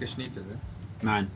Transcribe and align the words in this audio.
Geschnitten, 0.00 0.40
ne? 0.48 0.58
Nein. 1.02 1.26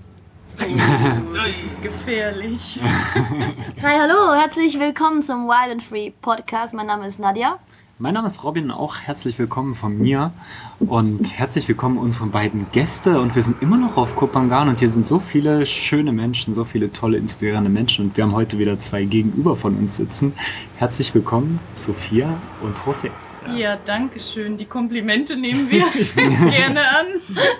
Das 1.35 1.49
ist 1.49 1.83
gefährlich. 1.83 2.81
Hi, 3.83 3.99
hallo, 4.01 4.35
herzlich 4.35 4.81
willkommen 4.81 5.23
zum 5.23 5.49
Wild 5.49 5.73
and 5.73 5.83
Free 5.83 6.13
Podcast. 6.23 6.73
Mein 6.73 6.87
Name 6.87 7.07
ist 7.07 7.19
Nadja. 7.19 7.59
Mein 7.99 8.15
Name 8.15 8.27
ist 8.27 8.43
Robin, 8.43 8.71
auch 8.71 8.97
herzlich 9.01 9.39
willkommen 9.39 9.75
von 9.75 9.99
mir 9.99 10.33
und 10.79 11.39
herzlich 11.39 11.69
willkommen 11.69 11.99
unseren 11.99 12.31
beiden 12.31 12.67
Gäste 12.73 13.21
und 13.21 13.35
wir 13.35 13.43
sind 13.43 13.61
immer 13.61 13.77
noch 13.77 13.99
auf 13.99 14.17
Kopangan 14.17 14.71
und 14.71 14.79
hier 14.79 14.89
sind 14.89 15.07
so 15.07 15.19
viele 15.19 15.67
schöne 15.67 16.13
Menschen, 16.13 16.55
so 16.55 16.65
viele 16.65 16.91
tolle, 16.91 17.19
inspirierende 17.19 17.69
Menschen 17.71 18.07
und 18.07 18.17
wir 18.17 18.25
haben 18.25 18.33
heute 18.33 18.59
wieder 18.59 18.81
zwei 18.81 19.05
gegenüber 19.05 19.57
von 19.57 19.77
uns 19.77 19.97
sitzen. 19.97 20.33
Herzlich 20.77 21.15
willkommen, 21.15 21.61
Sophia 21.77 22.39
und 22.63 22.79
José. 22.79 23.11
Ja, 23.57 23.77
danke 23.85 24.19
schön. 24.19 24.57
Die 24.57 24.65
Komplimente 24.65 25.37
nehmen 25.37 25.71
wir 25.71 25.85
gerne 26.51 26.81
an. 26.81 27.07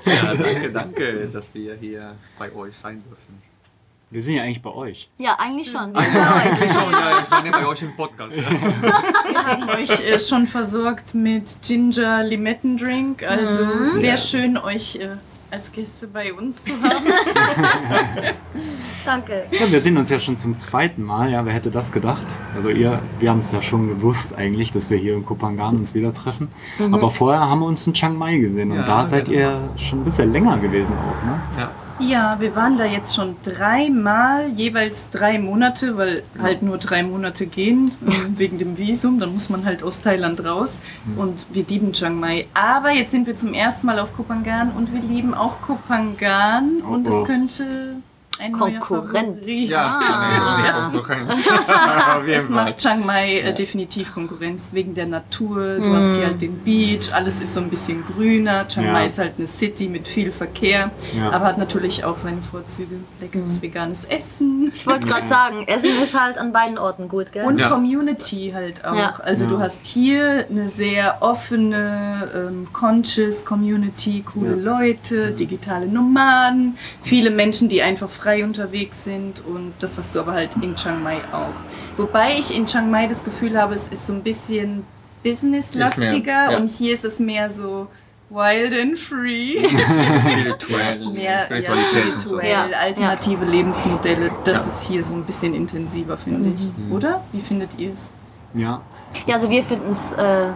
Ja, 0.05 0.35
danke, 0.35 0.73
danke, 0.73 1.29
dass 1.33 1.53
wir 1.55 1.75
hier 1.81 2.15
bei 2.39 2.53
euch 2.55 2.77
sein 2.77 3.03
dürfen. 3.07 3.43
Wir 4.11 4.23
sind 4.23 4.35
ja 4.35 4.43
eigentlich 4.45 4.63
bei 4.63 4.71
euch. 4.71 5.09
Ja, 5.19 5.37
eigentlich 5.41 5.71
schon. 5.71 5.93
Wir 5.93 6.03
sind 6.03 6.15
bei 6.15 6.51
euch. 6.51 6.73
Schon, 6.73 6.93
ja, 6.93 7.21
ich 7.23 7.31
meine 7.31 7.51
bei 7.51 7.67
euch 7.67 7.83
im 7.83 7.97
Podcast. 7.97 8.33
Ja. 8.37 8.43
Wir 9.33 9.45
haben 9.45 9.69
euch 9.71 9.91
äh, 10.09 10.21
schon 10.21 10.47
versorgt 10.47 11.15
mit 11.15 11.59
Ginger 11.63 12.23
Limettendrink. 12.23 13.23
Also 13.25 13.85
sehr 13.95 14.11
Ja. 14.11 14.17
schön, 14.17 14.57
euch 14.57 14.97
äh, 14.97 15.17
als 15.51 15.73
Gäste 15.73 16.07
bei 16.07 16.33
uns 16.33 16.63
zu 16.63 16.73
haben. 16.81 17.07
Danke. 19.05 19.45
Ja, 19.51 19.71
wir 19.71 19.81
sehen 19.81 19.97
uns 19.97 20.09
ja 20.11 20.19
schon 20.19 20.37
zum 20.37 20.57
zweiten 20.59 21.03
Mal. 21.03 21.31
Ja, 21.31 21.45
wer 21.45 21.53
hätte 21.53 21.71
das 21.71 21.93
gedacht? 21.93 22.25
Also 22.57 22.69
ihr, 22.71 23.01
wir 23.21 23.31
haben 23.31 23.41
es 23.41 23.53
ja 23.53 23.61
schon 23.63 23.89
gewusst 23.89 24.35
eigentlich, 24.35 24.73
dass 24.73 24.91
wir 24.91 24.99
hier 24.99 25.15
in 25.15 25.25
Kopangan 25.25 25.77
uns 25.77 25.95
wieder 25.95 26.13
treffen. 26.13 26.49
Aber 26.93 27.11
vorher 27.11 27.41
haben 27.41 27.61
wir 27.61 27.67
uns 27.67 27.87
in 27.87 27.93
Chiang 27.95 28.17
Mai 28.17 28.39
gesehen 28.39 28.71
und 28.71 28.79
Ja, 28.79 28.87
da 28.87 29.07
seid 29.07 29.27
genau. 29.27 29.39
ihr 29.39 29.61
schon 29.77 30.01
ein 30.01 30.05
bisschen 30.05 30.33
länger 30.33 30.59
gewesen 30.59 30.93
auch, 30.97 31.25
ne? 31.25 31.41
Ja. 31.59 31.71
Ja, 32.01 32.37
wir 32.41 32.57
waren 32.57 32.77
da 32.77 32.85
jetzt 32.87 33.15
schon 33.15 33.37
dreimal, 33.45 34.49
jeweils 34.57 35.11
drei 35.11 35.39
Monate, 35.39 35.97
weil 35.97 36.25
halt 36.43 36.61
nur 36.61 36.79
drei 36.79 37.05
Monate 37.05 37.47
gehen 37.47 37.93
ähm, 38.05 38.35
wegen 38.37 38.59
dem 38.59 38.77
Visum. 38.77 39.21
Dann 39.21 39.33
muss 39.33 39.49
man 39.49 39.65
halt 39.65 39.85
aus 39.85 40.01
Thailand 40.03 40.45
raus. 40.45 40.81
Und 41.17 41.47
wir 41.53 41.65
lieben 41.65 41.93
Chiang 41.93 42.19
Mai. 42.19 42.47
Aber 42.53 42.91
jetzt 42.91 43.13
sind 43.13 43.29
wir 43.29 43.37
zum 43.37 43.55
ersten 43.55 43.87
Mal 43.87 44.01
auf 44.01 44.13
Kopangan 44.13 44.73
und 44.73 44.93
wir 44.93 45.03
lieben 45.03 45.35
auch 45.35 45.61
Kopangan. 45.61 46.81
Und 46.83 47.07
Oh, 47.09 47.13
oh. 47.13 47.21
es 47.21 47.27
könnte 47.27 47.63
ein 47.63 48.03
neuer 48.03 48.14
Konkurrenz. 48.53 49.39
Ja, 49.47 50.01
Ah. 50.03 50.91
nee, 50.93 50.99
Konkurrenz. 50.99 51.35
Es 52.29 52.49
macht 52.49 52.77
Chiang 52.79 53.05
Mai 53.07 53.39
äh, 53.41 53.55
definitiv 53.55 54.13
Konkurrenz 54.13 54.71
wegen 54.73 54.95
der 54.95 55.07
Natur. 55.07 55.77
Du 55.77 55.95
hast 55.95 56.17
hier 56.17 56.27
halt 56.27 56.43
den 56.43 56.59
Beach, 56.61 57.13
alles 57.13 57.41
ist 57.41 57.55
so 57.55 57.61
ein 57.61 57.71
bisschen 57.71 58.05
grüner. 58.07 58.67
Chiang 58.69 58.87
Ja. 58.87 58.93
Mai 58.93 59.07
ist 59.07 59.19
halt 59.19 59.35
eine 59.39 59.47
City 59.47 59.89
mit 59.89 60.09
viel 60.09 60.33
Verkehr, 60.33 60.91
Ja. 61.17 61.31
aber 61.31 61.47
hat 61.47 61.59
natürlich 61.59 62.05
auch 62.05 62.17
seine 62.19 62.43
Vorzüge. 62.43 62.97
Leckeres 63.21 63.63
veganes 63.63 64.05
Essen 64.05 64.73
Ich 64.75 64.87
wollte 64.87 65.07
gerade 65.07 65.29
sagen, 65.29 65.65
Essen 65.67 65.91
ist 66.03 66.19
halt 66.19 66.39
an 66.39 66.53
beiden 66.53 66.79
Orten 66.79 67.09
gut, 67.09 67.33
gell? 67.33 67.45
und 67.45 67.61
Ja. 67.61 67.69
Community 67.69 68.51
halt 68.55 68.85
auch. 68.85 68.95
Ja. 68.97 69.15
Also 69.23 69.47
du 69.47 69.59
hast 69.61 69.87
hier 69.87 70.47
eine 70.51 70.69
sehr 70.69 71.19
offene, 71.21 72.29
ähm, 72.35 72.69
conscious 72.73 73.45
Community, 73.45 74.23
coole 74.23 74.57
Ja. 74.57 74.79
Leute, 74.79 75.31
digitale 75.33 75.87
Nomaden, 75.87 76.77
viele 77.03 77.31
Menschen, 77.31 77.69
die 77.69 77.83
einfach 77.83 78.09
frei 78.25 78.43
unterwegs 78.43 79.05
sind 79.05 79.45
und 79.45 79.75
das 79.81 79.99
hast 79.99 80.15
du 80.17 80.21
aber 80.21 80.33
halt 80.33 80.57
in 80.57 80.75
Chiang 80.77 81.03
Mai 81.03 81.19
auch. 81.31 81.53
Wobei 81.99 82.39
ich 82.39 82.57
in 82.57 82.65
Chiang 82.65 82.91
Mai 82.91 83.07
das 83.07 83.23
Gefühl 83.23 83.61
habe, 83.61 83.75
es 83.75 83.87
ist 83.89 84.07
so 84.07 84.15
ein 84.15 84.23
bisschen 84.23 84.85
businesslastiger 85.23 86.53
ja. 86.53 86.57
und 86.57 86.69
hier 86.69 86.95
ist 86.95 87.05
es 87.05 87.21
mehr 87.21 87.51
so 87.51 87.87
wild 88.31 88.73
and 88.73 88.99
free. 88.99 89.63
Spirituell, 90.21 91.07
mehr 91.13 91.23
ja, 91.23 91.45
Spiritualität 91.45 92.15
und 92.15 92.21
so. 92.21 92.39
spirituell, 92.39 92.51
Ja, 92.51 92.79
alternative 92.79 93.45
Lebensmodelle. 93.45 94.31
Das 94.45 94.61
Ja. 94.63 94.67
ist 94.69 94.83
hier 94.89 95.05
so 95.05 95.15
ein 95.15 95.25
bisschen 95.25 95.53
intensiver, 95.53 96.17
finde 96.17 96.55
ich. 96.57 96.69
Oder? 96.91 97.23
Wie 97.33 97.41
findet 97.43 97.79
ihr 97.79 97.93
es? 97.93 98.11
Ja. 98.55 98.81
Ja, 99.27 99.35
also 99.35 99.51
wir 99.51 99.63
finden 99.63 99.93
es 99.93 100.13
äh, 100.15 100.51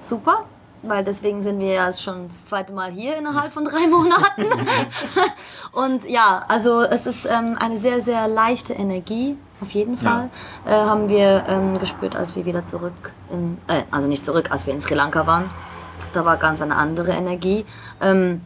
super, 0.00 0.44
weil 0.82 1.04
deswegen 1.04 1.42
sind 1.42 1.58
wir 1.60 1.72
ja 1.72 1.92
schon 1.92 2.28
das 2.28 2.46
zweite 2.46 2.72
Mal 2.72 2.90
hier 2.90 3.16
innerhalb 3.16 3.52
von 3.52 3.64
drei 3.64 3.86
Monaten. 3.90 4.46
Und 5.72 6.08
ja, 6.08 6.44
also 6.48 6.82
es 6.82 7.06
ist 7.06 7.24
ähm, 7.24 7.56
eine 7.58 7.78
sehr, 7.78 8.00
sehr 8.00 8.28
leichte 8.28 8.72
Energie, 8.72 9.36
auf 9.60 9.70
jeden 9.70 9.96
Fall, 9.96 10.28
äh, 10.66 10.70
haben 10.70 11.08
wir 11.08 11.44
ähm, 11.46 11.78
gespürt, 11.78 12.16
als 12.16 12.34
wir 12.34 12.44
wieder 12.44 12.66
zurück 12.66 13.12
in, 13.30 13.58
äh, 13.68 13.82
also 13.90 14.08
nicht 14.08 14.24
zurück, 14.24 14.50
als 14.50 14.66
wir 14.66 14.74
in 14.74 14.80
Sri 14.80 14.94
Lanka 14.94 15.26
waren. 15.26 15.50
Da 16.12 16.24
war 16.24 16.36
ganz 16.36 16.60
eine 16.60 16.76
andere 16.76 17.12
Energie. 17.12 17.64
Ähm, 18.00 18.42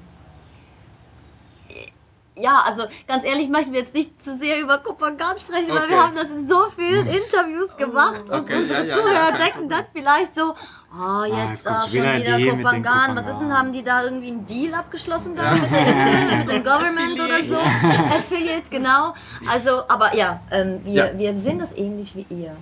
ja, 2.36 2.62
also 2.66 2.84
ganz 3.08 3.24
ehrlich 3.24 3.48
möchten 3.48 3.72
wir 3.72 3.80
jetzt 3.80 3.94
nicht 3.94 4.22
zu 4.22 4.36
sehr 4.36 4.60
über 4.60 4.78
Kopangan 4.78 5.38
sprechen, 5.38 5.68
weil 5.70 5.88
wir 5.88 5.96
Okay. 5.96 6.04
haben 6.04 6.14
das 6.14 6.28
in 6.30 6.46
so 6.46 6.68
vielen 6.76 7.06
Interviews 7.06 7.76
gemacht 7.76 8.22
und 8.28 8.40
Okay, 8.40 8.56
unsere 8.56 8.86
ja, 8.86 8.88
ja, 8.88 8.94
Zuhörer 8.96 9.30
ja, 9.30 9.36
denken 9.38 9.68
dann 9.68 9.84
vielleicht 9.92 10.34
so, 10.34 10.54
oh, 10.94 11.24
jetzt 11.24 11.64
kommt 11.64 11.76
ah, 11.76 11.80
schon 11.88 11.90
schon 12.02 12.02
wieder 12.20 12.36
wieder 12.38 12.56
Kopangan. 12.56 13.16
Was 13.16 13.26
ist 13.26 13.38
denn, 13.38 13.56
haben 13.58 13.72
die 13.72 13.82
da 13.82 14.04
irgendwie 14.04 14.28
einen 14.28 14.44
Deal 14.46 14.74
abgeschlossen 14.74 15.34
da 15.34 15.44
Ja. 15.44 15.60
mit 15.62 15.70
der 15.70 15.86
Insel, 15.86 16.36
mit 16.38 16.50
dem 16.50 16.64
Government 16.64 17.20
oder 17.20 17.44
so? 17.44 17.56
Affiliate, 17.58 18.68
genau. 18.70 19.14
Also, 19.48 19.82
aber 19.88 20.14
ja, 20.14 20.40
ähm, 20.50 20.80
wir, 20.84 20.92
Ja. 21.12 21.18
wir 21.18 21.36
sehen 21.36 21.58
das 21.58 21.72
ähnlich 21.76 22.14
wie 22.14 22.26
ihr. 22.28 22.56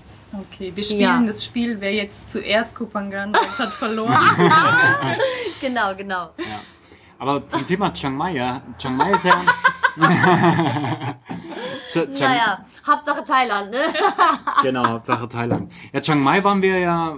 Okay, 0.52 0.72
wir 0.74 0.82
spielen 0.82 1.00
Ja. 1.00 1.22
das 1.26 1.44
Spiel, 1.44 1.80
wer 1.80 1.92
jetzt 1.92 2.30
zuerst 2.30 2.74
Kopangan 2.74 3.32
sagt, 3.34 3.58
hat 3.58 3.72
verloren. 3.72 4.14
Genau, 5.60 5.94
genau. 5.94 6.30
Ja. 6.38 6.60
Aber 7.24 7.48
zum 7.48 7.64
Thema 7.64 7.90
Chiang 7.94 8.14
Mai, 8.18 8.32
ja. 8.34 8.60
Chiang 8.76 8.98
Mai 8.98 9.12
ist 9.12 9.24
ja. 9.24 9.32
Naja, 12.18 12.58
Hauptsache 12.86 13.24
Thailand, 13.24 13.70
ne? 13.70 13.78
Genau, 14.62 14.84
Hauptsache 14.84 15.26
Thailand. 15.28 15.72
Ja, 15.92 16.00
Chiang 16.02 16.20
Mai 16.20 16.44
waren 16.44 16.60
wir 16.60 16.78
ja, 16.80 17.14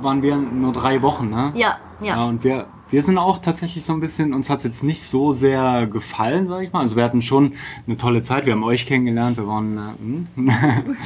waren 0.00 0.20
wir 0.20 0.36
nur 0.36 0.74
drei 0.74 1.00
Wochen, 1.00 1.30
ne? 1.30 1.52
Ja, 1.54 1.78
Ja, 2.00 2.16
ja. 2.16 2.24
und 2.24 2.44
wir, 2.44 2.66
wir 2.90 3.02
sind 3.02 3.18
auch 3.18 3.38
tatsächlich 3.38 3.84
so 3.84 3.92
ein 3.92 4.00
bisschen, 4.00 4.32
uns 4.32 4.48
hat 4.48 4.58
es 4.58 4.64
jetzt 4.64 4.82
nicht 4.84 5.02
so 5.02 5.32
sehr 5.32 5.86
gefallen, 5.86 6.48
sag 6.48 6.62
ich 6.62 6.72
mal. 6.72 6.80
Also 6.80 6.96
wir 6.96 7.02
hatten 7.04 7.20
schon 7.22 7.52
eine 7.86 7.96
tolle 7.96 8.22
Zeit, 8.22 8.46
wir 8.46 8.52
haben 8.52 8.62
euch 8.64 8.86
kennengelernt, 8.86 9.36
wir 9.36 9.46
waren, 9.48 9.76
äh, 9.76 9.80
hm. 9.98 10.26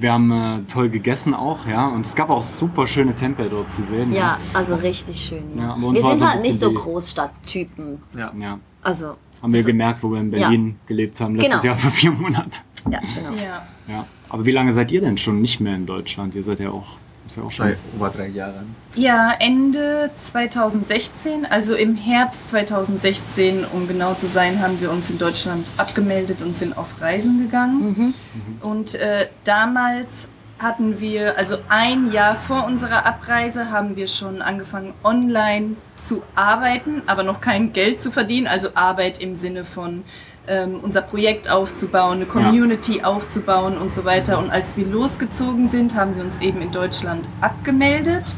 wir 0.00 0.12
haben 0.12 0.30
äh, 0.32 0.62
toll 0.66 0.88
gegessen 0.88 1.34
auch, 1.34 1.66
ja. 1.66 1.86
Und 1.88 2.06
es 2.06 2.14
gab 2.14 2.30
auch 2.30 2.42
super 2.42 2.86
schöne 2.86 3.14
Tempel 3.14 3.48
dort 3.50 3.72
zu 3.72 3.84
sehen. 3.84 4.12
Ja, 4.12 4.38
also 4.54 4.74
richtig 4.76 5.20
schön. 5.20 5.42
Ja, 5.56 5.76
Ja. 5.76 5.92
wir 5.92 6.02
sind 6.02 6.18
so 6.18 6.26
halt 6.28 6.42
nicht 6.42 6.60
so 6.60 6.72
Großstadttypen. 6.72 7.98
Ja. 8.16 8.32
Ja, 8.38 8.58
Also, 8.82 9.14
haben 9.42 9.52
wir 9.52 9.62
gemerkt, 9.62 10.02
wo 10.02 10.10
wir 10.12 10.20
in 10.20 10.30
Berlin 10.30 10.76
gelebt 10.86 11.20
haben, 11.20 11.36
letztes 11.36 11.62
Genau. 11.62 11.72
Jahr 11.74 11.76
für 11.76 11.90
vier 11.90 12.12
Monate. 12.12 12.60
ja, 12.90 13.00
genau. 13.00 13.32
ja. 13.42 13.62
Ja. 13.88 14.06
Aber 14.28 14.46
wie 14.46 14.52
lange 14.52 14.72
seid 14.72 14.90
ihr 14.90 15.00
denn 15.00 15.16
schon 15.18 15.40
nicht 15.40 15.60
mehr 15.60 15.74
in 15.74 15.84
Deutschland? 15.86 16.34
Ihr 16.34 16.44
seid 16.44 16.60
ja 16.60 16.70
auch, 16.70 16.96
ist 17.30 17.36
ja 17.36 17.42
auch 17.44 17.50
schon. 17.50 17.66
Seit 17.66 17.94
über 17.94 18.08
drei 18.10 18.28
Jahren. 18.28 18.74
ja, 18.94 19.32
Ende 19.38 20.10
2016, 20.14 21.46
also 21.46 21.74
im 21.74 21.96
Herbst 21.96 22.48
2016, 22.48 23.64
um 23.72 23.86
genau 23.86 24.14
zu 24.14 24.26
sein, 24.26 24.60
haben 24.60 24.80
wir 24.80 24.90
uns 24.90 25.10
in 25.10 25.18
Deutschland 25.18 25.70
abgemeldet 25.76 26.42
und 26.42 26.56
sind 26.56 26.76
auf 26.76 27.00
Reisen 27.00 27.38
gegangen. 27.38 28.14
Mhm. 28.32 28.68
Und 28.68 28.94
äh, 28.96 29.28
damals 29.44 30.28
hatten 30.58 31.00
wir, 31.00 31.38
also 31.38 31.56
ein 31.68 32.12
Jahr 32.12 32.36
vor 32.36 32.66
unserer 32.66 33.06
Abreise, 33.06 33.70
haben 33.70 33.96
wir 33.96 34.08
schon 34.08 34.42
angefangen, 34.42 34.92
online 35.02 35.76
zu 35.96 36.22
arbeiten, 36.34 37.02
aber 37.06 37.22
noch 37.22 37.40
kein 37.40 37.72
Geld 37.72 38.02
zu 38.02 38.10
verdienen. 38.10 38.46
Also 38.46 38.68
Arbeit 38.74 39.22
im 39.22 39.36
Sinne 39.36 39.64
von 39.64 40.04
ähm, 40.50 40.80
unser 40.82 41.00
Projekt 41.00 41.48
aufzubauen, 41.48 42.16
eine 42.16 42.26
Community 42.26 43.02
aufzubauen 43.02 43.78
und 43.78 43.92
so 43.92 44.04
weiter. 44.04 44.38
Und 44.38 44.50
als 44.50 44.76
wir 44.76 44.84
losgezogen 44.84 45.66
sind, 45.66 45.94
haben 45.94 46.16
wir 46.16 46.24
uns 46.24 46.40
eben 46.40 46.60
in 46.60 46.72
Deutschland 46.72 47.28
abgemeldet 47.40 48.34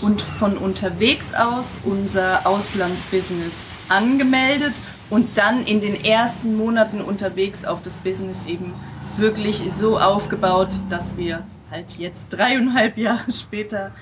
und 0.00 0.22
von 0.22 0.56
unterwegs 0.56 1.34
aus 1.34 1.78
unser 1.84 2.46
Auslandsbusiness 2.46 3.66
angemeldet 3.90 4.72
und 5.10 5.36
dann 5.36 5.64
in 5.66 5.82
den 5.82 6.02
ersten 6.02 6.56
Monaten 6.56 7.02
unterwegs 7.02 7.66
auch 7.66 7.82
das 7.82 7.98
Business 7.98 8.46
eben 8.46 8.72
wirklich 9.18 9.62
so 9.70 9.98
aufgebaut, 9.98 10.70
dass 10.88 11.18
wir 11.18 11.44
halt 11.70 11.98
jetzt 11.98 12.30
dreieinhalb 12.30 12.96
Jahre 12.98 13.32
später 13.32 13.92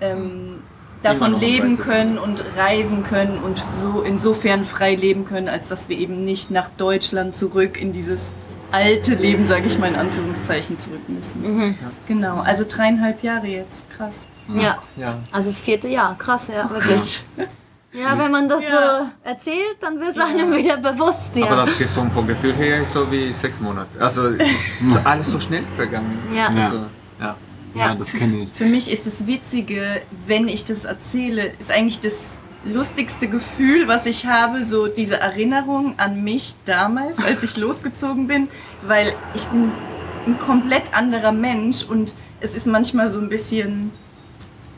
ähm, 0.00 0.62
davon 1.02 1.38
leben 1.38 1.78
können 1.78 2.18
und 2.18 2.44
reisen 2.56 3.02
können 3.02 3.38
und 3.38 3.58
so 3.58 4.02
insofern 4.02 4.64
frei 4.64 4.94
leben 4.94 5.24
können, 5.24 5.48
als 5.48 5.68
dass 5.68 5.88
wir 5.88 5.98
eben 5.98 6.24
nicht 6.24 6.50
nach 6.50 6.68
Deutschland 6.76 7.34
zurück 7.36 7.80
in 7.80 7.92
dieses 7.92 8.30
alte 8.70 9.14
Leben, 9.14 9.44
sage 9.46 9.66
ich 9.66 9.78
mal 9.78 9.88
in 9.88 9.96
Anführungszeichen, 9.96 10.78
zurück 10.78 11.06
müssen. 11.08 11.42
Mhm. 11.42 11.74
Genau, 12.08 12.40
also 12.40 12.64
dreieinhalb 12.68 13.22
Jahre 13.22 13.46
jetzt, 13.46 13.86
krass. 13.96 14.28
Ja, 14.54 14.78
Ja. 14.96 15.18
also 15.30 15.50
das 15.50 15.60
vierte 15.60 15.88
Jahr, 15.88 16.16
krass, 16.18 16.48
ja, 16.48 16.68
wirklich. 16.70 17.22
Ja, 17.94 18.18
wenn 18.18 18.30
man 18.30 18.48
das 18.48 18.62
Ja. 18.62 18.70
so 18.70 19.28
erzählt, 19.28 19.76
dann 19.80 20.00
wird 20.00 20.16
es 20.16 20.22
einem 20.22 20.54
wieder 20.54 20.78
bewusst, 20.78 21.30
ja. 21.34 21.44
Aber 21.46 21.56
das 21.56 21.74
vom, 21.94 22.10
vom 22.10 22.26
Gefühl 22.26 22.54
her 22.54 22.80
ist 22.80 22.92
so 22.92 23.10
wie 23.12 23.30
sechs 23.32 23.60
Monate. 23.60 24.00
Also 24.00 24.28
ist 24.28 24.72
alles 25.04 25.30
so 25.30 25.38
schnell 25.38 25.64
vergangen. 25.76 26.18
Ja. 26.34 26.46
Also, 26.46 26.86
ja. 27.20 27.36
Ja, 27.74 27.86
Ja. 27.88 27.94
das 27.94 28.12
kenne 28.12 28.44
ich. 28.44 28.48
Für 28.52 28.66
mich 28.66 28.90
ist 28.92 29.06
das 29.06 29.26
Witzige, 29.26 30.02
wenn 30.26 30.48
ich 30.48 30.64
das 30.64 30.84
erzähle, 30.84 31.52
ist 31.58 31.70
eigentlich 31.70 32.00
das 32.00 32.38
lustigste 32.64 33.28
Gefühl, 33.28 33.88
was 33.88 34.06
ich 34.06 34.26
habe, 34.26 34.64
so 34.64 34.86
diese 34.86 35.16
Erinnerung 35.18 35.98
an 35.98 36.22
mich 36.22 36.54
damals, 36.64 37.22
als 37.24 37.42
ich 37.42 37.56
losgezogen 37.56 38.26
bin, 38.28 38.48
weil 38.86 39.12
ich 39.34 39.44
bin 39.46 39.72
ein 40.26 40.38
komplett 40.38 40.94
anderer 40.94 41.32
Mensch 41.32 41.82
und 41.82 42.14
es 42.40 42.54
ist 42.54 42.66
manchmal 42.66 43.08
so 43.08 43.20
ein 43.20 43.28
bisschen, 43.28 43.90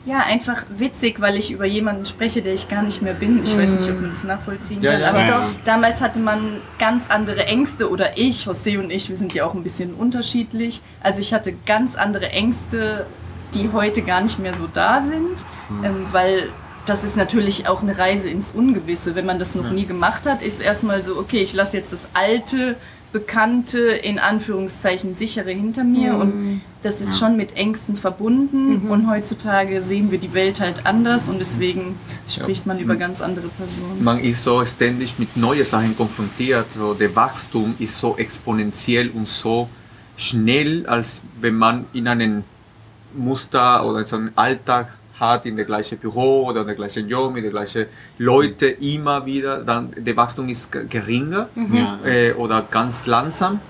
ja, 0.06 0.18
einfach 0.18 0.64
witzig, 0.68 1.20
weil 1.20 1.36
ich 1.36 1.50
über 1.50 1.64
jemanden 1.64 2.04
spreche, 2.04 2.42
der 2.42 2.52
ich 2.54 2.68
gar 2.68 2.82
nicht 2.82 3.00
mehr 3.00 3.14
bin. 3.14 3.42
Ich 3.42 3.56
weiß 3.56 3.70
nicht, 3.72 3.88
ob 3.88 4.00
man 4.00 4.10
das 4.10 4.24
nachvollziehen 4.24 4.82
Ja, 4.82 4.92
kann, 4.92 5.00
ja. 5.00 5.08
aber 5.08 5.18
Ja, 5.20 5.26
ja. 5.28 5.50
damals 5.64 6.00
hatte 6.00 6.20
man 6.20 6.60
ganz 6.78 7.08
andere 7.08 7.46
Ängste 7.46 7.90
oder 7.90 8.18
ich, 8.18 8.46
José 8.46 8.78
und 8.78 8.90
ich, 8.90 9.08
wir 9.08 9.16
sind 9.16 9.32
ja 9.32 9.46
auch 9.46 9.54
ein 9.54 9.62
bisschen 9.62 9.94
unterschiedlich. 9.94 10.82
Also 11.02 11.20
ich 11.20 11.32
hatte 11.32 11.54
ganz 11.66 11.94
andere 11.96 12.28
Ängste, 12.30 13.06
die 13.54 13.70
heute 13.72 14.02
gar 14.02 14.20
nicht 14.20 14.38
mehr 14.38 14.52
so 14.54 14.66
da 14.66 15.00
sind, 15.00 15.44
ähm, 15.84 16.06
weil 16.12 16.50
das 16.86 17.02
ist 17.02 17.16
natürlich 17.16 17.66
auch 17.66 17.82
eine 17.82 17.96
Reise 17.96 18.28
ins 18.28 18.50
Ungewisse. 18.50 19.14
Wenn 19.14 19.24
man 19.24 19.38
das 19.38 19.54
noch 19.54 19.70
nie 19.70 19.86
gemacht 19.86 20.26
hat, 20.26 20.42
ist 20.42 20.60
erstmal 20.60 21.02
so, 21.02 21.16
okay, 21.18 21.38
ich 21.38 21.54
lasse 21.54 21.78
jetzt 21.78 21.94
das 21.94 22.08
alte, 22.12 22.76
bekannte, 23.14 23.78
in 23.78 24.18
Anführungszeichen 24.18 25.14
sichere 25.14 25.50
hinter 25.52 25.84
mir 25.84 26.16
und 26.16 26.60
das 26.82 27.00
ist 27.00 27.12
Ja. 27.14 27.20
schon 27.28 27.36
mit 27.36 27.56
Ängsten 27.56 27.94
verbunden 27.94 28.84
Mhm. 28.84 28.90
und 28.90 29.08
heutzutage 29.08 29.82
sehen 29.84 30.10
wir 30.10 30.18
die 30.18 30.34
Welt 30.34 30.58
halt 30.58 30.84
anders 30.84 31.28
und 31.28 31.38
deswegen 31.38 31.96
spricht 32.28 32.66
man 32.66 32.80
über 32.80 32.94
Mhm. 32.94 32.98
ganz 32.98 33.20
andere 33.22 33.46
Personen. 33.48 34.02
Man 34.02 34.18
ist 34.18 34.42
so 34.42 34.64
ständig 34.66 35.16
mit 35.20 35.36
neuen 35.36 35.64
Sachen 35.64 35.96
konfrontiert. 35.96 36.72
So, 36.72 36.92
der 36.92 37.14
Wachstum 37.14 37.76
ist 37.78 37.96
so 37.98 38.16
exponentiell 38.16 39.08
und 39.10 39.28
so 39.28 39.68
schnell, 40.16 40.84
als 40.86 41.22
wenn 41.40 41.54
man 41.54 41.84
in 41.92 42.08
einem 42.08 42.42
Muster 43.16 43.86
oder 43.86 44.04
so 44.06 44.16
einen 44.16 44.32
Alltag 44.34 44.88
hat, 45.18 45.46
in 45.46 45.56
der 45.56 45.64
gleichen 45.64 45.98
Büro 45.98 46.46
oder 46.48 46.62
in 46.62 46.66
der 46.66 46.76
gleichen 46.76 47.08
Job, 47.08 47.32
mit 47.32 47.44
den 47.44 47.50
gleichen 47.52 47.86
Leuten 48.18 48.74
immer 48.80 49.24
wieder, 49.24 49.58
dann 49.58 49.90
der 49.96 50.16
Wachstum 50.16 50.48
ist 50.48 50.70
ge- 50.72 50.86
geringer 50.88 51.48
Ja. 51.72 51.98
äh, 52.04 52.32
oder 52.32 52.62
ganz 52.70 53.06
langsam, 53.06 53.60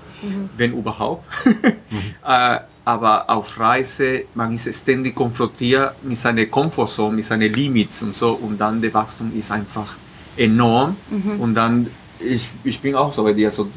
wenn 0.57 0.73
überhaupt. 0.73 1.23
äh, 2.25 2.59
aber 2.83 3.29
auf 3.29 3.59
Reise, 3.59 4.25
man 4.35 4.53
ist 4.53 4.71
ständig 4.73 5.15
konfrontiert 5.15 5.95
mit 6.03 6.17
seiner 6.17 6.45
Komfortzone, 6.45 7.15
mit 7.15 7.25
seinen 7.25 7.51
Limits 7.51 8.01
und 8.03 8.13
so 8.13 8.33
und 8.33 8.59
dann 8.59 8.79
der 8.81 8.93
Wachstum 8.93 9.31
ist 9.35 9.51
einfach 9.51 9.95
enorm. 10.37 10.95
Und 11.39 11.55
dann, 11.55 11.87
ich, 12.19 12.49
ich 12.63 12.79
bin 12.79 12.93
auch 12.95 13.11
so 13.13 13.23
bei 13.23 13.33
dir, 13.33 13.49
so, 13.49 13.67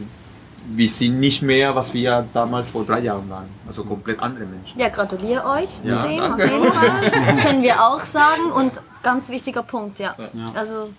wir 0.70 0.88
sind 0.88 1.19
nicht 1.19 1.43
mehr, 1.43 1.75
was 1.75 1.94
wir 1.94 2.26
damals 2.35 2.69
vor 2.69 2.85
drei 2.85 3.00
Jahren 3.00 3.29
waren, 3.31 3.49
also 3.67 3.85
komplett 3.85 4.20
andere 4.20 4.44
Menschen. 4.44 4.79
Ja, 4.79 4.88
gratuliere 4.91 5.44
euch 5.47 5.81
Ja, 5.82 6.03
zu 6.03 6.09
dem, 6.09 6.19
danke. 6.19 6.44
auf 6.44 6.50
jeden 6.50 6.73
Fall. 6.73 7.37
Können 7.43 7.62
wir 7.62 7.82
auch 7.82 8.00
sagen. 8.00 8.53
Und 8.55 8.73
ganz 9.03 9.29
wichtiger 9.31 9.62
Punkt, 9.62 9.99
ja. 9.99 10.15
Ja. 10.19 10.47
Also, 10.55 10.91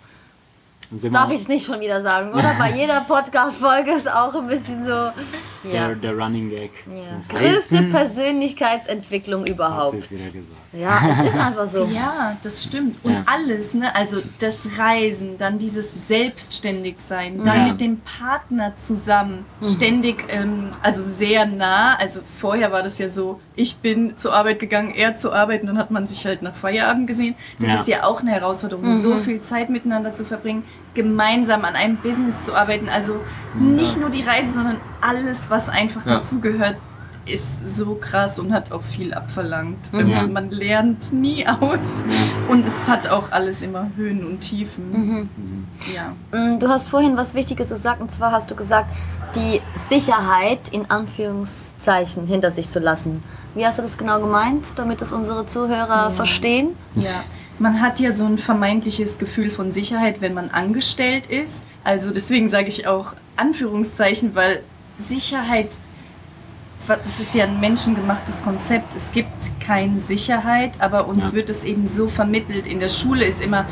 das 0.92 1.04
darf 1.12 1.30
ich 1.32 1.42
es 1.42 1.48
nicht 1.48 1.66
schon 1.68 1.80
wieder 1.82 2.02
sagen, 2.02 2.32
oder? 2.34 2.56
Bei 2.58 2.76
jeder 2.76 3.02
Podcast-Folge 3.08 3.92
ist 3.92 4.10
auch 4.12 4.34
ein 4.34 4.48
bisschen 4.48 4.84
so. 4.86 4.92
Ja. 4.92 5.14
der, 5.90 5.96
der 5.96 6.18
Running 6.18 6.50
Gag. 6.50 6.72
ja. 6.88 7.22
Größte 7.38 7.84
Persönlichkeitsentwicklung 7.84 9.42
hat 9.42 9.50
überhaupt. 9.50 9.98
es 10.00 10.10
wieder 10.12 10.24
gesagt. 10.26 10.48
Ja, 10.72 11.02
es 11.24 11.30
ist 11.34 11.40
einfach 11.40 11.68
so. 11.68 11.86
Ja, 11.86 12.38
das 12.44 12.64
stimmt. 12.64 13.04
Und 13.04 13.12
Ja. 13.12 13.24
alles, 13.26 13.74
ne? 13.74 13.96
Also 13.96 14.18
das 14.40 14.78
Reisen, 14.78 15.38
dann 15.40 15.58
dieses 15.58 16.08
Selbstständigsein, 16.08 17.44
dann 17.44 17.58
Ja. 17.58 17.72
mit 17.72 17.82
dem 17.82 18.02
Partner 18.02 18.74
zusammen, 18.78 19.46
ständig, 19.64 20.26
ähm, 20.30 20.70
also 20.82 21.02
sehr 21.02 21.46
nah. 21.46 21.96
Also 21.96 22.22
vorher 22.40 22.72
war 22.72 22.84
das 22.84 22.98
ja 23.00 23.10
so, 23.10 23.40
ich 23.56 23.78
bin 23.78 24.18
zur 24.18 24.34
Arbeit 24.34 24.60
gegangen, 24.60 24.94
er 24.94 25.16
zur 25.16 25.34
Arbeit 25.36 25.62
und 25.62 25.68
dann 25.68 25.78
hat 25.78 25.92
man 25.92 26.08
sich 26.08 26.26
halt 26.26 26.42
nach 26.42 26.56
Feierabend 26.56 27.08
gesehen. 27.08 27.36
Das 27.60 27.70
Ja. 27.70 27.76
ist 27.76 27.88
ja 27.88 28.04
auch 28.04 28.22
eine 28.22 28.32
Herausforderung, 28.32 28.86
Mhm. 28.88 28.94
so 28.94 29.18
viel 29.18 29.42
Zeit 29.42 29.70
miteinander 29.70 30.14
zu 30.14 30.26
verbringen, 30.26 30.64
gemeinsam 30.94 31.66
an 31.66 31.76
einem 31.76 31.98
Business 31.98 32.44
zu 32.44 32.54
arbeiten. 32.56 32.90
Also 32.90 33.20
nicht 33.56 34.00
nur 34.00 34.10
die 34.10 34.22
Reise, 34.22 34.54
sondern 34.54 34.78
alles, 35.02 35.50
was 35.50 35.70
einfach 35.70 36.06
Ja. 36.06 36.16
dazugehört, 36.18 36.76
ist 37.32 37.58
so 37.66 37.96
krass 37.96 38.40
und 38.40 38.52
hat 38.54 38.72
auch 38.72 38.84
viel 38.84 39.14
abverlangt. 39.14 39.92
Mhm. 39.94 40.32
Man 40.34 40.50
lernt 40.52 41.12
nie 41.14 41.46
aus. 41.48 41.86
Und 42.50 42.66
es 42.66 42.88
hat 42.90 43.08
auch 43.08 43.32
alles 43.32 43.62
immer 43.62 43.90
Höhen 43.96 44.26
und 44.26 44.40
Tiefen. 44.42 44.92
Mhm. 44.92 45.30
Ja. 45.94 46.16
Mm, 46.38 46.60
Du 46.60 46.68
hast 46.68 46.90
vorhin 46.90 47.16
was 47.18 47.36
Wichtiges 47.36 47.70
gesagt, 47.70 48.02
und 48.02 48.12
zwar 48.12 48.32
hast 48.32 48.50
du 48.52 48.56
gesagt, 48.56 48.90
die 49.36 49.62
Sicherheit 49.90 50.60
in 50.72 50.90
Anführungszeichen 50.90 52.26
hinter 52.28 52.52
sich 52.52 52.70
zu 52.70 52.80
lassen. 52.80 53.24
Wie 53.56 53.66
hast 53.66 53.80
du 53.80 53.84
das 53.84 53.98
genau 53.98 54.20
gemeint, 54.20 54.66
damit 54.76 55.02
es 55.02 55.12
unsere 55.12 55.46
Zuhörer 55.46 56.10
Ja. 56.10 56.12
verstehen? 56.12 56.70
ja. 56.96 57.24
Man 57.62 57.82
hat 57.82 58.00
ja 58.00 58.14
so 58.14 58.24
ein 58.24 58.38
vermeintliches 58.38 59.18
Gefühl 59.18 59.52
von 59.52 59.74
Sicherheit, 59.74 60.22
wenn 60.22 60.34
man 60.34 60.50
angestellt 60.50 61.28
ist. 61.28 61.62
Also 61.84 62.12
deswegen 62.12 62.48
sage 62.48 62.68
ich 62.70 62.88
auch 62.88 63.16
Anführungszeichen, 63.36 64.34
weil 64.34 64.62
Sicherheit, 64.98 65.68
das 66.98 67.20
ist 67.20 67.34
ja 67.36 67.46
ein 67.46 67.60
menschengemachtes 67.60 68.42
Konzept. 68.44 68.96
Es 68.96 69.12
gibt 69.12 69.60
keine 69.60 70.00
Sicherheit, 70.00 70.80
aber 70.80 71.08
uns 71.08 71.28
Ja. 71.30 71.34
wird 71.34 71.50
es 71.50 71.64
eben 71.64 71.88
so 71.88 72.10
vermittelt. 72.10 72.68
In 72.68 72.80
der 72.80 72.90
Schule 72.90 73.26
ist 73.26 73.42
immer 73.42 73.66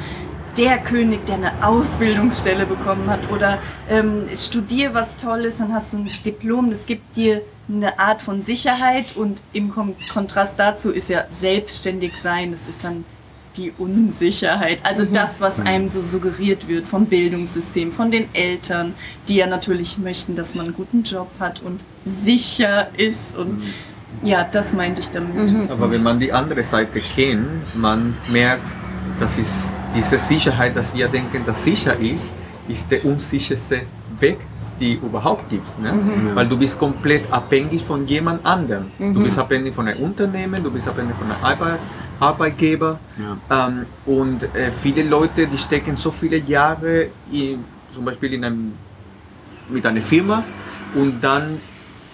der 0.57 0.79
König, 0.79 1.25
der 1.27 1.35
eine 1.35 1.63
Ausbildungsstelle 1.65 2.65
bekommen 2.65 3.09
hat 3.09 3.29
oder 3.31 3.59
ähm, 3.89 4.23
studier 4.33 4.93
was 4.93 5.15
Tolles, 5.15 5.57
dann 5.57 5.71
hast 5.73 5.93
du 5.93 5.97
ein 5.97 6.09
Diplom. 6.25 6.71
Das 6.71 6.85
gibt 6.87 7.15
dir 7.15 7.41
eine 7.69 7.99
Art 7.99 8.21
von 8.21 8.41
Sicherheit 8.43 9.15
und 9.15 9.41
im 9.53 9.69
Kon 9.71 9.95
Kontrast 10.11 10.55
dazu 10.57 10.91
ist 10.91 11.09
ja 11.09 11.25
selbstständig 11.29 12.15
sein. 12.15 12.51
Das 12.51 12.67
ist 12.67 12.83
dann 12.83 13.05
die 13.57 13.73
Unsicherheit. 13.77 14.79
Also 14.83 15.03
das, 15.05 15.41
was 15.41 15.59
einem 15.59 15.89
so 15.89 16.01
suggeriert 16.01 16.67
wird 16.67 16.87
vom 16.87 17.05
Bildungssystem, 17.05 17.91
von 17.91 18.11
den 18.11 18.25
Eltern, 18.33 18.93
die 19.27 19.35
ja 19.35 19.47
natürlich 19.47 19.97
möchten, 19.97 20.35
dass 20.35 20.55
man 20.55 20.67
einen 20.67 20.75
guten 20.75 21.03
Job 21.03 21.29
hat 21.39 21.61
und 21.61 21.83
sicher 22.05 22.87
ist. 22.97 23.35
Und 23.35 23.63
ja, 24.23 24.43
das 24.43 24.73
meinte 24.73 25.01
ich 25.01 25.09
damit. 25.09 25.51
Mhm. 25.51 25.67
Aber 25.69 25.89
wenn 25.91 26.03
man 26.03 26.19
die 26.19 26.31
andere 26.31 26.63
Seite 26.63 26.99
kennt, 26.99 27.75
man 27.75 28.15
merkt, 28.29 28.73
das 29.19 29.37
ist 29.37 29.73
diese 29.93 30.19
Sicherheit, 30.19 30.75
dass 30.75 30.93
wir 30.93 31.07
denken, 31.07 31.43
dass 31.45 31.63
sicher 31.63 31.97
ist, 31.99 32.31
ist 32.67 32.89
der 32.91 33.03
unsicherste 33.05 33.81
Weg, 34.19 34.37
die 34.79 34.93
überhaupt 34.95 35.49
gibt. 35.49 35.79
Ne? 35.79 35.91
Mhm. 35.91 36.35
Weil 36.35 36.47
du 36.47 36.57
bist 36.57 36.77
komplett 36.77 37.31
abhängig 37.31 37.83
von 37.83 38.05
jemand 38.05 38.45
anderem. 38.45 38.91
Du 38.99 39.05
Mhm. 39.05 39.23
bist 39.23 39.37
abhängig 39.39 39.73
von 39.73 39.87
einem 39.87 39.99
Unternehmen, 40.03 40.63
du 40.63 40.69
bist 40.69 40.87
abhängig 40.87 41.15
von 41.15 41.31
einem 41.31 41.43
Arbeit, 41.43 41.79
Arbeitgeber. 42.19 42.99
Ja. 43.17 43.67
Ähm, 43.67 43.85
und 44.05 44.43
äh, 44.55 44.71
viele 44.71 45.03
Leute, 45.03 45.47
die 45.47 45.57
stecken 45.57 45.95
so 45.95 46.11
viele 46.11 46.37
Jahre 46.37 47.09
in, 47.31 47.63
zum 47.93 48.05
Beispiel 48.05 48.33
in 48.33 48.45
einem, 48.45 48.73
mit 49.69 49.85
einer 49.85 50.01
Firma 50.01 50.43
und 50.95 51.21
dann 51.21 51.59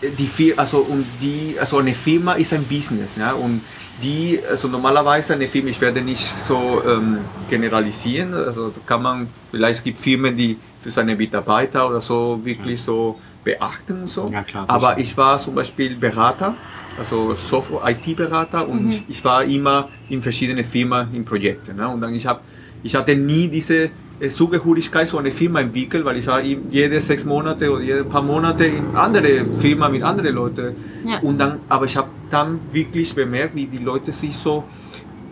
äh, 0.02 0.10
die 0.10 0.28
Firma, 0.28 0.62
also 0.62 0.80
und 0.80 1.06
die, 1.22 1.56
also 1.60 1.78
eine 1.78 1.94
Firma 1.94 2.34
ist 2.34 2.54
ein 2.54 2.64
Business, 2.64 3.16
ja, 3.16 3.34
und 3.34 3.62
die, 4.02 4.40
also 4.50 4.68
normalerweise 4.68 5.34
eine 5.34 5.48
Firma, 5.48 5.70
ich 5.70 5.80
werde 5.80 6.02
nicht 6.02 6.34
so 6.48 6.82
ähm, 6.88 7.20
generalisieren, 7.50 8.34
also 8.34 8.74
kann 8.86 9.02
man, 9.02 9.28
vielleicht 9.52 9.80
es 9.80 9.84
gibt 9.84 9.98
Firmen, 10.00 10.36
die 10.36 10.58
für 10.82 10.92
seine 10.92 11.16
Mitarbeiter 11.16 11.88
oder 11.90 12.02
so 12.02 12.40
wirklich 12.44 12.82
so 12.82 13.20
beachten 13.44 14.02
und 14.02 14.08
so, 14.08 14.30
Ja, 14.32 14.44
klar, 14.44 14.66
aber 14.68 14.98
ich 14.98 15.16
war 15.16 15.38
zum 15.38 15.56
Beispiel 15.56 15.96
Berater, 15.96 16.56
also 16.98 17.36
Software, 17.36 17.82
IT-Berater 17.90 18.68
und 18.68 18.90
ich, 18.90 19.04
ich 19.08 19.24
war 19.26 19.44
immer 19.44 19.90
in 20.10 20.22
verschiedenen 20.22 20.64
Firmen 20.64 21.08
in 21.14 21.26
Projekten. 21.26 21.76
Ne? 21.76 21.88
Und 21.88 22.02
dann 22.02 22.14
ich 22.14 22.26
habe, 22.26 22.42
ich 22.84 22.94
hatte 22.96 23.16
nie 23.16 23.48
diese 23.48 23.90
äh, 24.20 24.28
Zugehörigkeit 24.28 25.08
zu 25.08 25.18
einer 25.18 25.32
Firma 25.32 25.62
entwickelt, 25.62 26.06
weil 26.06 26.18
ich 26.18 26.28
war 26.28 26.42
jede 26.42 27.00
sechs 27.02 27.26
Monate 27.26 27.72
oder 27.72 27.82
jede 27.82 28.04
paar 28.04 28.22
Monate 28.22 28.66
in 28.66 28.96
andere 28.96 29.44
Firma 29.58 29.90
mit 29.90 30.04
anderen 30.04 30.36
Leuten. 30.36 30.76
Ja. 31.08 31.20
Und 31.20 31.40
dann, 31.40 31.60
aber 31.70 31.86
ich 31.86 31.98
habe 31.98 32.10
dann 32.30 32.60
wirklich 32.72 33.14
bemerkt, 33.16 33.56
wie 33.56 33.66
die 33.66 33.80
Leute 33.84 34.12
sich 34.12 34.36
so 34.36 34.64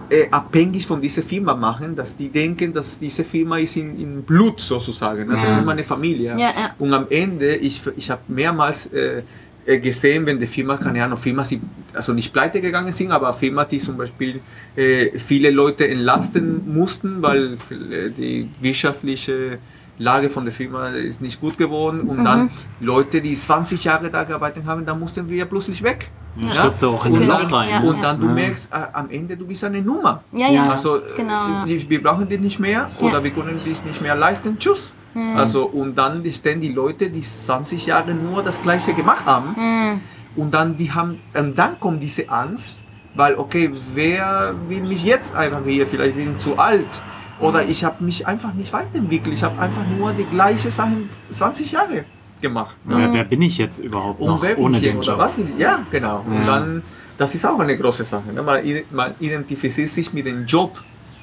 äh, 0.09 0.27
abhängig 0.29 0.85
von 0.85 0.99
dieser 0.99 1.21
Firma 1.21 1.53
machen, 1.55 1.95
dass 1.95 2.15
die 2.17 2.27
denken, 2.29 2.73
dass 2.73 2.99
diese 2.99 3.23
Firma 3.23 3.57
ist 3.59 3.77
in, 3.77 3.97
in 3.99 4.23
Blut 4.23 4.59
sozusagen. 4.59 5.27
Ne? 5.27 5.35
Das 5.35 5.49
Ja. 5.51 5.57
ist 5.57 5.65
meine 5.65 5.83
Familie. 5.83 6.35
Ja. 6.37 6.51
Und 6.79 6.93
am 6.93 7.05
Ende, 7.09 7.55
ich, 7.55 7.81
ich 7.95 8.09
habe 8.09 8.21
mehrmals 8.27 8.87
äh, 8.87 9.21
gesehen, 9.65 10.25
wenn 10.25 10.39
die 10.39 10.47
Firma, 10.47 10.77
keine 10.77 11.03
Ahnung, 11.03 11.17
Firma, 11.17 11.43
die 11.43 11.59
also 11.93 12.13
nicht 12.13 12.31
pleite 12.33 12.61
gegangen 12.61 12.91
sind, 12.91 13.11
aber 13.11 13.31
Firma, 13.33 13.65
die 13.65 13.77
zum 13.77 13.97
Beispiel 13.97 14.39
äh, 14.75 15.17
viele 15.19 15.49
Leute 15.51 15.87
entlasten 15.87 16.73
mussten, 16.73 17.21
weil 17.21 17.53
äh, 17.91 18.09
die 18.09 18.49
wirtschaftliche 18.59 19.59
Lage 19.99 20.29
von 20.31 20.45
der 20.45 20.53
Firma 20.53 20.87
ist 20.89 21.21
nicht 21.21 21.39
gut 21.39 21.57
geworden 21.59 22.01
und 22.01 22.23
dann 22.25 22.49
Leute, 22.79 23.21
die 23.21 23.35
20 23.35 23.83
Jahre 23.83 24.09
da 24.09 24.23
gearbeitet 24.23 24.63
haben, 24.65 24.83
dann 24.83 24.99
mussten 24.99 25.29
wir 25.29 25.45
plötzlich 25.45 25.83
weg. 25.83 26.09
Ja, 26.37 26.45
Ja. 26.45 26.51
stürzt 26.51 26.81
du 26.81 26.89
auch 26.89 27.05
in 27.05 27.13
Gekündigt, 27.13 27.43
Loch 27.43 27.51
rein. 27.51 27.69
ja. 27.69 27.81
Und 27.81 28.01
dann 28.01 28.19
du 28.19 28.27
Ja. 28.27 28.33
merkst, 28.33 28.71
äh, 28.71 28.77
am 28.93 29.09
Ende 29.11 29.37
du 29.37 29.45
bist 29.45 29.63
eine 29.63 29.81
Nummer. 29.81 30.23
Ja, 30.31 30.49
ja. 30.49 30.69
Also 30.69 30.99
Genau, 31.15 31.29
ja. 31.31 31.65
äh, 31.67 31.89
wir 31.89 32.01
brauchen 32.01 32.27
die 32.27 32.37
nicht 32.37 32.59
mehr 32.59 32.89
Ja. 32.99 33.05
oder 33.05 33.23
wir 33.23 33.31
können 33.31 33.59
dich 33.63 33.83
nicht 33.83 34.01
mehr 34.01 34.15
leisten. 34.15 34.57
Tschüss. 34.57 34.91
Hm. 35.13 35.35
Also 35.37 35.65
und 35.67 35.95
dann 35.97 36.23
stehen 36.31 36.61
die 36.61 36.69
Leute, 36.73 37.09
die 37.09 37.21
20 37.21 37.85
Jahre 37.85 38.13
nur 38.13 38.41
das 38.43 38.61
Gleiche 38.61 38.93
gemacht 38.93 39.25
haben 39.25 39.55
Hm. 39.55 40.01
und 40.35 40.51
dann 40.53 40.77
die 40.77 40.91
haben 40.91 41.19
und 41.33 41.57
dann 41.57 41.79
kommt 41.79 42.01
diese 42.01 42.29
Angst, 42.29 42.75
weil 43.15 43.35
okay, 43.35 43.71
wer 43.93 44.53
will 44.69 44.81
mich 44.81 45.03
jetzt 45.03 45.35
einfach 45.35 45.61
hier? 45.65 45.85
Vielleicht 45.87 46.15
bin 46.15 46.31
ich 46.33 46.37
zu 46.37 46.57
alt 46.57 47.01
Oder 47.41 47.65
ich 47.65 47.83
habe 47.83 48.03
mich 48.03 48.27
einfach 48.27 48.53
nicht 48.53 48.71
weiterentwickelt. 48.71 49.33
Ich 49.33 49.41
habe 49.43 49.57
einfach 49.59 49.83
nur 49.97 50.13
die 50.13 50.25
gleiche 50.25 50.69
Sachen 50.69 51.09
20 51.31 51.71
Jahre 51.71 52.05
gemacht. 52.39 52.75
Ne? 52.85 52.95
Wer, 52.99 53.13
wer 53.13 53.23
bin 53.23 53.41
ich 53.41 53.57
jetzt 53.57 53.79
überhaupt 53.79 54.19
Und 54.21 54.27
noch 54.27 54.41
wer 54.43 54.53
bin 54.55 54.65
ohne 54.65 54.77
ich 54.77 54.83
den 54.83 54.97
oder 54.97 55.13
Job? 55.13 55.17
was? 55.17 55.35
Ja, 55.57 55.83
genau. 55.89 56.21
Und 56.25 56.41
Ja. 56.45 56.45
dann, 56.59 56.83
das 57.17 57.33
ist 57.33 57.43
auch 57.45 57.59
eine 57.59 57.75
große 57.75 58.03
Sache. 58.05 58.31
Ne? 58.31 58.43
Man, 58.43 58.61
man 58.91 59.13
identifiziert 59.19 59.89
sich 59.89 60.13
mit 60.13 60.27
dem 60.27 60.45
Job 60.45 60.79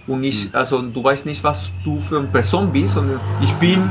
und 0.08 0.20
nicht, 0.20 0.52
Mhm. 0.52 0.58
also 0.58 0.82
du 0.82 1.04
weißt 1.04 1.26
nicht, 1.26 1.42
was 1.44 1.70
du 1.84 2.00
für 2.00 2.18
eine 2.18 2.26
Person 2.28 2.72
bist, 2.72 2.94
sondern 2.94 3.20
ich 3.40 3.52
bin 3.54 3.88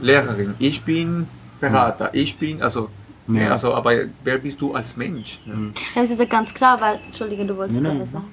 Lehrerin, 0.00 0.54
ich 0.58 0.82
bin 0.82 1.26
Berater, 1.60 2.10
ich 2.14 2.36
bin, 2.38 2.62
also, 2.62 2.88
Ja. 3.26 3.40
ja. 3.42 3.48
also, 3.52 3.74
aber 3.74 3.92
wer 4.24 4.38
bist 4.38 4.60
du 4.60 4.74
als 4.74 4.96
Mensch? 4.96 5.40
Ne? 5.44 5.72
Ja, 5.94 6.02
es 6.02 6.10
ist 6.10 6.18
ja 6.20 6.24
ganz 6.26 6.54
klar, 6.54 6.80
weil, 6.80 6.98
Entschuldige, 7.06 7.44
du 7.44 7.56
wolltest 7.56 7.82
gerade 7.82 8.00
was 8.00 8.12
sagen. 8.12 8.24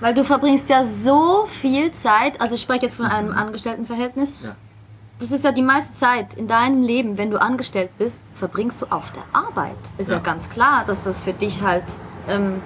Weil 0.00 0.14
du 0.14 0.22
verbringst 0.24 0.68
ja 0.70 0.84
so 0.84 1.46
viel 1.50 1.90
Zeit, 1.90 2.40
also 2.40 2.54
ich 2.54 2.62
spreche 2.62 2.84
jetzt 2.86 2.94
von 2.96 3.06
einem 3.06 3.32
Angestelltenverhältnis. 3.32 4.32
Ja. 4.42 4.54
Das 5.18 5.32
ist 5.32 5.42
ja 5.44 5.50
die 5.50 5.62
meiste 5.62 5.92
Zeit 5.94 6.34
in 6.34 6.46
deinem 6.46 6.84
Leben, 6.84 7.18
wenn 7.18 7.30
du 7.32 7.40
angestellt 7.42 7.90
bist, 7.98 8.20
verbringst 8.34 8.80
du 8.80 8.86
auf 8.90 9.10
der 9.10 9.24
Arbeit. 9.32 9.74
Ist 9.98 10.08
ja, 10.08 10.16
Ja. 10.18 10.22
ganz 10.22 10.48
klar, 10.48 10.84
dass 10.86 11.02
das 11.02 11.24
für 11.24 11.32
dich 11.32 11.60
halt 11.62 11.82
ähm, 12.28 12.60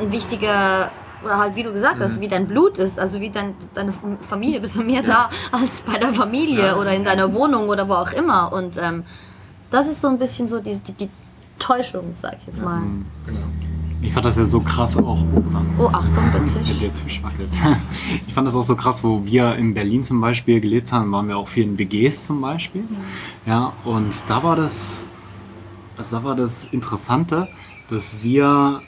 ein 0.00 0.12
wichtiger 0.12 0.92
oder 1.24 1.38
halt 1.38 1.56
wie 1.56 1.62
du 1.62 1.72
gesagt 1.72 1.98
hast, 2.00 2.16
Mhm. 2.16 2.20
wie 2.20 2.28
dein 2.28 2.46
Blut 2.46 2.78
ist, 2.78 2.98
also 2.98 3.20
wie 3.20 3.30
dein, 3.30 3.54
deine 3.74 3.92
Familie, 4.20 4.60
bist 4.60 4.74
du 4.76 4.82
mehr 4.82 5.02
da 5.02 5.30
als 5.52 5.80
bei 5.82 5.98
der 5.98 6.12
Familie 6.12 6.66
Ja. 6.66 6.76
oder 6.76 6.94
in 6.94 7.04
deiner 7.04 7.32
Wohnung 7.34 7.68
oder 7.68 7.88
wo 7.88 7.94
auch 7.94 8.12
immer. 8.12 8.52
Und 8.52 8.76
ähm, 8.80 9.04
das 9.70 9.88
ist 9.88 10.00
so 10.00 10.08
ein 10.08 10.18
bisschen 10.18 10.46
so 10.48 10.60
die, 10.60 10.78
die, 10.78 10.92
die 10.92 11.10
Täuschung, 11.58 12.12
sag 12.16 12.36
ich 12.40 12.46
jetzt 12.46 12.62
mal. 12.62 12.80
Mhm. 12.80 13.06
Genau. 13.26 13.38
Ich 14.02 14.12
fand 14.12 14.26
das 14.26 14.36
ja 14.36 14.44
so 14.44 14.60
krass 14.60 14.98
auch. 14.98 15.24
Oh, 15.78 15.86
Achtung, 15.90 16.24
der 16.30 16.44
Tisch. 16.44 16.78
Der 16.78 16.92
Tisch 16.92 17.22
wackelt. 17.22 17.48
Ich 18.26 18.34
fand 18.34 18.46
das 18.46 18.54
auch 18.54 18.62
so 18.62 18.76
krass, 18.76 19.02
wo 19.02 19.24
wir 19.24 19.54
in 19.56 19.72
Berlin 19.72 20.02
zum 20.02 20.20
Beispiel 20.20 20.60
gelebt 20.60 20.92
haben, 20.92 21.10
waren 21.10 21.26
wir 21.28 21.38
auch 21.38 21.48
viel 21.48 21.64
in 21.64 21.78
WGs 21.78 22.26
zum 22.26 22.42
Beispiel. 22.42 22.84
Ja, 23.46 23.72
und 23.84 24.12
da 24.28 24.42
war 24.42 24.56
das, 24.56 25.06
also 25.96 26.18
da 26.18 26.22
war 26.24 26.34
das 26.36 26.66
Interessante, 26.70 27.48
dass 27.88 28.22
wir 28.22 28.82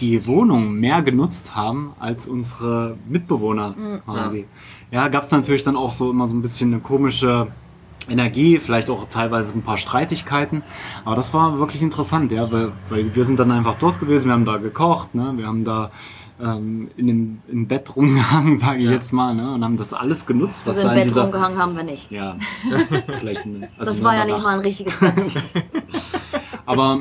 die 0.00 0.26
Wohnung 0.26 0.74
mehr 0.74 1.02
genutzt 1.02 1.54
haben 1.54 1.92
als 1.98 2.26
unsere 2.28 2.96
Mitbewohner 3.08 3.74
quasi. 4.04 4.46
Ja, 4.90 5.08
gab 5.08 5.24
es 5.24 5.30
natürlich 5.30 5.62
dann 5.62 5.76
auch 5.76 5.92
so 5.92 6.10
immer 6.10 6.28
so 6.28 6.34
ein 6.34 6.42
bisschen 6.42 6.72
eine 6.72 6.80
komische 6.82 7.48
Energie, 8.08 8.58
vielleicht 8.58 8.88
auch 8.88 9.08
teilweise 9.08 9.52
ein 9.52 9.62
paar 9.62 9.76
Streitigkeiten. 9.76 10.62
Aber 11.04 11.16
das 11.16 11.34
war 11.34 11.58
wirklich 11.58 11.82
interessant, 11.82 12.30
ja, 12.30 12.50
weil, 12.52 12.72
weil 12.88 13.14
wir 13.16 13.24
sind 13.24 13.38
dann 13.40 13.50
einfach 13.50 13.76
dort 13.78 13.98
gewesen, 13.98 14.26
wir 14.26 14.32
haben 14.34 14.44
da 14.44 14.58
gekocht, 14.58 15.14
ne, 15.14 15.32
wir 15.36 15.46
haben 15.46 15.64
da 15.64 15.90
ähm, 16.40 16.88
in 16.96 17.06
dem 17.08 17.38
im 17.48 17.66
Bett 17.66 17.96
rumgehangen, 17.96 18.56
sage 18.58 18.78
ich 18.80 18.84
Ja. 18.86 18.92
jetzt 18.92 19.12
mal, 19.12 19.34
ne, 19.34 19.54
und 19.54 19.64
haben 19.64 19.76
das 19.76 19.92
alles 19.92 20.24
genutzt, 20.24 20.66
was 20.66 20.76
Also 20.76 20.88
da 20.88 20.92
im 20.94 20.98
in 20.98 21.02
Bett 21.04 21.10
dieser 21.10 21.22
rumgehangen 21.24 21.58
haben 21.58 21.74
wir 21.76 21.82
nicht. 21.82 22.10
ja, 22.12 22.36
vielleicht 23.18 23.44
eine, 23.44 23.68
also 23.78 23.90
Das 23.90 24.04
war 24.04 24.14
ja 24.14 24.24
nicht 24.24 24.34
Nacht. 24.34 24.42
mal 24.44 24.54
ein 24.54 24.60
richtiges 24.60 24.94
Bett. 25.00 25.14
Aber 26.66 27.00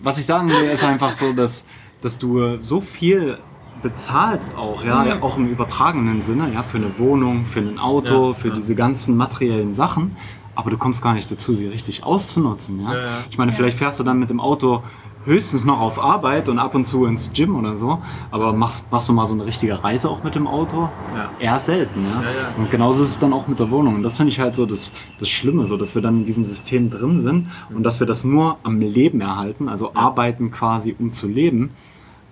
was 0.00 0.18
ich 0.18 0.26
sagen 0.26 0.48
will, 0.48 0.64
ist 0.72 0.84
einfach 0.84 1.12
so, 1.12 1.32
dass, 1.32 1.64
dass 2.06 2.18
du 2.18 2.58
so 2.60 2.80
viel 2.80 3.38
bezahlst 3.82 4.56
auch, 4.56 4.84
ja, 4.84 5.02
Mhm. 5.02 5.08
ja, 5.08 5.22
auch 5.22 5.36
im 5.36 5.48
übertragenen 5.48 6.22
Sinne, 6.22 6.52
ja, 6.54 6.62
für 6.62 6.78
eine 6.78 6.98
Wohnung, 6.98 7.46
für 7.46 7.58
ein 7.60 7.78
Auto, 7.80 8.28
Ja, 8.28 8.34
für 8.34 8.48
ja. 8.50 8.54
diese 8.54 8.74
ganzen 8.76 9.16
materiellen 9.16 9.74
Sachen, 9.74 10.16
aber 10.54 10.70
du 10.70 10.78
kommst 10.78 11.02
gar 11.02 11.14
nicht 11.14 11.28
dazu, 11.30 11.54
sie 11.54 11.66
richtig 11.66 12.04
auszunutzen, 12.04 12.80
ja. 12.80 12.92
Ja, 12.92 12.98
ja. 12.98 13.08
Ich 13.30 13.38
meine, 13.38 13.50
vielleicht 13.50 13.76
fährst 13.76 13.98
du 13.98 14.04
dann 14.04 14.18
mit 14.20 14.30
dem 14.30 14.38
Auto 14.40 14.82
höchstens 15.24 15.64
noch 15.64 15.80
auf 15.80 15.98
Arbeit 16.02 16.48
und 16.48 16.60
ab 16.60 16.76
und 16.76 16.84
zu 16.86 17.04
ins 17.06 17.32
Gym 17.32 17.56
oder 17.56 17.76
so, 17.76 17.98
aber 18.30 18.52
machst, 18.52 18.86
machst 18.92 19.08
du 19.08 19.12
mal 19.12 19.26
so 19.26 19.34
eine 19.34 19.44
richtige 19.44 19.82
Reise 19.82 20.08
auch 20.08 20.22
mit 20.22 20.36
dem 20.36 20.46
Auto? 20.46 20.88
Ja. 21.16 21.30
Eher 21.40 21.58
selten, 21.58 22.04
ja. 22.04 22.22
Ja, 22.22 22.28
ja. 22.28 22.48
Und 22.56 22.70
genauso 22.70 23.02
ist 23.02 23.10
es 23.10 23.18
dann 23.18 23.32
auch 23.32 23.48
mit 23.48 23.58
der 23.58 23.68
Wohnung. 23.72 23.96
Und 23.96 24.04
das 24.04 24.16
finde 24.16 24.30
ich 24.30 24.38
halt 24.38 24.54
so 24.54 24.64
das, 24.66 24.92
das 25.18 25.28
Schlimme, 25.28 25.66
so 25.66 25.76
dass 25.76 25.96
wir 25.96 26.02
dann 26.02 26.18
in 26.18 26.24
diesem 26.24 26.44
System 26.44 26.90
drin 26.90 27.20
sind 27.22 27.48
und 27.74 27.82
dass 27.82 27.98
wir 27.98 28.06
das 28.06 28.22
nur 28.22 28.58
am 28.62 28.78
Leben 28.80 29.20
erhalten, 29.20 29.68
also 29.68 29.90
arbeiten 29.94 30.52
quasi, 30.52 30.94
um 30.96 31.12
zu 31.12 31.26
leben. 31.28 31.72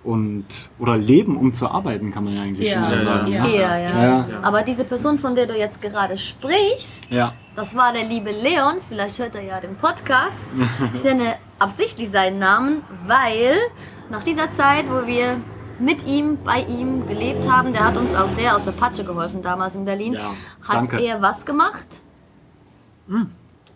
Und, 0.05 0.45
oder 0.77 0.97
leben, 0.97 1.35
um 1.35 1.53
zu 1.55 1.67
arbeiten, 1.67 2.11
kann 2.11 2.25
man 2.25 2.35
ja 2.35 2.41
eigentlich 2.43 2.69
Ja, 2.69 2.79
schon 2.79 2.89
mal 2.89 2.97
sagen. 3.03 3.31
ja. 3.31 3.45
Ja, 3.47 3.77
ja. 3.79 4.03
Ja. 4.03 4.27
Aber 4.43 4.61
diese 4.61 4.85
Person, 4.85 5.17
von 5.17 5.33
der 5.33 5.47
du 5.47 5.57
jetzt 5.57 5.81
gerade 5.81 6.15
sprichst, 6.15 7.07
das 7.55 7.75
war 7.75 7.91
der 7.91 8.03
liebe 8.03 8.29
Leon. 8.29 8.75
Vielleicht 8.87 9.17
hört 9.17 9.33
er 9.33 9.41
ja 9.43 9.59
den 9.59 9.75
Podcast. 9.77 10.37
Ich 10.93 11.03
nenne 11.03 11.37
absichtlich 11.57 12.11
seinen 12.11 12.37
Namen, 12.37 12.83
weil 13.07 13.57
nach 14.11 14.21
dieser 14.21 14.51
Zeit, 14.51 14.85
wo 14.87 15.07
wir 15.07 15.41
mit 15.79 16.05
ihm, 16.05 16.37
bei 16.43 16.59
ihm 16.61 17.07
gelebt 17.07 17.49
haben, 17.49 17.73
der 17.73 17.85
hat 17.85 17.97
uns 17.97 18.13
auch 18.13 18.29
sehr 18.29 18.55
aus 18.55 18.63
der 18.63 18.73
Patsche 18.73 19.03
geholfen 19.03 19.41
damals 19.41 19.75
in 19.75 19.85
Berlin. 19.85 20.17
Hat 20.61 20.93
er 20.93 21.21
was 21.21 21.45
gemacht? 21.47 21.87
Hm. 23.07 23.31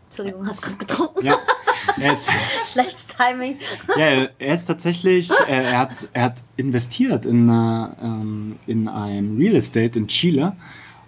Entschuldigung, 0.06 0.48
hast 0.48 0.62
gerade 0.62 0.78
getrunken. 0.78 1.26
Ja. 1.26 1.38
Er 2.02 2.14
ist, 2.14 2.30
Schlechtes 2.72 3.06
Timing. 3.08 3.58
ja, 3.98 4.28
er 4.38 4.54
ist 4.54 4.66
tatsächlich, 4.66 5.30
äh, 5.48 5.64
er 5.64 5.80
hat, 5.80 6.10
er 6.14 6.24
hat 6.24 6.44
investiert 6.58 7.26
in, 7.26 7.50
äh, 7.50 7.88
ähm, 8.02 8.56
in 8.68 8.88
ein 8.88 9.36
Real 9.38 9.56
Estate 9.56 9.98
in 10.00 10.08
Chile. 10.08 10.56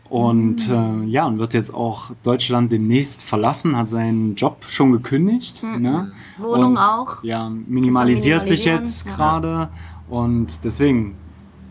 Und 0.10 0.70
äh, 0.70 1.06
ja, 1.06 1.26
und 1.26 1.40
wird 1.40 1.54
jetzt 1.54 1.74
auch 1.74 2.12
Deutschland 2.24 2.70
demnächst 2.72 3.24
verlassen, 3.24 3.78
hat 3.78 3.88
seinen 3.88 4.36
Job 4.36 4.66
schon 4.68 4.92
gekündigt. 4.92 5.64
Ne? 5.64 6.12
Wohnung 6.38 6.72
Und, 6.72 6.78
auch. 6.78 7.24
Ja, 7.24 7.50
minimalisiert 7.50 8.46
sich 8.46 8.66
jetzt 8.66 9.06
ja. 9.06 9.16
gerade. 9.16 9.70
Und 10.10 10.66
deswegen 10.66 11.16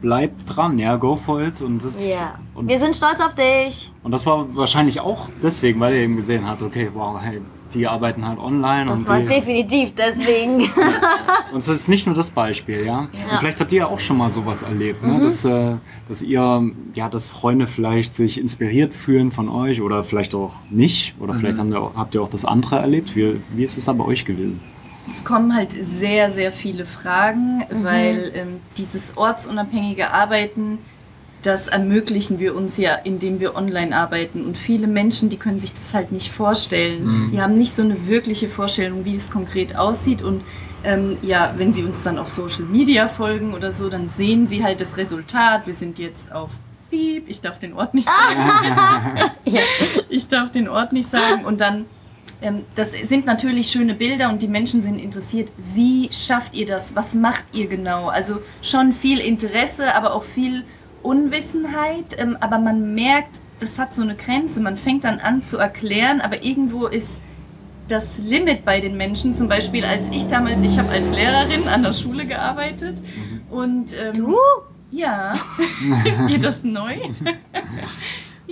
bleibt 0.00 0.44
dran, 0.46 0.78
ja, 0.78 0.96
go 0.96 1.16
for 1.16 1.42
it. 1.42 1.60
Und 1.60 1.84
das, 1.84 2.02
Ja. 2.08 2.38
und, 2.54 2.66
Wir 2.68 2.78
sind 2.78 2.96
stolz 2.96 3.20
auf 3.20 3.34
dich. 3.34 3.92
und 4.02 4.10
das 4.12 4.24
war 4.24 4.46
wahrscheinlich 4.56 5.00
auch 5.00 5.28
deswegen, 5.42 5.78
weil 5.78 5.92
er 5.92 6.00
eben 6.04 6.16
gesehen 6.16 6.46
hat, 6.48 6.62
okay, 6.62 6.88
wow, 6.94 7.18
hey, 7.20 7.42
die 7.74 7.86
arbeiten 7.86 8.26
halt 8.26 8.38
online 8.38 8.90
Das 8.90 9.00
und 9.00 9.08
war 9.08 9.20
die, 9.20 9.26
definitiv 9.26 9.92
deswegen. 9.94 10.62
und 11.52 11.58
es 11.58 11.68
ist 11.68 11.88
nicht 11.88 12.06
nur 12.06 12.14
das 12.14 12.30
Beispiel, 12.30 12.84
ja. 12.84 13.00
Und 13.00 13.08
Ja. 13.18 13.24
Mhm. 13.34 13.38
vielleicht 13.38 13.60
habt 13.60 13.72
ihr 13.72 13.78
ja 13.78 13.86
auch 13.86 14.00
schon 14.00 14.16
mal 14.16 14.30
sowas 14.30 14.62
erlebt, 14.62 15.02
ne? 15.04 15.20
dass, 15.20 15.44
äh, 15.44 15.76
dass 16.08 16.22
ihr, 16.22 16.70
ja, 16.94 17.08
dass 17.08 17.24
Freunde 17.26 17.66
vielleicht 17.66 18.14
sich 18.14 18.40
inspiriert 18.40 18.94
fühlen 18.94 19.30
von 19.30 19.48
euch 19.48 19.80
oder 19.82 20.04
vielleicht 20.04 20.34
auch 20.34 20.60
nicht. 20.70 21.14
Oder 21.20 21.34
vielleicht 21.34 21.56
Mhm. 21.56 21.60
haben 21.60 21.72
ihr, 21.72 21.80
auch- 21.80 21.94
habt 21.96 22.14
ihr 22.14 22.22
auch 22.22 22.30
das 22.30 22.44
andere 22.44 22.76
erlebt. 22.76 23.14
Wie, 23.16 23.40
wie 23.54 23.64
ist 23.64 23.76
es 23.78 23.84
da 23.84 23.92
bei 23.92 24.04
euch 24.04 24.24
gewesen? 24.24 24.60
Es 25.08 25.24
kommen 25.24 25.54
halt 25.56 25.72
sehr, 25.72 26.30
sehr 26.30 26.52
viele 26.52 26.84
Fragen, 26.86 27.64
weil 27.82 28.30
ähm, 28.34 28.60
dieses 28.76 29.16
ortsunabhängige 29.16 30.12
Arbeiten, 30.12 30.78
das 31.42 31.68
ermöglichen 31.68 32.38
wir 32.38 32.54
uns 32.54 32.76
ja, 32.76 32.94
indem 32.94 33.40
wir 33.40 33.56
online 33.56 33.96
arbeiten. 33.96 34.44
Und 34.44 34.58
viele 34.58 34.86
Menschen, 34.86 35.30
die 35.30 35.38
können 35.38 35.60
sich 35.60 35.72
das 35.72 35.94
halt 35.94 36.12
nicht 36.12 36.32
vorstellen. 36.32 37.04
Mhm. 37.04 37.30
Die 37.32 37.40
haben 37.40 37.54
nicht 37.54 37.72
so 37.72 37.82
eine 37.82 38.06
wirkliche 38.06 38.48
Vorstellung, 38.48 39.04
wie 39.04 39.14
das 39.14 39.30
konkret 39.30 39.76
aussieht. 39.76 40.22
Und 40.22 40.42
ähm, 40.84 41.16
ja, 41.22 41.54
wenn 41.56 41.72
sie 41.72 41.82
uns 41.82 42.02
dann 42.02 42.18
auf 42.18 42.28
Social 42.28 42.64
Media 42.64 43.08
folgen 43.08 43.54
oder 43.54 43.72
so, 43.72 43.88
dann 43.88 44.08
sehen 44.08 44.46
sie 44.46 44.62
halt 44.62 44.80
das 44.80 44.96
Resultat. 44.96 45.66
Wir 45.66 45.74
sind 45.74 45.98
jetzt 45.98 46.30
auf 46.32 46.50
Piep, 46.90 47.24
ich 47.28 47.40
darf 47.40 47.58
den 47.58 47.72
Ort 47.74 47.94
nicht 47.94 48.08
sagen. 48.08 49.30
Ich 50.08 50.28
darf 50.28 50.50
den 50.50 50.68
Ort 50.68 50.92
nicht 50.92 51.08
sagen. 51.08 51.44
Und 51.44 51.60
dann, 51.60 51.86
ähm, 52.42 52.64
das 52.74 52.92
sind 52.92 53.26
natürlich 53.26 53.68
schöne 53.68 53.94
Bilder 53.94 54.28
und 54.28 54.42
die 54.42 54.48
Menschen 54.48 54.82
sind 54.82 54.98
interessiert. 54.98 55.50
Wie 55.74 56.10
schafft 56.12 56.54
ihr 56.54 56.66
das? 56.66 56.94
Was 56.94 57.14
macht 57.14 57.44
ihr 57.52 57.66
genau? 57.66 58.08
Also 58.08 58.40
schon 58.60 58.92
viel 58.92 59.20
Interesse, 59.20 59.94
aber 59.94 60.14
auch 60.14 60.24
viel 60.24 60.64
Unwissenheit. 61.02 62.16
Ähm, 62.18 62.36
aber 62.40 62.58
man 62.58 62.94
merkt, 62.94 63.40
das 63.58 63.78
hat 63.78 63.94
so 63.94 64.02
eine 64.02 64.14
Grenze. 64.16 64.60
Man 64.60 64.76
fängt 64.76 65.04
dann 65.04 65.18
an 65.18 65.42
zu 65.42 65.58
erklären, 65.58 66.20
aber 66.20 66.42
irgendwo 66.42 66.86
ist 66.86 67.18
das 67.88 68.18
Limit 68.18 68.64
bei 68.64 68.80
den 68.80 68.96
Menschen. 68.96 69.34
Zum 69.34 69.48
Beispiel, 69.48 69.84
als 69.84 70.08
ich 70.08 70.26
damals, 70.28 70.62
ich 70.62 70.78
habe 70.78 70.90
als 70.90 71.10
Lehrerin 71.10 71.68
an 71.68 71.82
der 71.82 71.92
Schule 71.92 72.24
gearbeitet 72.26 72.96
und 73.50 73.96
ähm, 73.98 74.14
Du? 74.14 74.36
ja, 74.90 75.32
ist 76.04 76.28
dir 76.28 76.38
das 76.38 76.62
neu? 76.62 76.96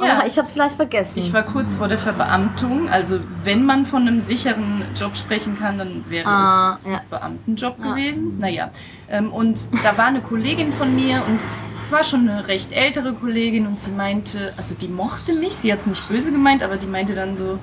Ja. 0.00 0.24
Ich 0.26 0.38
hab's 0.38 0.52
vielleicht 0.52 0.76
vergessen. 0.76 1.18
Ich 1.18 1.32
war 1.32 1.42
kurz 1.42 1.76
vor 1.76 1.88
der 1.88 1.98
Verbeamtung. 1.98 2.88
Also 2.88 3.20
wenn 3.44 3.64
man 3.64 3.84
von 3.86 4.02
einem 4.02 4.20
sicheren 4.20 4.84
Job 4.96 5.16
sprechen 5.16 5.58
kann, 5.58 5.78
dann 5.78 6.04
wäre 6.08 6.26
Ah, 6.28 6.78
es 6.84 6.90
ja. 6.92 7.00
Beamtenjob 7.10 7.76
Ja. 7.82 7.90
gewesen. 7.94 8.38
Naja. 8.38 8.70
Ähm, 9.10 9.32
und 9.32 9.68
da 9.82 9.96
war 9.98 10.06
eine 10.06 10.20
Kollegin 10.20 10.72
von 10.72 10.94
mir 10.94 11.22
und 11.26 11.40
es 11.74 11.90
war 11.92 12.02
schon 12.04 12.28
eine 12.28 12.46
recht 12.48 12.72
ältere 12.72 13.12
Kollegin 13.14 13.66
und 13.66 13.80
sie 13.80 13.90
meinte, 13.90 14.52
also 14.56 14.74
die 14.74 14.88
mochte 14.88 15.32
mich, 15.34 15.54
sie 15.54 15.72
hat 15.72 15.80
es 15.80 15.86
nicht 15.86 16.06
böse 16.08 16.30
gemeint, 16.30 16.62
aber 16.62 16.76
die 16.76 16.86
meinte 16.86 17.14
dann 17.14 17.36
so, 17.36 17.58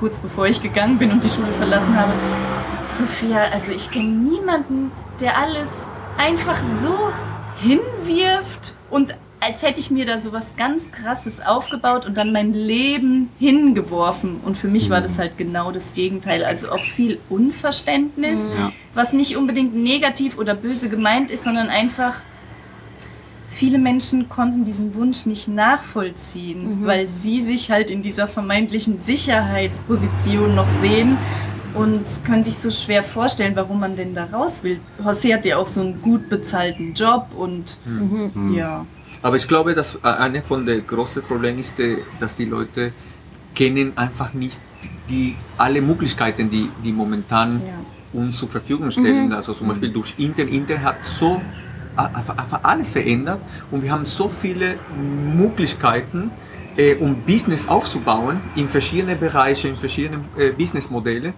kurz 0.00 0.18
bevor 0.18 0.46
ich 0.46 0.62
gegangen 0.62 0.98
bin 0.98 1.10
und 1.10 1.22
die 1.24 1.28
Schule 1.28 1.52
verlassen 1.52 1.98
habe, 1.98 2.12
Sophia, 2.90 3.44
also 3.52 3.72
ich 3.72 3.90
kenne 3.90 4.08
niemanden, 4.08 4.90
der 5.20 5.38
alles 5.38 5.86
einfach 6.18 6.56
so 6.62 6.96
hinwirft 7.60 8.74
und 8.90 9.14
als 9.46 9.62
hätte 9.62 9.80
ich 9.80 9.90
mir 9.90 10.04
da 10.06 10.20
so 10.20 10.32
was 10.32 10.56
ganz 10.56 10.90
Krasses 10.90 11.40
aufgebaut 11.40 12.04
und 12.06 12.16
dann 12.16 12.32
mein 12.32 12.52
Leben 12.52 13.30
hingeworfen. 13.38 14.40
Und 14.44 14.56
für 14.56 14.68
mich 14.68 14.90
war 14.90 15.00
das 15.00 15.18
halt 15.18 15.38
genau 15.38 15.70
das 15.72 15.94
Gegenteil. 15.94 16.44
Also 16.44 16.70
auch 16.70 16.82
viel 16.84 17.18
Unverständnis, 17.28 18.44
Mhm. 18.46 18.52
Ja. 18.58 18.72
was 18.94 19.12
nicht 19.12 19.36
unbedingt 19.36 19.74
negativ 19.74 20.36
oder 20.38 20.54
böse 20.54 20.88
gemeint 20.88 21.30
ist, 21.30 21.44
sondern 21.44 21.68
einfach 21.68 22.20
viele 23.50 23.78
Menschen 23.78 24.28
konnten 24.28 24.64
diesen 24.64 24.94
Wunsch 24.94 25.24
nicht 25.26 25.48
nachvollziehen, 25.48 26.80
Mhm. 26.80 26.86
weil 26.86 27.08
sie 27.08 27.40
sich 27.42 27.70
halt 27.70 27.90
in 27.90 28.02
dieser 28.02 28.28
vermeintlichen 28.28 29.00
Sicherheitsposition 29.00 30.54
noch 30.54 30.68
sehen 30.68 31.16
und 31.74 32.02
können 32.24 32.42
sich 32.44 32.56
so 32.58 32.70
schwer 32.70 33.02
vorstellen, 33.02 33.56
warum 33.56 33.80
man 33.80 33.96
denn 33.96 34.14
da 34.14 34.24
raus 34.24 34.62
will. 34.62 34.80
José 35.02 35.32
hat 35.34 35.44
ja 35.46 35.56
auch 35.58 35.66
so 35.66 35.80
einen 35.80 36.02
gut 36.02 36.28
bezahlten 36.28 36.92
Job 36.94 37.28
und 37.36 37.78
Mhm. 37.86 38.30
Hm. 38.34 38.54
ja. 38.54 38.86
Aber 39.26 39.38
ich 39.38 39.48
glaube, 39.48 39.74
dass 39.74 39.96
äh, 39.96 39.98
eine 40.04 40.40
von 40.40 40.64
den 40.64 40.86
großen 40.86 41.20
Problemen 41.24 41.58
ist, 41.58 41.80
äh, 41.80 41.96
dass 42.20 42.36
die 42.36 42.44
Leute 42.44 42.92
kennen 43.56 43.92
einfach 43.98 44.32
nicht 44.34 44.60
die 45.08 45.34
alle 45.58 45.80
Möglichkeiten, 45.80 46.48
die, 46.48 46.70
die 46.84 46.92
momentan 46.92 47.60
ja. 47.60 48.20
uns 48.20 48.38
zur 48.38 48.48
Verfügung 48.48 48.88
stellen. 48.88 49.26
Mhm. 49.26 49.32
Also 49.32 49.52
zum 49.52 49.66
Beispiel 49.66 49.90
durch 49.90 50.14
Internet. 50.16 50.54
Internet 50.54 50.84
hat 50.84 51.04
so 51.04 51.42
einfach, 51.96 52.60
alles 52.62 52.90
verändert 52.90 53.40
und 53.72 53.82
wir 53.82 53.90
haben 53.90 54.04
so 54.04 54.28
viele 54.28 54.76
Möglichkeiten, 54.96 56.30
äh, 56.76 56.94
um 56.94 57.16
Business 57.22 57.66
aufzubauen 57.66 58.40
in 58.54 58.68
verschiedenen 58.68 59.18
Bereichen, 59.18 59.70
in 59.70 59.76
verschiedenen 59.76 60.26
äh, 60.38 60.50
Businessmodelle, 60.50 61.34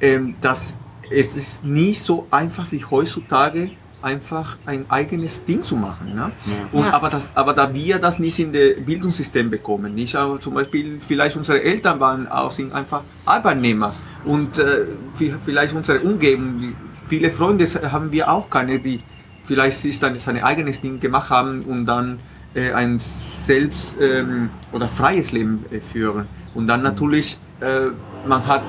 ähm, 0.00 0.36
dass 0.40 0.74
es 1.10 1.36
ist 1.36 1.64
nicht 1.66 2.00
so 2.00 2.26
einfach 2.30 2.72
wie 2.72 2.82
heutzutage 2.82 3.72
einfach 4.02 4.56
ein 4.66 4.84
eigenes 4.88 5.44
Ding 5.44 5.62
zu 5.62 5.76
machen. 5.76 6.14
Ne? 6.14 6.30
Ja. 6.46 6.52
Und, 6.72 6.84
Ja. 6.84 6.92
aber, 6.92 7.08
das, 7.08 7.30
aber 7.34 7.52
da 7.54 7.72
wir 7.74 7.98
das 7.98 8.18
nicht 8.18 8.38
in 8.38 8.52
das 8.52 8.84
Bildungssystem 8.84 9.50
bekommen, 9.50 9.94
nicht 9.94 10.14
aber 10.14 10.40
zum 10.40 10.54
Beispiel 10.54 10.98
vielleicht 11.00 11.36
unsere 11.36 11.62
Eltern 11.62 11.98
waren 12.00 12.28
auch 12.28 12.50
sind 12.50 12.72
einfach 12.72 13.02
Arbeitnehmer 13.24 13.94
und 14.24 14.58
äh, 14.58 14.84
vi- 15.18 15.34
vielleicht 15.44 15.74
unsere 15.74 16.00
Umgebung, 16.00 16.58
die- 16.60 16.76
viele 17.08 17.30
Freunde 17.30 17.64
haben 17.90 18.12
wir 18.12 18.30
auch 18.30 18.50
keine, 18.50 18.78
die 18.78 19.02
vielleicht 19.44 19.84
ist 19.84 20.02
dann 20.02 20.18
sein 20.18 20.42
eigenes 20.42 20.80
Ding 20.80 21.00
gemacht 21.00 21.30
haben 21.30 21.62
und 21.62 21.86
dann 21.86 22.18
äh, 22.54 22.72
ein 22.72 22.98
selbst 23.00 23.96
ähm, 24.00 24.50
oder 24.72 24.88
freies 24.88 25.30
Leben 25.32 25.64
äh, 25.70 25.80
führen. 25.80 26.26
Und 26.54 26.66
dann 26.68 26.82
natürlich, 26.82 27.38
äh, 27.60 27.90
man 28.26 28.46
hat, 28.46 28.62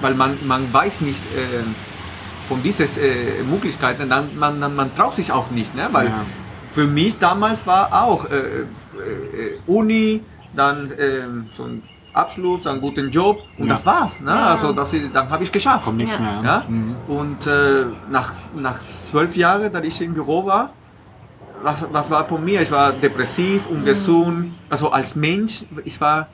weil 0.00 0.14
man, 0.14 0.36
man 0.46 0.62
weiß 0.72 1.02
nicht, 1.02 1.22
äh, 1.36 1.62
von 2.48 2.62
diesen 2.62 2.86
äh, 2.86 3.42
Möglichkeiten, 3.50 4.08
dann 4.08 4.24
man, 4.38 4.58
man, 4.58 4.74
man 4.74 4.94
traut 4.96 5.14
sich 5.14 5.30
auch 5.32 5.50
nicht, 5.50 5.74
ne? 5.74 5.88
weil 5.92 6.06
Ja. 6.06 6.24
für 6.70 6.86
mich 6.86 7.18
damals 7.18 7.66
war 7.66 8.02
auch 8.04 8.24
äh, 8.30 8.36
äh, 8.36 9.58
Uni, 9.66 10.22
dann 10.56 10.90
ähm, 10.98 11.48
so 11.52 11.64
ein 11.64 11.82
Abschluss, 12.14 12.66
einen 12.66 12.80
guten 12.80 13.10
Job 13.10 13.38
und 13.58 13.66
Ja. 13.68 13.74
das 13.74 13.84
war's. 13.86 14.20
Ne? 14.20 14.30
Ja. 14.30 14.46
Also 14.48 14.72
das, 14.72 14.92
dann 15.12 15.28
habe 15.30 15.44
ich 15.44 15.52
geschafft. 15.52 15.84
Kommt 15.84 15.98
nichts 15.98 16.14
Ja. 16.16 16.20
mehr. 16.20 16.42
Ja? 16.42 16.64
Mhm. 16.68 16.96
Und 17.06 17.46
äh, 17.46 17.84
nach, 18.10 18.32
nach 18.56 18.78
zwölf 19.10 19.36
Jahren, 19.36 19.70
da 19.72 19.80
ich 19.82 20.00
im 20.00 20.14
Büro 20.14 20.44
war, 20.46 20.70
was, 21.62 21.84
was 21.92 22.10
war 22.10 22.24
von 22.24 22.44
mir? 22.44 22.62
Ich 22.62 22.70
war 22.70 22.92
depressiv, 22.92 23.66
ungesund. 23.68 24.52
Also 24.70 24.90
als 24.90 25.14
Mensch, 25.16 25.64
ich 25.84 26.00
war 26.00 26.28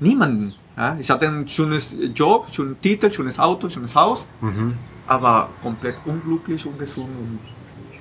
niemanden. 0.00 0.54
Ja? 0.76 0.96
Ich 1.00 1.08
hatte 1.10 1.26
einen 1.26 1.48
schönes 1.48 1.94
Job, 2.14 2.48
schönen 2.52 2.80
Titel, 2.80 3.10
schönes 3.12 3.38
Auto, 3.38 3.68
schönes 3.68 3.94
Haus, 3.96 4.26
Mhm. 4.40 4.76
Aber 5.06 5.50
komplett 5.62 5.96
unglücklich, 6.04 6.66
ungesund. 6.66 7.10
Und 7.18 7.38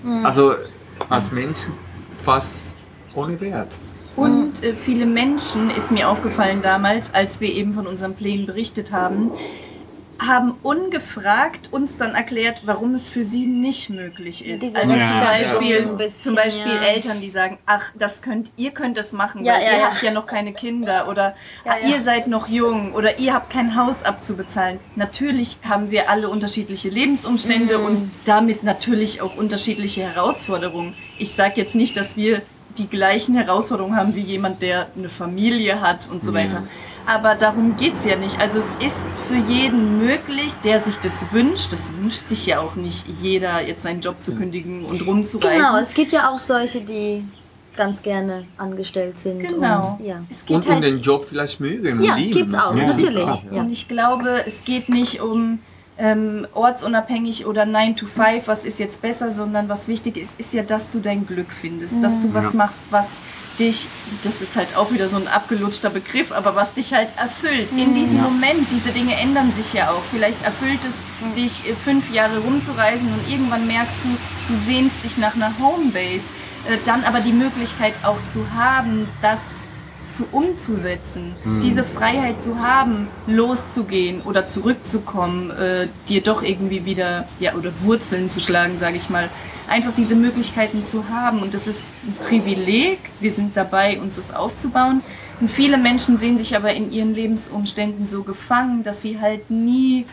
Mhm. 0.06 0.26
also 0.26 0.54
als 1.10 1.32
Mensch 1.32 1.68
fast 2.18 2.78
ohne 3.16 3.40
Wert. 3.42 3.78
Und 4.16 4.64
äh, 4.64 4.76
viele 4.76 5.06
Menschen, 5.06 5.70
ist 5.70 5.92
mir 5.92 6.08
aufgefallen 6.08 6.62
damals, 6.62 7.14
als 7.14 7.42
wir 7.42 7.52
eben 7.52 7.74
von 7.74 7.88
unseren 7.88 8.14
Plänen 8.16 8.46
berichtet 8.46 8.92
haben, 8.92 9.32
haben 10.20 10.54
ungefragt 10.64 11.70
uns 11.72 11.98
dann 11.98 12.16
erklärt, 12.16 12.62
warum 12.66 12.94
es 12.96 13.10
für 13.10 13.24
sie 13.24 13.46
nicht 13.46 13.90
möglich 13.90 14.46
ist. 14.46 14.62
Diese 14.64 14.76
also 14.78 14.90
zum 14.90 14.98
Rechtfertigung 15.00 15.60
Beispiel, 15.60 15.96
bisschen, 15.98 16.24
zum 16.24 16.36
Beispiel 16.36 16.74
ja. 16.74 16.82
Eltern, 16.82 17.22
die 17.22 17.30
sagen, 17.30 17.58
ach, 17.66 17.92
das 17.98 18.22
könnt, 18.22 18.52
ihr 18.56 18.72
könnt 18.72 18.98
das 18.98 19.12
machen, 19.14 19.44
Ja, 19.44 19.54
weil 19.54 19.64
ja, 19.64 19.72
ihr 19.72 19.78
ja. 19.80 19.86
habt 19.86 20.02
ja 20.02 20.12
noch 20.12 20.26
keine 20.26 20.54
Kinder 20.54 21.10
oder 21.10 21.36
Ja, 21.66 21.74
ah, 21.74 21.76
ja. 21.82 21.96
ihr 21.96 22.02
seid 22.02 22.28
noch 22.28 22.48
jung 22.48 22.94
oder 22.94 23.20
ihr 23.20 23.34
habt 23.34 23.50
kein 23.52 23.76
Haus 23.76 24.04
abzubezahlen. 24.04 24.80
Natürlich 24.96 25.58
haben 25.64 25.92
wir 25.92 26.10
alle 26.10 26.30
unterschiedliche 26.30 26.90
Lebensumstände 26.90 27.78
Mhm. 27.78 27.86
und 27.86 28.12
damit 28.26 28.64
natürlich 28.64 29.22
auch 29.22 29.36
unterschiedliche 29.36 30.02
Herausforderungen. 30.04 30.94
Ich 31.20 31.34
sage 31.34 31.54
jetzt 31.58 31.76
nicht, 31.76 31.98
dass 31.98 32.16
wir 32.16 32.42
die 32.78 32.88
gleichen 32.88 33.36
Herausforderungen 33.36 33.96
haben 33.96 34.16
wie 34.16 34.22
jemand, 34.22 34.62
der 34.62 34.88
eine 34.98 35.10
Familie 35.10 35.82
hat 35.82 36.08
und 36.10 36.24
so 36.24 36.32
Ja. 36.32 36.38
weiter. 36.44 36.64
Aber 37.08 37.36
darum 37.36 37.78
geht 37.78 37.98
es 37.98 38.06
ja 38.06 38.16
nicht. 38.16 38.40
Also 38.40 38.58
es 38.60 38.72
ist 38.84 39.06
für 39.28 39.36
jeden 39.36 40.00
möglich, 40.00 40.54
der 40.64 40.82
sich 40.82 40.98
das 40.98 41.26
wünscht. 41.32 41.72
Das 41.72 41.92
wünscht 41.94 42.28
sich 42.28 42.46
ja 42.48 42.60
auch 42.60 42.76
nicht 42.76 43.06
jeder, 43.22 43.62
jetzt 43.62 43.84
seinen 43.84 44.02
Job 44.02 44.22
zu 44.22 44.36
kündigen 44.36 44.86
und 44.86 45.06
rumzureisen. 45.06 45.58
Genau, 45.58 45.78
es 45.78 45.94
gibt 45.94 46.12
ja 46.14 46.30
auch 46.32 46.40
solche, 46.40 46.82
die 46.82 47.24
ganz 47.78 48.02
gerne 48.02 48.46
angestellt 48.58 49.18
sind. 49.20 49.40
Genau. 49.40 49.98
Und, 50.00 50.06
ja. 50.06 50.24
Es 50.30 50.46
geht 50.46 50.56
Und, 50.56 50.66
und 50.66 50.74
halt 50.74 50.84
den 50.86 51.02
Job 51.02 51.26
vielleicht 51.28 51.60
mögen 51.60 52.02
Ja, 52.02 52.14
und 52.14 52.20
lieben. 52.22 52.38
gibt's 52.40 52.56
auch, 52.56 52.76
Ja, 52.76 52.88
natürlich. 52.88 53.44
Ja. 53.52 53.62
Und 53.62 53.72
ich 53.72 53.88
glaube, 53.88 54.44
es 54.46 54.64
geht 54.64 54.90
nicht 54.90 55.22
um 55.22 55.60
ähm, 55.98 56.46
ortsunabhängig 56.54 57.46
oder 57.46 57.66
9 57.66 57.96
to 57.96 58.06
5, 58.06 58.48
was 58.48 58.66
ist 58.66 58.80
jetzt 58.80 59.02
besser, 59.02 59.32
sondern 59.32 59.70
was 59.70 59.88
wichtig 59.88 60.18
ist, 60.18 60.38
ist 60.40 60.54
ja, 60.54 60.64
dass 60.64 60.92
du 60.92 61.00
dein 61.00 61.26
Glück 61.26 61.52
findest, 61.52 61.96
dass 62.04 62.20
du 62.20 62.34
was 62.34 62.46
Ja. 62.46 62.58
machst, 62.58 62.82
was 62.92 63.20
dich, 63.58 63.88
das 64.24 64.42
ist 64.42 64.58
halt 64.58 64.76
auch 64.76 64.92
wieder 64.92 65.08
so 65.08 65.16
ein 65.16 65.30
abgelutschter 65.30 65.90
Begriff, 65.90 66.34
aber 66.34 66.56
was 66.56 66.74
dich 66.74 66.94
halt 66.94 67.08
erfüllt. 67.18 67.72
In 67.72 67.94
diesem 67.96 68.18
Ja. 68.18 68.24
Moment, 68.24 68.68
diese 68.70 68.90
Dinge 68.92 69.16
ändern 69.16 69.54
sich 69.54 69.72
ja 69.74 69.90
auch. 69.92 70.02
Vielleicht 70.12 70.44
erfüllt 70.44 70.82
es 70.84 70.96
dich, 71.36 71.70
äh, 71.70 71.74
fünf 71.74 72.12
Jahre 72.14 72.40
rumzureisen 72.40 73.08
und 73.14 73.32
irgendwann 73.32 73.66
merkst 73.66 73.96
du, 74.04 74.54
du 74.54 74.60
sehnst 74.60 75.02
dich 75.06 75.18
nach 75.18 75.36
einer 75.36 75.54
Homebase. 75.60 76.26
Äh, 76.70 76.78
Dann 76.84 77.06
aber 77.06 77.22
die 77.22 77.32
Möglichkeit 77.32 77.94
auch 78.04 78.18
zu 78.28 78.46
haben, 78.54 79.08
das 79.22 79.40
zu 80.16 80.26
umzusetzen, 80.32 81.36
diese 81.62 81.84
Freiheit 81.84 82.42
zu 82.42 82.60
haben, 82.60 83.08
loszugehen 83.28 84.22
oder 84.22 84.48
zurückzukommen, 84.48 85.52
äh, 85.52 85.88
dir 86.08 86.22
doch 86.22 86.42
irgendwie 86.42 86.86
wieder, 86.86 87.28
ja, 87.40 87.54
oder 87.56 87.72
Wurzeln 87.82 88.30
zu 88.30 88.40
schlagen, 88.40 88.78
sage 88.78 88.98
ich 88.98 89.10
mal. 89.10 89.30
Einfach 89.68 89.94
diese 89.94 90.16
Möglichkeiten 90.16 90.84
zu 90.84 91.10
haben. 91.10 91.42
Und 91.42 91.54
das 91.54 91.68
ist 91.68 91.90
ein 92.06 92.16
Privileg. 92.28 93.00
Wir 93.20 93.32
sind 93.32 93.58
dabei, 93.58 94.00
uns 94.00 94.16
das 94.16 94.34
aufzubauen. 94.34 95.02
Und 95.42 95.50
viele 95.52 95.78
Menschen 95.78 96.18
sehen 96.18 96.38
sich 96.38 96.56
aber 96.56 96.74
in 96.74 96.92
ihren 96.92 97.14
Lebensumständen 97.14 98.06
so 98.06 98.24
gefangen, 98.24 98.84
dass 98.84 99.02
sie 99.02 99.20
halt 99.20 99.50
nie 99.50 100.06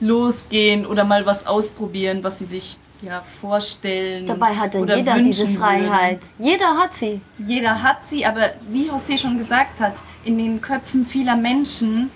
losgehen 0.00 0.86
oder 0.86 1.04
mal 1.04 1.26
was 1.26 1.46
ausprobieren, 1.46 2.24
was 2.24 2.38
sie 2.38 2.44
sich 2.46 2.76
ja 3.02 3.22
vorstellen. 3.40 4.26
Dabei 4.26 4.54
hat 4.54 4.74
ja 4.74 4.80
oder 4.80 4.96
jeder 4.96 5.18
diese 5.18 5.48
Freiheit. 5.48 6.20
Jeder 6.38 6.76
hat 6.76 6.94
sie. 6.94 7.20
jeder 7.38 7.82
hat 7.82 8.06
sie, 8.06 8.24
aber 8.26 8.50
wie 8.68 8.90
José 8.90 9.18
schon 9.18 9.38
gesagt 9.38 9.80
hat, 9.80 10.02
in 10.24 10.38
den 10.38 10.60
Köpfen 10.60 11.06
vieler 11.06 11.36
Menschen 11.36 12.10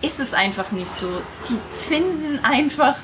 ist 0.00 0.20
es 0.20 0.34
einfach 0.34 0.70
nicht 0.72 0.88
so. 0.88 1.08
Die 1.48 1.58
finden 1.88 2.38
einfach, 2.42 2.96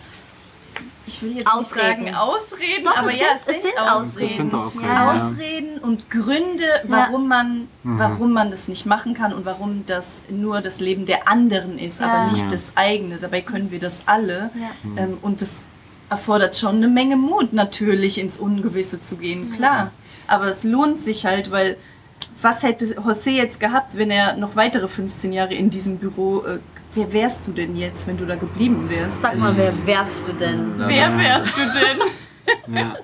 ich 1.07 1.23
will 1.23 1.37
jetzt 1.37 1.47
Ausreden. 1.47 2.05
nicht 2.05 2.15
sagen 2.15 2.17
Ausreden, 2.17 2.85
Doch, 2.85 2.97
aber 2.97 3.13
es 3.13 3.19
ja, 3.21 3.27
sind- 3.37 3.49
es 3.49 3.57
es 3.57 3.63
sind, 3.63 3.79
Ausreden. 3.79 3.89
Ausreden. 3.89 4.29
Das 4.29 4.37
sind 4.37 4.55
Ausreden. 4.55 4.85
Ja. 4.87 4.95
Ja. 4.95 5.13
Ausreden 5.25 5.79
und 5.81 6.11
Gründe, 6.11 6.65
warum 6.85 7.29
man, 7.29 7.69
Mhm. 7.83 7.99
warum 7.99 8.33
man 8.33 8.51
das 8.51 8.69
nicht 8.69 8.87
machen 8.87 9.15
kann 9.15 9.33
und 9.33 9.45
warum 9.45 9.85
das 9.87 10.23
nur 10.31 10.61
das 10.61 10.81
Leben 10.81 11.07
der 11.07 11.29
anderen 11.29 11.79
ist, 11.79 12.01
Ja. 12.01 12.07
aber 12.13 12.31
nicht 12.31 12.45
Ja. 12.45 12.49
das 12.51 12.73
eigene. 12.75 13.19
Dabei 13.19 13.41
können 13.41 13.71
wir 13.71 13.79
das 13.79 14.03
alle. 14.07 14.51
Ja. 14.55 15.03
Ähm, 15.03 15.19
und 15.23 15.41
das 15.43 15.63
erfordert 16.11 16.57
schon 16.57 16.77
eine 16.77 16.89
Menge 16.89 17.17
Mut, 17.17 17.53
natürlich 17.53 18.19
ins 18.19 18.37
Ungewisse 18.37 19.01
zu 19.01 19.17
gehen, 19.17 19.51
klar. 19.51 19.91
Aber 20.27 20.47
es 20.49 20.65
lohnt 20.65 21.03
sich 21.03 21.27
halt, 21.27 21.51
weil 21.51 21.77
was 22.41 22.63
hätte 22.63 22.85
José 22.87 23.31
jetzt 23.31 23.59
gehabt, 23.59 23.97
wenn 23.97 24.11
er 24.11 24.37
noch 24.37 24.55
weitere 24.55 24.87
15 24.87 25.33
Jahre 25.33 25.55
in 25.55 25.71
diesem 25.71 25.97
Büro, 25.99 26.43
äh, 26.45 26.59
wer 26.95 27.13
wärst 27.13 27.47
du 27.47 27.53
denn 27.53 27.77
jetzt, 27.77 28.07
wenn 28.07 28.17
du 28.17 28.27
da 28.27 28.37
geblieben 28.37 28.89
wärst? 28.89 29.21
Sag 29.23 29.37
mal, 29.39 29.57
wer 29.57 29.75
wärst 29.87 30.29
du 30.29 30.33
denn? 30.33 30.79
Ja, 30.79 30.89
Wer 30.89 31.19
wärst 31.19 31.57
du 31.57 31.63
denn? 31.63 32.75
Ja. 32.77 32.95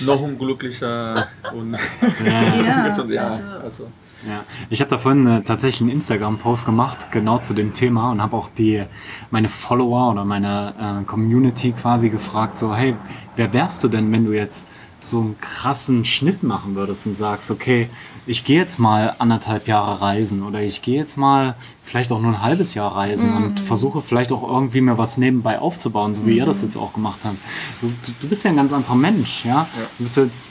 Noch 0.00 0.20
unglücklicher 0.22 1.28
und 1.54 1.76
Ja. 2.24 2.78
Ungesund, 2.82 3.10
ja. 3.12 3.28
also- 3.28 3.42
Also, 3.62 3.82
Ja, 4.26 4.42
ich 4.70 4.80
habe 4.80 4.88
da 4.90 4.96
vorhin 4.98 5.26
äh, 5.26 5.42
tatsächlich 5.42 5.82
einen 5.82 5.90
Instagram-Post 5.90 6.64
gemacht, 6.64 7.08
genau 7.12 7.38
zu 7.38 7.52
dem 7.52 7.72
Thema 7.74 8.10
und 8.12 8.22
habe 8.22 8.34
auch 8.36 8.48
die 8.48 8.82
meine 9.30 9.48
Follower 9.50 10.10
oder 10.12 10.24
meine 10.24 11.00
äh, 11.02 11.04
Community 11.04 11.72
quasi 11.72 12.08
gefragt, 12.08 12.56
so 12.58 12.74
hey, 12.74 12.96
wer 13.36 13.52
wärst 13.52 13.84
du 13.84 13.88
denn, 13.88 14.10
wenn 14.12 14.24
du 14.24 14.32
jetzt 14.32 14.66
so 15.06 15.20
einen 15.20 15.40
krassen 15.40 16.04
Schnitt 16.04 16.42
machen 16.42 16.74
würdest 16.74 17.06
und 17.06 17.16
sagst, 17.16 17.50
okay, 17.50 17.88
ich 18.26 18.44
gehe 18.44 18.58
jetzt 18.58 18.78
mal 18.78 19.14
anderthalb 19.18 19.68
Jahre 19.68 20.00
reisen 20.00 20.42
oder 20.42 20.60
ich 20.60 20.82
gehe 20.82 20.98
jetzt 20.98 21.16
mal 21.16 21.54
vielleicht 21.84 22.10
auch 22.10 22.20
nur 22.20 22.32
ein 22.32 22.42
halbes 22.42 22.74
Jahr 22.74 22.94
reisen 22.94 23.32
und 23.34 23.60
versuche 23.60 24.02
vielleicht 24.02 24.32
auch 24.32 24.42
irgendwie 24.42 24.80
mir 24.80 24.98
was 24.98 25.16
nebenbei 25.16 25.60
aufzubauen, 25.60 26.14
so 26.14 26.26
wie 26.26 26.36
ihr 26.36 26.46
das 26.46 26.62
jetzt 26.62 26.76
auch 26.76 26.92
gemacht 26.92 27.20
habt. 27.24 27.36
Du, 27.80 27.92
du, 28.20 28.28
bist 28.28 28.44
ja 28.44 28.50
ein 28.50 28.56
ganz 28.56 28.72
anderer 28.72 28.96
Mensch, 28.96 29.44
ja. 29.44 29.68
Du 29.98 30.04
bist 30.04 30.16
jetzt, 30.16 30.48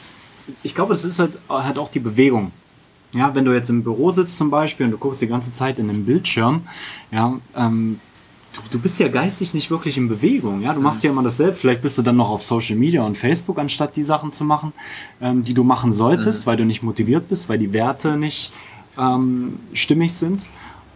ich 0.63 0.73
glaube, 0.73 0.93
es 0.93 1.03
ist 1.03 1.19
halt, 1.19 1.33
halt 1.49 1.77
auch 1.77 1.89
die 1.89 1.99
Bewegung. 1.99 2.51
Ja, 3.13 3.33
wenn 3.35 3.45
du 3.45 3.53
jetzt 3.53 3.69
im 3.69 3.83
Büro 3.83 4.11
sitzt 4.11 4.37
zum 4.37 4.49
Beispiel 4.49 4.85
und 4.85 4.93
du 4.93 4.97
guckst 4.97 5.21
die 5.21 5.27
ganze 5.27 5.51
Zeit 5.53 5.79
in 5.79 5.87
den 5.87 6.05
Bildschirm, 6.05 6.63
ja, 7.11 7.39
ähm, 7.55 7.99
du, 8.55 8.61
du 8.71 8.79
bist 8.79 8.99
ja 8.99 9.07
geistig 9.07 9.53
nicht 9.53 9.69
wirklich 9.71 9.97
in 9.97 10.07
Bewegung. 10.07 10.61
Ja, 10.61 10.73
du 10.73 10.81
machst 10.81 11.03
ja 11.03 11.09
immer 11.11 11.23
dasselbe. 11.23 11.53
Vielleicht 11.53 11.81
bist 11.81 11.97
du 11.97 12.01
dann 12.01 12.15
noch 12.15 12.29
auf 12.29 12.43
Social 12.43 12.75
Media 12.75 13.03
und 13.03 13.17
Facebook, 13.17 13.59
anstatt 13.59 13.95
die 13.95 14.03
Sachen 14.03 14.31
zu 14.31 14.43
machen, 14.43 14.73
ähm, 15.21 15.43
die 15.43 15.53
du 15.53 15.63
machen 15.63 15.93
solltest, 15.93 16.45
weil 16.47 16.57
du 16.57 16.65
nicht 16.65 16.83
motiviert 16.83 17.29
bist, 17.29 17.49
weil 17.49 17.57
die 17.59 17.73
Werte 17.73 18.17
nicht 18.17 18.51
ähm, 18.97 19.59
stimmig 19.73 20.13
sind. 20.13 20.41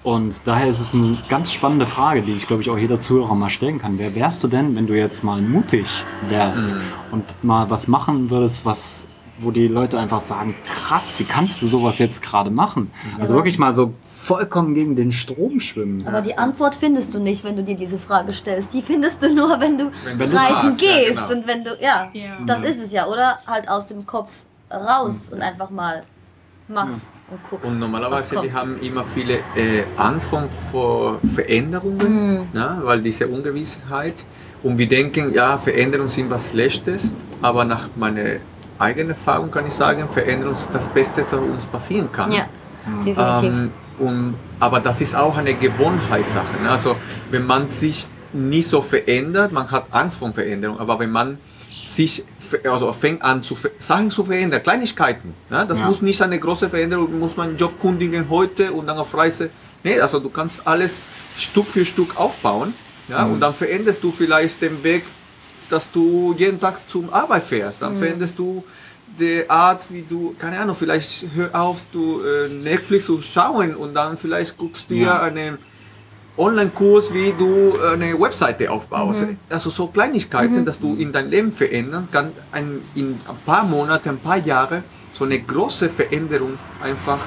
Und 0.02 0.42
daher 0.46 0.68
ist 0.68 0.80
es 0.80 0.94
eine 0.94 1.18
ganz 1.28 1.52
spannende 1.52 1.86
Frage, 1.86 2.22
die 2.22 2.34
sich, 2.34 2.48
glaube 2.48 2.62
ich, 2.62 2.70
auch 2.70 2.78
jeder 2.78 3.02
Zuhörer 3.02 3.36
mal 3.36 3.50
stellen 3.50 3.80
kann. 3.80 4.00
Wer 4.00 4.16
wärst 4.16 4.42
du 4.44 4.48
denn, 4.48 4.76
wenn 4.76 4.88
du 4.88 4.98
jetzt 4.98 5.24
mal 5.26 5.42
mutig 5.42 5.88
wärst 6.30 6.74
und 7.12 7.26
mal 7.44 7.70
was 7.70 7.90
machen 7.90 8.30
würdest, 8.30 8.66
was, 8.66 9.06
wo 9.40 9.52
die 9.52 9.68
Leute 9.68 10.00
einfach 10.00 10.22
sagen, 10.22 10.56
krass, 10.72 11.16
wie 11.18 11.26
kannst 11.26 11.62
du 11.62 11.68
sowas 11.68 12.00
jetzt 12.00 12.22
gerade 12.22 12.50
machen? 12.50 12.92
Also 13.20 13.34
aber- 13.34 13.40
wirklich 13.42 13.60
mal 13.60 13.74
so 13.74 13.94
vollkommen 14.30 14.76
gegen 14.76 14.96
den 14.96 15.12
Strom 15.12 15.60
schwimmen. 15.60 16.06
Aber 16.08 16.22
die 16.22 16.38
Antwort 16.38 16.76
findest 16.76 17.16
du 17.16 17.20
nicht, 17.20 17.44
wenn 17.44 17.56
du 17.56 17.64
dir 17.64 17.76
diese 17.76 17.98
Frage 17.98 18.32
stellst. 18.32 18.72
Die 18.76 18.84
findest 18.84 19.24
du 19.24 19.34
nur, 19.34 19.60
wenn 19.60 19.76
du 19.80 19.86
Wenn 20.06 20.22
reisen 20.22 20.34
machst, 20.36 20.82
ja, 20.84 20.88
gehst 21.00 21.18
genau. 21.28 21.32
und 21.40 21.48
wenn 21.48 21.64
du, 21.64 21.72
ja, 21.82 22.10
Ja. 22.14 22.38
das 22.46 22.62
Ja. 22.62 22.68
ist 22.68 22.80
es 22.86 22.92
ja, 22.92 23.08
oder? 23.08 23.40
Halt 23.48 23.68
aus 23.68 23.88
dem 23.88 24.06
Kopf 24.06 24.32
raus 24.72 25.30
und 25.34 25.42
einfach 25.42 25.72
mal 25.72 26.04
machst 26.68 27.10
und 27.32 27.40
guckst. 27.50 27.72
Und 27.72 27.80
normalerweise, 27.80 28.40
wir 28.44 28.54
haben 28.54 28.80
immer 28.82 29.04
viele 29.04 29.38
äh, 29.56 29.84
Angst 29.98 30.30
vor, 30.72 31.20
Veränderungen, 31.34 32.12
Mhm. 32.36 32.48
ne? 32.54 32.80
weil 32.84 33.02
diese 33.02 33.28
Ungewissheit. 33.28 34.26
Und 34.62 34.78
wir 34.78 34.88
denken, 34.88 35.34
ja, 35.34 35.58
Veränderungen 35.58 36.10
sind 36.10 36.30
was 36.30 36.52
Schlechtes, 36.52 37.12
aber 37.42 37.66
nach 37.66 37.90
meiner 37.96 38.38
eigenen 38.78 39.10
Erfahrung 39.10 39.50
kann 39.50 39.66
ich 39.66 39.74
sagen, 39.74 40.08
Veränderung 40.08 40.54
ist 40.54 40.70
das 40.72 40.88
Beste, 40.88 41.24
das 41.24 41.34
uns 41.40 41.66
passieren 41.66 42.12
kann. 42.12 42.32
Ja, 42.32 42.46
definitiv. 43.04 43.44
Ähm, 43.44 43.72
und, 44.00 44.36
aber 44.60 44.80
das 44.80 45.02
ist 45.02 45.16
auch 45.16 45.38
eine 45.38 45.54
Gewohnheitssache. 45.54 46.62
Ne? 46.62 46.70
Also 46.70 46.96
wenn 47.32 47.46
man 47.46 47.70
sich 47.70 48.08
nicht 48.34 48.68
so 48.68 48.82
verändert, 48.82 49.52
man 49.52 49.70
hat 49.72 49.88
Angst 49.92 50.18
vor 50.18 50.32
Veränderung, 50.34 50.80
aber 50.80 51.00
wenn 51.00 51.12
man 51.12 51.38
sich 51.84 52.24
also 52.64 52.92
fängt 52.94 53.22
an, 53.22 53.44
zu, 53.44 53.56
Sachen 53.80 54.10
zu 54.10 54.24
verändern, 54.24 54.62
Kleinigkeiten. 54.64 55.34
Ne? 55.50 55.66
Das 55.68 55.80
Ja. 55.80 55.86
muss 55.86 56.02
nicht 56.02 56.22
eine 56.22 56.40
große 56.40 56.70
Veränderung, 56.70 57.20
muss 57.20 57.36
man 57.38 57.50
einen 57.50 57.58
Job 57.58 57.80
kündigen 57.82 58.30
heute 58.30 58.72
und 58.72 58.88
dann 58.88 58.98
auf 58.98 59.16
Reise. 59.16 59.50
Nee, 59.84 60.00
also 60.00 60.20
du 60.20 60.30
kannst 60.30 60.66
alles 60.66 61.00
Stück 61.38 61.68
für 61.68 61.86
Stück 61.86 62.18
aufbauen 62.18 62.74
ja? 63.08 63.26
und 63.26 63.40
dann 63.40 63.54
veränderst 63.54 64.04
du 64.04 64.12
vielleicht 64.12 64.62
den 64.62 64.84
Weg, 64.84 65.04
dass 65.70 65.90
du 65.92 66.34
jeden 66.38 66.60
Tag 66.60 66.88
zum 66.90 67.12
Arbeit 67.14 67.44
fährst. 67.44 67.82
Dann 67.82 67.98
veränderst 67.98 68.38
du 68.38 68.64
die 69.20 69.50
Art, 69.50 69.86
wie 69.90 70.04
du, 70.08 70.36
keine 70.40 70.60
Ahnung, 70.60 70.76
vielleicht 70.76 71.26
hör 71.36 71.54
auf, 71.54 71.84
du 71.92 72.22
äh, 72.22 72.48
Netflix 72.50 73.06
zu 73.06 73.22
schauen 73.22 73.76
und 73.76 73.94
dann 73.94 74.18
vielleicht 74.18 74.58
guckst 74.58 74.90
du 74.90 74.96
dir 74.96 75.04
Ja. 75.06 75.22
einen 75.22 75.58
Online-Kurs, 76.38 77.14
wie 77.14 77.34
du 77.38 77.74
eine 77.82 78.18
Webseite 78.18 78.72
aufbaust. 78.72 79.26
Also 79.50 79.70
so 79.70 79.88
Kleinigkeiten, 79.88 80.64
dass 80.66 80.80
du 80.80 80.96
in 80.96 81.12
dein 81.12 81.30
Leben 81.30 81.52
verändern 81.52 82.08
kann, 82.12 82.32
ein, 82.54 82.82
in 82.96 83.20
ein 83.28 83.36
paar 83.46 83.66
Monate, 83.66 84.10
ein 84.10 84.20
paar 84.20 84.38
Jahre 84.38 84.84
so 85.12 85.26
eine 85.26 85.38
große 85.40 85.90
Veränderung 85.90 86.58
einfach 86.82 87.20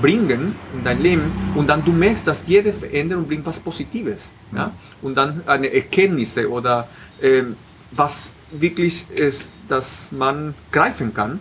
bringen 0.00 0.54
in 0.74 0.84
dein 0.84 1.02
Leben 1.02 1.32
und 1.56 1.66
dann 1.68 1.84
du 1.84 1.90
merkst, 1.92 2.24
dass 2.26 2.42
jede 2.46 2.72
Veränderung 2.72 3.26
bringt 3.26 3.44
was 3.44 3.58
Positives. 3.58 4.30
Ja? 4.54 4.70
Und 5.02 5.16
dann 5.16 5.42
eine 5.46 5.72
Erkenntnisse 5.72 6.48
oder 6.48 6.86
ähm, 7.20 7.56
was 7.90 8.30
wirklich 8.52 9.06
ist, 9.10 9.44
dass 9.72 10.08
man 10.10 10.54
greifen 10.70 11.12
kann 11.14 11.40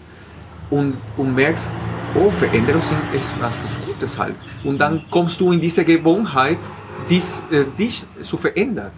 und, 0.70 0.96
und 1.18 1.36
merkst, 1.36 1.70
oh, 2.16 2.30
Veränderung 2.32 2.82
sind- 2.82 2.98
ist 3.20 3.34
was, 3.42 3.60
was 3.66 3.76
Gutes 3.88 4.18
halt. 4.18 4.36
Und 4.64 4.78
dann 4.80 5.04
kommst 5.12 5.40
du 5.42 5.52
in 5.52 5.60
diese 5.60 5.84
Gewohnheit, 5.84 6.60
dies, 7.10 7.42
äh, 7.52 7.66
dich 7.78 8.06
zu 8.22 8.38
verändern. 8.38 8.92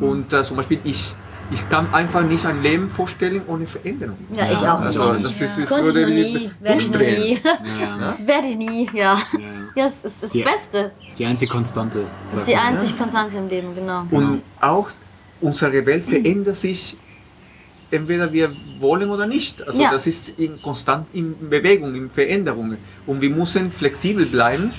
Und 0.00 0.32
äh, 0.32 0.42
zum 0.42 0.56
Beispiel 0.56 0.80
ich, 0.84 1.14
ich 1.50 1.68
kann 1.68 1.92
einfach 1.92 2.22
nicht 2.22 2.44
ein 2.46 2.62
Leben 2.62 2.88
vorstellen 2.88 3.42
ohne 3.46 3.66
Veränderung. 3.66 4.16
Ja, 4.32 4.44
ich 4.50 4.58
auch 4.58 4.80
Also 4.80 5.12
nicht. 5.14 5.24
das 5.24 5.40
ist, 5.40 5.40
Ja. 5.58 5.60
das 5.64 5.68
Konnte 5.70 5.88
ich 5.88 5.94
würde 5.96 6.12
nie, 6.14 6.50
werde 6.60 6.78
ich 6.80 6.90
nie. 6.90 7.40
Ja. 7.80 8.16
Werde 8.24 8.46
ich 8.48 8.56
nie, 8.56 8.90
ja. 8.94 9.18
Ja, 9.74 9.86
es 9.86 10.04
ist 10.04 10.22
das 10.24 10.30
Die- 10.30 10.42
Beste. 10.42 10.92
Das 11.00 11.08
ist 11.08 11.18
die 11.18 11.26
einzige 11.26 11.50
Konstante. 11.50 12.04
Das 12.30 12.40
ist 12.40 12.48
die 12.48 12.56
einzige 12.56 12.96
Konstanz 12.98 13.34
im 13.34 13.48
Leben, 13.48 13.74
genau. 13.74 14.06
Und 14.10 14.42
auch 14.60 14.88
unsere 15.40 15.84
Welt 15.86 16.04
verändert 16.04 16.56
sich, 16.56 16.96
entweder 17.90 18.32
wir 18.32 18.52
wollen 18.80 19.10
oder 19.10 19.26
nicht. 19.26 19.66
Also 19.66 19.80
Ja. 19.80 19.90
das 19.90 20.06
ist 20.06 20.30
in, 20.36 20.60
konstant 20.62 21.06
in 21.12 21.34
Bewegung, 21.50 21.94
in 21.94 22.10
Veränderungen. 22.10 22.78
Und 23.06 23.20
wir 23.20 23.30
müssen 23.30 23.70
flexibel 23.70 24.26
bleiben, 24.26 24.72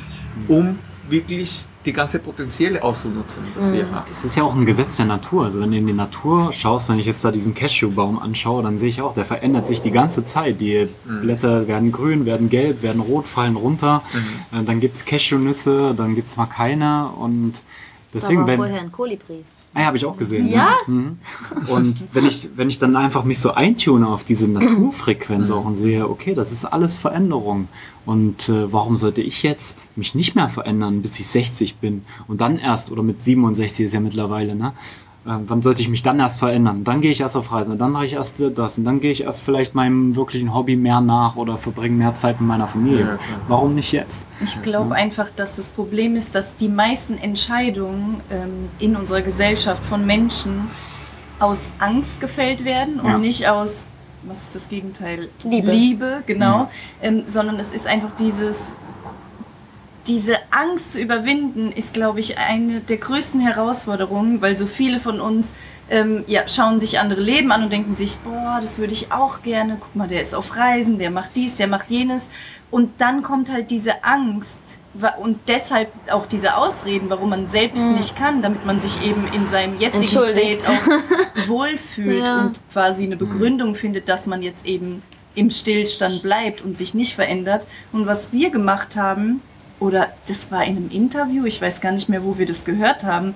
um 0.48 0.78
wirklich 1.10 1.65
die 1.86 1.93
ganze 1.93 2.19
Potenziale 2.19 2.84
auszunutzen, 2.84 3.41
das 3.56 3.72
wir 3.72 3.89
haben. 3.89 4.06
Es 4.12 4.24
ist 4.26 4.36
ja 4.36 4.43
auch 4.43 4.54
ein 4.54 4.65
Gesetz 4.65 4.98
der 4.98 5.06
Natur. 5.06 5.45
Also 5.45 5.60
wenn 5.62 5.72
du 5.72 5.78
in 5.78 5.88
die 5.88 5.93
Natur 5.93 6.52
schaust, 6.52 6.89
wenn 6.89 7.00
ich 7.00 7.06
jetzt 7.06 7.24
da 7.24 7.32
diesen 7.32 7.54
Cashewbaum 7.54 8.19
anschaue, 8.19 8.62
dann 8.63 8.78
sehe 8.78 8.89
ich 8.89 9.02
auch, 9.02 9.13
der 9.15 9.24
verändert 9.26 9.65
sich 9.65 9.80
die 9.82 9.89
ganze 9.91 10.26
Zeit. 10.26 10.60
Die 10.60 10.88
Blätter 11.22 11.67
werden 11.67 11.91
grün, 11.93 12.26
werden 12.26 12.50
gelb, 12.50 12.82
werden 12.84 13.02
rot, 13.02 13.26
fallen 13.28 13.56
runter. 13.56 14.04
Äh, 14.52 14.63
Dann 14.65 14.82
gibt 14.82 14.98
es 14.98 15.06
Cashewnüsse, 15.06 15.95
dann 15.98 16.15
gibt 16.15 16.28
es 16.30 16.38
mal 16.38 16.48
keine. 16.48 17.10
Und 17.17 17.54
Da 17.54 17.62
deswegen, 18.13 18.41
war 18.41 18.48
wenn, 18.48 18.58
vorher 18.60 18.82
ein 18.82 18.91
Kolibri. 18.91 19.45
Ah, 19.73 19.82
ja, 19.82 19.86
habe 19.86 19.97
ich 19.97 20.05
auch 20.05 20.17
gesehen. 20.17 20.47
Ja? 20.47 20.71
Mhm. 20.88 21.19
Und 21.67 22.01
wenn 22.12 22.25
ich, 22.25 22.49
wenn 22.55 22.69
ich 22.69 22.79
dann 22.79 22.95
einfach 22.95 23.23
mich 23.23 23.39
so 23.39 23.51
eintune 23.51 24.08
auf 24.08 24.23
diese 24.23 24.47
Naturfrequenz 24.47 25.51
auch 25.51 25.65
und 25.65 25.75
sehe, 25.75 26.10
okay, 26.10 26.34
das 26.34 26.51
ist 26.51 26.65
alles 26.65 26.97
Veränderung. 26.97 27.67
Und 28.05 28.49
äh, 28.49 28.73
warum 28.73 28.97
sollte 28.97 29.21
ich 29.21 29.43
jetzt 29.43 29.77
mich 29.95 30.15
nicht 30.15 30.36
mehr 30.36 30.49
verändern, 30.49 31.03
bis 31.03 31.19
ich 31.19 31.27
60 31.27 31.77
bin 31.77 32.03
und 32.27 32.41
dann 32.41 32.58
erst, 32.58 32.91
oder 32.91 33.03
mit 33.03 33.21
67 33.21 33.86
ist 33.86 33.93
ja 33.93 33.99
mittlerweile, 33.99 34.55
ne? 34.55 34.73
Äh, 35.30 35.34
wann 35.46 35.62
sollte 35.62 35.82
ich 35.84 35.89
mich 35.89 36.02
dann 36.02 36.20
erst 36.20 36.39
verändern? 36.39 36.84
Dann 36.84 37.02
gehe 37.02 37.12
ich 37.12 37.22
erst 37.22 37.36
auf 37.36 37.52
Reise, 37.52 37.76
dann 37.76 37.92
mache 37.92 38.06
ich 38.06 38.13
erst 38.13 38.42
das 38.56 38.80
und 38.80 38.86
dann 38.86 39.00
gehe 39.00 39.12
ich 39.12 39.24
erst 39.24 39.44
vielleicht 39.44 39.76
meinem 39.76 40.15
wirklichen 40.15 40.56
Hobby 40.56 40.76
mehr 40.76 41.02
nach 41.02 41.36
oder 41.36 41.58
verbringe 41.58 41.96
mehr 41.96 42.15
Zeit 42.15 42.42
mit 42.42 42.48
meiner 42.48 42.68
Familie. 42.68 43.02
Ja, 43.02 43.20
warum 43.48 43.76
nicht 43.76 43.92
jetzt? 43.92 44.26
Ich 44.42 44.60
glaube 44.63 44.96
einfach, 44.96 45.30
dass 45.36 45.58
das 45.58 45.68
Problem 45.68 46.15
ist, 46.15 46.34
dass 46.34 46.56
die 46.56 46.70
meisten 46.70 47.18
Entscheidungen 47.18 48.22
ähm, 48.32 48.70
in 48.80 48.96
unserer 48.96 49.22
Gesellschaft 49.22 49.86
von 49.86 50.06
Menschen 50.06 50.68
aus 51.39 51.70
Angst 51.78 52.20
gefällt 52.22 52.65
werden 52.65 53.00
und 53.00 53.10
Ja. 53.10 53.18
nicht 53.20 53.48
aus, 53.48 53.86
was 54.24 54.44
ist 54.44 54.56
das 54.56 54.68
Gegenteil? 54.68 55.30
Liebe. 55.44 55.72
Liebe, 55.72 56.24
genau. 56.26 56.70
Ähm, 57.02 57.24
sondern 57.28 57.60
es 57.60 57.72
ist 57.72 57.88
einfach 57.88 58.15
dieses, 58.18 58.74
diese 60.10 60.38
Angst 60.52 60.91
zu 60.93 61.00
überwinden, 61.00 61.72
ist, 61.72 61.93
glaube 61.93 62.19
ich, 62.19 62.38
eine 62.38 62.82
der 62.82 62.98
größten 62.98 63.39
Herausforderungen, 63.39 64.41
weil 64.41 64.58
so 64.58 64.65
viele 64.65 65.00
von 65.00 65.22
uns 65.22 65.54
ähm, 65.91 66.24
ja, 66.28 66.48
schauen 66.48 66.80
sich 66.80 67.00
andere 67.00 67.22
Leben 67.22 67.52
an 67.52 67.63
und 67.63 67.72
denken 67.72 67.93
sich, 67.95 68.17
boah, 68.17 68.58
das 68.62 68.78
würde 68.80 68.93
ich 68.93 69.12
auch 69.12 69.41
gerne. 69.41 69.78
Guck 69.80 69.95
mal, 69.95 70.08
der 70.08 70.22
ist 70.22 70.36
auf 70.36 70.56
Reisen, 70.56 71.00
der 71.00 71.10
macht 71.12 71.32
dies, 71.36 71.56
der 71.56 71.67
macht 71.67 71.89
jenes. 71.89 72.30
Und 72.72 73.00
dann 73.02 73.24
kommt 73.24 73.52
halt 73.52 73.72
diese 73.72 74.04
Angst 74.04 74.60
und 75.22 75.38
deshalb 75.48 75.89
auch 76.12 76.26
diese 76.26 76.56
Ausreden, 76.58 77.10
warum 77.10 77.30
man 77.30 77.45
selbst 77.48 77.84
Mhm. 77.84 77.95
nicht 77.95 78.15
kann, 78.15 78.41
damit 78.41 78.65
man 78.65 78.80
sich 78.80 79.02
eben 79.04 79.28
in 79.34 79.48
seinem 79.48 79.80
jetzigen. 79.80 80.08
State 80.08 80.63
auch 80.67 81.48
wohlfühlt 81.48 82.26
Ja. 82.26 82.41
und 82.41 82.60
quasi 82.74 83.04
eine 83.04 83.15
Begründung 83.15 83.76
findet, 83.76 84.10
dass 84.10 84.28
man 84.28 84.41
jetzt 84.43 84.65
eben 84.65 85.02
im 85.36 85.50
Stillstand 85.52 86.22
bleibt 86.24 86.62
und 86.62 86.78
sich 86.78 86.93
nicht 86.93 87.13
verändert. 87.15 87.65
Und 87.91 88.08
was 88.08 88.32
wir 88.34 88.50
gemacht 88.50 88.95
haben, 88.95 89.41
oder 89.80 90.13
das 90.28 90.52
war 90.52 90.63
in 90.65 90.78
einem 90.78 90.89
Interview, 90.89 91.46
ich 91.46 91.62
weiß 91.62 91.82
gar 91.82 91.92
nicht 91.92 92.10
mehr, 92.10 92.24
wo 92.24 92.38
wir 92.38 92.46
das 92.46 92.65
gehört 92.65 93.04
haben. 93.04 93.36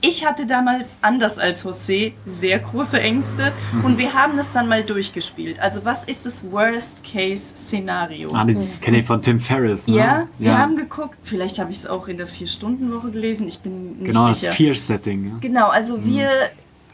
Ich 0.00 0.26
hatte 0.26 0.44
damals, 0.44 0.98
anders 1.00 1.38
als 1.38 1.64
José, 1.64 2.12
sehr 2.26 2.58
große 2.58 3.00
Ängste 3.00 3.52
und 3.84 3.96
wir 3.96 4.12
haben 4.12 4.36
das 4.36 4.52
dann 4.52 4.68
mal 4.68 4.84
durchgespielt. 4.84 5.58
Also 5.60 5.82
was 5.86 6.04
ist 6.04 6.26
das 6.26 6.44
Worst-Case-Szenario? 6.50 8.28
Ah, 8.34 8.44
das 8.44 8.82
kenne 8.82 8.98
ich 8.98 9.06
von 9.06 9.22
Tim 9.22 9.40
Ferriss. 9.40 9.86
Ne? 9.88 9.96
Ja, 9.96 10.28
wir 10.38 10.58
haben 10.58 10.76
geguckt, 10.76 11.16
vielleicht 11.22 11.58
habe 11.58 11.70
ich 11.70 11.78
es 11.78 11.86
auch 11.86 12.06
in 12.06 12.18
der 12.18 12.26
Vier-Stunden-Woche 12.26 13.12
gelesen, 13.12 13.48
ich 13.48 13.60
bin 13.60 13.98
nicht 13.98 14.08
Genau, 14.12 14.28
das 14.28 14.42
sicher. 14.42 14.52
Fear-Setting. 14.52 15.24
Ja. 15.26 15.32
Genau, 15.40 15.68
also 15.68 16.04
wir 16.04 16.28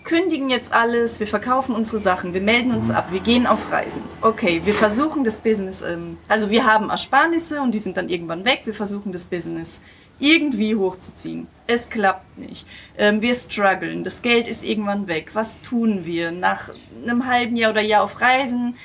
kündigen 0.04 0.50
jetzt 0.50 0.72
alles, 0.72 1.20
wir 1.20 1.26
verkaufen 1.26 1.74
unsere 1.74 1.98
Sachen, 1.98 2.34
wir 2.34 2.40
melden 2.40 2.72
uns 2.72 2.90
ab, 2.90 3.08
wir 3.12 3.20
gehen 3.20 3.46
auf 3.46 3.70
Reisen. 3.70 4.02
Okay, 4.22 4.62
wir 4.64 4.74
versuchen 4.74 5.24
das 5.24 5.38
Business, 5.38 5.82
ähm, 5.82 6.16
also 6.28 6.50
wir 6.50 6.66
haben 6.66 6.90
Ersparnisse 6.90 7.60
und 7.60 7.72
die 7.72 7.78
sind 7.78 7.96
dann 7.96 8.08
irgendwann 8.08 8.44
weg, 8.44 8.62
wir 8.64 8.74
versuchen 8.74 9.12
das 9.12 9.24
Business 9.24 9.80
irgendwie 10.20 10.76
hochzuziehen. 10.76 11.48
Es 11.66 11.88
klappt 11.88 12.38
nicht. 12.38 12.66
Ähm, 12.98 13.22
wir 13.22 13.34
strugglen, 13.34 14.04
das 14.04 14.22
Geld 14.22 14.48
ist 14.48 14.62
irgendwann 14.62 15.08
weg. 15.08 15.30
Was 15.32 15.60
tun 15.62 16.04
wir? 16.04 16.30
Nach 16.30 16.70
einem 17.02 17.26
halben 17.26 17.56
Jahr 17.56 17.72
oder 17.72 17.82
Jahr 17.82 18.04
auf 18.04 18.20
Reisen 18.20 18.76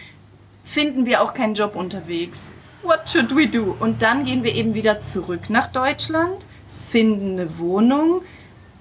finden 0.63 1.05
wir 1.05 1.21
auch 1.21 1.33
keinen 1.33 1.53
Job 1.53 1.75
unterwegs. 1.75 2.51
What 2.83 3.09
should 3.09 3.35
we 3.35 3.47
do? 3.47 3.75
Und 3.79 4.01
dann 4.01 4.25
gehen 4.25 4.43
wir 4.43 4.55
eben 4.55 4.73
wieder 4.73 5.01
zurück 5.01 5.49
nach 5.49 5.67
Deutschland, 5.67 6.45
finden 6.89 7.39
eine 7.39 7.57
Wohnung, 7.59 8.21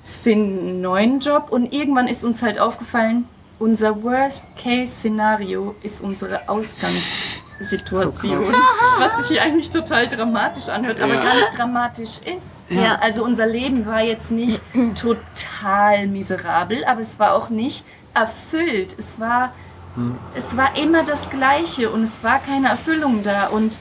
finden 0.04 0.58
einen 0.68 0.80
neuen 0.80 1.18
Job 1.20 1.48
und 1.50 1.72
irgendwann 1.72 2.08
ist 2.08 2.24
uns 2.24 2.42
halt 2.42 2.58
aufgefallen, 2.58 3.26
unser 3.58 4.02
Worst-Case-Szenario 4.02 5.74
ist 5.82 6.00
unsere 6.02 6.40
Situation, 7.60 8.52
was 8.98 9.16
sich 9.18 9.28
hier 9.36 9.42
eigentlich 9.42 9.70
total 9.70 10.08
dramatisch 10.08 10.68
anhört, 10.68 11.00
aber 11.00 11.14
Ja. 11.14 11.22
gar 11.22 11.34
nicht 11.36 11.56
dramatisch 11.56 12.18
ist. 12.36 12.62
Ja. 12.68 12.96
Also 13.00 13.24
unser 13.24 13.46
Leben 13.46 13.86
war 13.86 14.02
jetzt 14.02 14.30
nicht 14.30 14.60
total 15.00 16.06
miserabel, 16.08 16.84
aber 16.84 17.00
es 17.00 17.18
war 17.18 17.34
auch 17.34 17.48
nicht 17.50 17.84
erfüllt. 18.12 18.94
Es 18.98 19.18
war, 19.20 19.52
Hm. 19.94 20.18
es 20.34 20.56
war 20.56 20.76
immer 20.76 21.04
das 21.04 21.30
Gleiche 21.30 21.90
und 21.90 22.02
es 22.02 22.22
war 22.24 22.40
keine 22.40 22.68
Erfüllung 22.68 23.22
da 23.22 23.46
und 23.46 23.78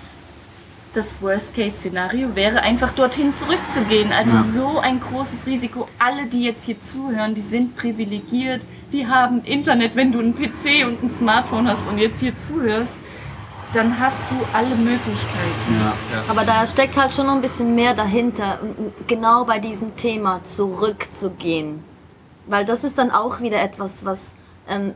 das 0.94 1.22
Worst-Case-Szenario 1.22 2.36
wäre 2.36 2.62
einfach 2.62 2.92
dorthin 2.92 3.34
zurückzugehen. 3.34 4.12
Also 4.12 4.34
Ja. 4.34 4.40
so 4.44 4.80
ein 4.80 5.00
großes 5.00 5.46
Risiko. 5.48 5.88
Alle, 6.00 6.28
die 6.28 6.44
jetzt 6.44 6.66
hier 6.66 6.82
zuhören, 6.82 7.34
die 7.36 7.42
sind 7.42 7.76
privilegiert, 7.76 8.66
die 8.92 9.08
haben 9.08 9.44
Internet. 9.44 9.96
Wenn 9.96 10.12
du 10.12 10.20
einen 10.20 10.36
PC 10.36 10.86
und 10.86 11.02
ein 11.04 11.12
Smartphone 11.12 11.68
hast 11.68 11.88
und 11.88 11.98
jetzt 11.98 12.20
hier 12.20 12.38
zuhörst, 12.38 12.96
dann 13.74 14.00
hast 14.00 14.22
du 14.30 14.36
alle 14.54 14.76
Möglichkeiten. 14.76 15.74
Ja. 15.80 15.86
Ja. 16.16 16.24
Aber 16.28 16.46
da 16.46 16.66
steckt 16.68 16.96
halt 16.96 17.12
schon 17.14 17.26
noch 17.26 17.34
ein 17.34 17.42
bisschen 17.42 17.74
mehr 17.74 17.96
dahinter, 17.96 18.60
genau 19.08 19.46
bei 19.46 19.58
diesem 19.58 19.96
Thema 19.96 20.42
zurückzugehen. 20.44 21.84
Weil 22.46 22.66
das 22.66 22.84
ist 22.84 22.98
dann 23.00 23.10
auch 23.10 23.42
wieder 23.42 23.62
etwas, 23.64 24.06
was, 24.06 24.32
ähm, 24.70 24.94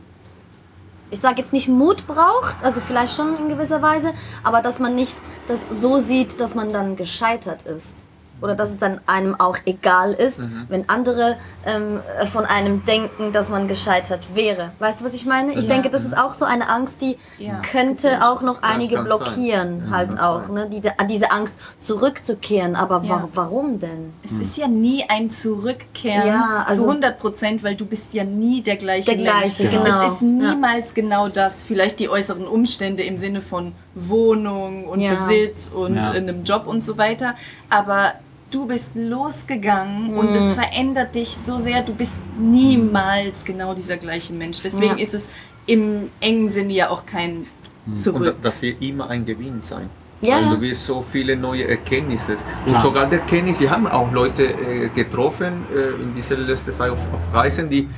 ich 1.10 1.18
sage 1.18 1.40
jetzt 1.40 1.52
nicht 1.52 1.66
Mut 1.68 2.06
braucht, 2.06 2.54
also 2.62 2.80
vielleicht 2.80 3.16
schon 3.16 3.36
in 3.38 3.48
gewisser 3.48 3.82
Weise, 3.82 4.12
aber 4.44 4.60
dass 4.62 4.78
man 4.78 4.94
nicht 4.94 5.16
das 5.48 5.80
so 5.80 5.98
sieht, 5.98 6.40
dass 6.40 6.54
man 6.54 6.68
dann 6.70 6.96
gescheitert 6.96 7.62
ist. 7.62 8.07
Oder 8.40 8.54
dass 8.54 8.70
es 8.70 8.78
dann 8.78 9.00
einem 9.06 9.34
auch 9.38 9.56
egal 9.66 10.12
ist, 10.12 10.40
wenn 10.68 10.88
andere 10.88 11.36
ähm, 11.66 11.98
von 12.28 12.44
einem 12.44 12.84
denken, 12.84 13.32
dass 13.32 13.48
man 13.48 13.66
gescheitert 13.68 14.28
wäre. 14.34 14.72
Weißt 14.78 15.00
du, 15.00 15.04
was 15.04 15.14
ich 15.14 15.26
meine? 15.26 15.54
Ich 15.54 15.62
Ja. 15.64 15.68
denke, 15.68 15.90
das 15.90 16.04
ist 16.04 16.16
auch 16.16 16.34
so 16.34 16.44
eine 16.44 16.68
Angst, 16.68 17.00
die 17.00 17.16
Ja, 17.38 17.60
könnte 17.70 18.20
auch 18.26 18.42
noch 18.42 18.62
einige 18.62 19.02
blockieren, 19.02 19.84
Ja, 19.86 19.90
halt 19.90 20.20
auch, 20.20 20.48
ne? 20.48 20.68
Diese, 20.70 20.92
diese 21.08 21.30
Angst 21.30 21.54
zurückzukehren. 21.80 22.76
Aber 22.76 23.02
Ja. 23.02 23.22
wa 23.22 23.28
warum 23.34 23.78
denn? 23.80 24.12
Es 24.24 24.32
ist 24.38 24.56
ja 24.56 24.68
nie 24.68 25.04
ein 25.08 25.30
Zurückkehren 25.30 26.26
Ja, 26.28 26.64
also- 26.66 26.82
zu 26.82 26.88
100 26.88 27.18
Prozent, 27.18 27.62
weil 27.64 27.74
du 27.74 27.84
bist 27.86 28.14
ja 28.14 28.24
nie 28.24 28.62
der 28.62 28.76
gleiche 28.76 29.06
Der 29.16 29.16
gleiche, 29.16 29.64
Mensch. 29.64 29.84
genau. 29.84 30.06
Es 30.06 30.12
ist 30.14 30.22
niemals 30.22 30.94
genau 30.94 31.28
das. 31.28 31.64
Vielleicht 31.64 31.98
die 32.00 32.08
äußeren 32.08 32.46
Umstände 32.46 33.02
im 33.02 33.16
Sinne 33.16 33.40
von 33.42 33.72
Wohnung 33.94 34.84
und 34.86 35.00
Ja. 35.00 35.14
Besitz 35.14 35.68
und 35.74 35.96
Ja. 35.96 36.12
in 36.12 36.28
einem 36.28 36.44
Job 36.44 36.66
und 36.66 36.84
so 36.84 36.96
weiter. 36.98 37.34
Aber 37.70 38.12
du 38.50 38.66
bist 38.66 38.92
losgegangen 38.94 40.16
und 40.16 40.30
Mhm. 40.30 40.36
es 40.36 40.52
verändert 40.52 41.14
dich 41.14 41.28
so 41.28 41.58
sehr. 41.58 41.82
Du 41.82 41.94
bist 41.94 42.18
niemals 42.38 43.44
genau 43.44 43.74
dieser 43.74 43.96
gleiche 43.96 44.32
Mensch. 44.32 44.60
Deswegen 44.62 44.96
Ja. 44.96 45.02
ist 45.02 45.14
es 45.14 45.30
im 45.66 46.10
engen 46.20 46.48
Sinne 46.48 46.72
ja 46.72 46.88
auch 46.90 47.04
kein 47.04 47.38
Und 47.86 47.96
da- 47.96 47.96
Zurück. 48.00 48.36
das 48.42 48.62
wird 48.62 48.82
immer 48.82 49.08
ein 49.10 49.24
Gewinn 49.24 49.60
sein. 49.62 49.88
Ja, 50.20 50.36
Weil 50.36 50.42
ja. 50.44 50.50
du 50.54 50.60
wirst 50.60 50.84
so 50.84 51.00
viele 51.00 51.36
neue 51.36 51.68
Erkenntnisse. 51.68 52.32
Und 52.66 52.72
Klar. 52.72 52.82
sogar 52.82 53.06
der 53.06 53.20
Erkenntnis, 53.20 53.60
wir 53.60 53.70
haben 53.70 53.86
auch 53.86 54.10
Leute 54.12 54.44
äh, 54.44 54.88
getroffen 54.88 55.64
äh, 55.72 56.02
in 56.02 56.14
dieser 56.16 56.36
letzten 56.36 56.72
Zeit 56.72 56.90
auf, 56.90 57.00
auf 57.12 57.34
Reisen, 57.34 57.70
die 57.70 57.88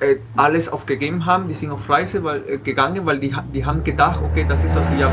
äh, 0.00 0.16
alles 0.36 0.68
aufgegeben 0.68 1.24
haben, 1.26 1.48
die 1.48 1.54
sind 1.54 1.70
auf 1.70 1.88
Reise 1.88 2.22
weil, 2.22 2.42
äh, 2.48 2.58
gegangen, 2.58 3.04
weil 3.06 3.18
die, 3.18 3.34
die 3.52 3.64
haben 3.64 3.82
gedacht, 3.82 4.20
okay, 4.22 4.44
das 4.48 4.62
ist, 4.64 4.76
was 4.76 4.88
sie 4.90 4.96
ja 4.96 5.10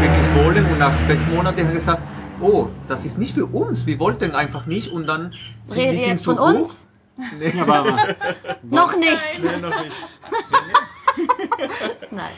wirklich 0.00 0.34
wollen. 0.44 0.64
Und 0.66 0.78
nach 0.78 0.98
sechs 1.00 1.26
Monaten 1.26 1.60
haben 1.60 1.68
sie 1.70 1.74
gesagt, 1.74 2.00
oh, 2.40 2.68
das 2.86 3.04
ist 3.04 3.18
nicht 3.18 3.34
für 3.34 3.46
uns, 3.46 3.86
wir 3.86 3.98
wollten 3.98 4.32
einfach 4.34 4.66
nicht. 4.66 4.90
Und 4.92 5.06
dann 5.06 5.32
sind 5.64 5.78
Redet 5.78 5.92
die 5.92 5.96
ihr 5.96 6.00
sind 6.00 6.10
jetzt 6.12 6.24
von 6.24 6.36
zurück. 6.36 6.56
uns? 6.56 6.88
Nee, 7.38 7.52
Ja, 7.56 7.62
aber, 7.62 7.78
aber, 7.78 7.98
Noch 8.62 8.96
nicht. 8.96 9.42
nee, 9.42 9.56
noch 9.60 9.82
nicht. 9.82 9.96
Nein. 12.10 12.30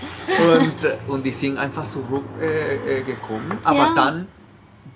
und, 0.61 0.85
äh, 0.85 0.97
und 1.07 1.25
die 1.27 1.33
sind 1.33 1.59
einfach 1.59 1.85
zurückgekommen, 1.85 2.41
äh, 2.41 2.99
äh, 2.99 3.03
gekommen, 3.03 3.59
aber 3.63 3.77
Ja. 3.79 3.93
dann, 3.95 4.27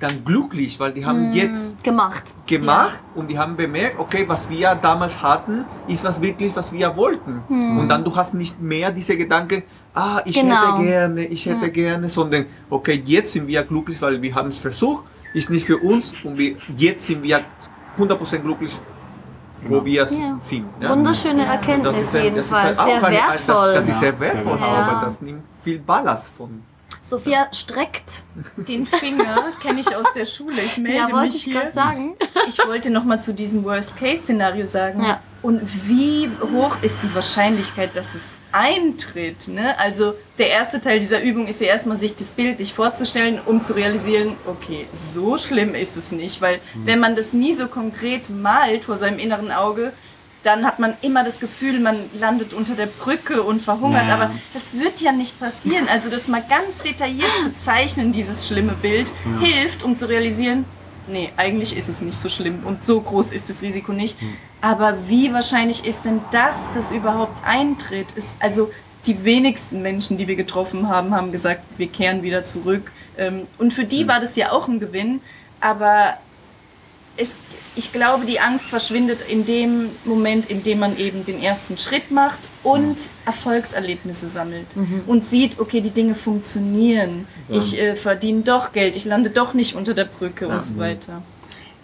dann 0.00 0.24
glücklich, 0.24 0.78
weil 0.80 0.92
die 0.92 1.04
haben 1.07 1.26
Hm, 1.26 1.33
jetzt 1.33 1.83
gemacht. 1.85 2.35
gemacht 2.46 3.02
und 3.14 3.30
die 3.30 3.38
haben 3.38 3.57
bemerkt, 3.57 3.98
okay, 3.98 4.24
was 4.26 4.48
wir 4.50 4.74
damals 4.74 5.22
hatten, 5.22 5.64
ist 5.87 6.04
was 6.04 6.20
wirklich, 6.20 6.54
was 6.57 6.72
wir 6.72 6.94
wollten. 6.96 7.42
Und 7.48 7.88
dann 7.88 8.04
du 8.04 8.14
hast 8.14 8.35
nicht 8.35 8.61
mehr 8.61 8.90
diese 8.90 9.16
Gedanken, 9.16 9.62
ah, 9.94 10.20
ich. 10.24 10.35
Genau. 10.40 10.76
hätte 10.76 10.85
gerne, 10.85 11.24
ich 11.26 11.46
hätte 11.46 11.66
Ja. 11.66 11.72
gerne, 11.72 12.09
sondern 12.09 12.46
okay, 12.70 13.02
jetzt 13.04 13.33
sind 13.33 13.46
wir 13.46 13.62
glücklich, 13.62 14.00
weil 14.02 14.20
wir 14.20 14.35
haben 14.35 14.48
es 14.48 14.59
versucht, 14.59 15.04
ist 15.33 15.48
nicht 15.50 15.66
für 15.66 15.78
uns 15.78 16.12
und 16.24 16.37
wir, 16.38 16.57
jetzt 16.76 17.07
sind 17.07 17.22
wir 17.22 17.40
100% 17.96 18.38
glücklich, 18.42 18.78
wo 19.62 19.74
Genau. 19.80 19.85
wir 19.85 19.94
Ja. 20.04 20.38
sind. 20.42 20.64
ja. 20.80 20.90
Wunderschöne 20.90 21.42
Ja. 21.44 21.52
Erkenntnis 21.54 22.12
jedenfalls. 22.12 22.78
halt 22.78 22.78
auch 22.78 22.87
Sehr 23.09 23.11
wertvoll. 23.11 23.74
Das, 23.74 23.88
ist 23.88 23.94
Ja, 23.94 24.00
sehr 24.00 24.20
wertvoll, 24.20 24.61
weil 24.61 25.00
das 25.02 25.20
nimmt 25.20 25.42
viel 25.62 25.78
Ballast 25.78 26.30
von. 26.37 26.62
Sophia 27.04 27.48
streckt. 27.52 28.24
Den 28.56 28.86
Finger 28.86 29.52
kenne 29.62 29.80
ich 29.80 29.94
aus 29.94 30.06
der 30.16 30.24
Schule. 30.24 30.62
Ich 30.62 30.78
melde 30.78 30.96
Ja, 30.98 31.04
wollte 31.12 31.26
mich 31.26 31.36
ich 31.36 31.44
hier. 31.44 31.52
gerade 31.60 31.72
sagen. 31.72 32.16
Ich 32.48 32.58
wollte 32.66 32.88
noch 32.90 33.04
mal 33.04 33.20
zu 33.20 33.34
diesem 33.34 33.62
Worst-Case-Szenario 33.64 34.64
sagen. 34.64 35.04
Ja. 35.04 35.20
Und 35.42 35.60
wie 35.86 36.30
hoch 36.54 36.78
ist 36.80 37.02
die 37.02 37.14
Wahrscheinlichkeit, 37.14 37.94
dass 37.94 38.14
es 38.14 38.34
eintritt? 38.52 39.48
Ne? 39.48 39.78
Also 39.78 40.14
der 40.38 40.48
erste 40.48 40.80
Teil 40.80 40.98
dieser 41.00 41.22
Übung 41.22 41.46
ist 41.46 41.60
ja 41.60 41.66
erstmal, 41.66 41.98
sich 41.98 42.14
das 42.16 42.30
bildlich 42.30 42.72
vorzustellen, 42.72 43.38
um 43.44 43.60
zu 43.60 43.74
realisieren, 43.74 44.36
okay, 44.46 44.86
so 44.94 45.36
schlimm 45.36 45.74
ist 45.74 45.98
es 45.98 46.10
nicht. 46.12 46.40
Weil 46.40 46.60
wenn 46.86 47.00
man 47.00 47.14
das 47.16 47.34
nie 47.34 47.52
so 47.52 47.68
konkret 47.68 48.30
malt 48.30 48.84
vor 48.84 48.96
seinem 48.96 49.18
inneren 49.18 49.50
Auge, 49.52 49.92
dann 50.44 50.64
hat 50.64 50.78
man 50.78 50.94
immer 51.00 51.24
das 51.24 51.40
Gefühl, 51.40 51.80
man 51.80 51.96
landet 52.20 52.52
unter 52.54 52.74
der 52.74 52.87
Brücke 52.87 53.42
und 53.42 53.61
verhungert. 53.62 54.07
Ja. 54.07 54.14
Aber 54.14 54.30
das 54.52 54.74
wird 54.74 55.00
ja 55.00 55.11
nicht 55.11 55.40
passieren. 55.40 55.88
Also 55.88 56.11
das 56.11 56.28
mal 56.28 56.44
ganz 56.48 56.78
detailliert 56.80 57.30
zu 57.42 57.54
zeichnen, 57.57 58.12
dieses 58.12 58.46
schlimme 58.46 58.72
Bild, 58.74 59.11
Ja. 59.24 59.40
hilft, 59.46 59.83
um 59.83 59.96
zu 59.96 60.09
realisieren, 60.09 60.64
nee, 61.09 61.30
eigentlich 61.37 61.76
ist 61.76 61.88
es 61.88 62.00
nicht 62.00 62.18
so 62.18 62.28
schlimm 62.28 62.62
und 62.64 62.85
so 62.85 63.00
groß 63.00 63.33
ist 63.33 63.48
das 63.50 63.62
Risiko 63.62 63.92
nicht. 63.92 64.16
Aber 64.61 64.96
wie 65.09 65.33
wahrscheinlich 65.33 65.85
ist 65.87 66.04
denn, 66.04 66.20
dass 66.30 66.66
das 66.74 66.92
überhaupt 66.92 67.37
eintritt? 67.44 68.12
Ist 68.12 68.35
also 68.38 68.70
die 69.07 69.22
wenigsten 69.24 69.83
Menschen, 69.83 70.16
die 70.16 70.28
wir 70.28 70.37
getroffen 70.37 70.88
haben, 70.88 71.14
haben 71.14 71.30
gesagt, 71.33 71.64
wir 71.76 71.88
kehren 71.88 72.22
wieder 72.22 72.46
zurück. 72.46 72.90
Ähm, 73.18 73.46
Und 73.59 73.72
für 73.74 73.85
die 73.85 74.09
war 74.09 74.20
das 74.20 74.35
ja 74.37 74.50
auch 74.52 74.66
ein 74.68 74.80
Gewinn. 74.80 75.20
Aber 75.61 76.16
es, 77.16 77.37
ich 77.76 77.92
glaube, 77.92 78.24
die 78.24 78.38
Angst 78.40 78.66
verschwindet 78.70 79.20
in 79.28 79.44
dem 79.44 79.90
Moment, 80.04 80.46
in 80.46 80.62
dem 80.62 80.78
man 80.78 80.96
eben 80.96 81.24
den 81.24 81.42
ersten 81.42 81.76
Schritt 81.76 82.10
macht 82.10 82.38
und 82.62 83.10
Erfolgserlebnisse 83.26 84.28
sammelt 84.28 84.66
und 85.06 85.26
sieht, 85.26 85.58
okay, 85.58 85.80
die 85.80 85.90
Dinge 85.90 86.14
funktionieren. 86.14 87.26
Ja. 87.48 87.56
Ich 87.58 87.78
äh, 87.78 87.96
verdiene 87.96 88.42
doch 88.42 88.72
Geld, 88.72 88.96
ich 88.96 89.04
lande 89.04 89.30
doch 89.30 89.54
nicht 89.54 89.74
unter 89.74 89.94
der 89.94 90.04
Brücke 90.06 90.46
Ja. 90.46 90.56
und 90.56 90.64
so 90.64 90.78
weiter. 90.78 91.22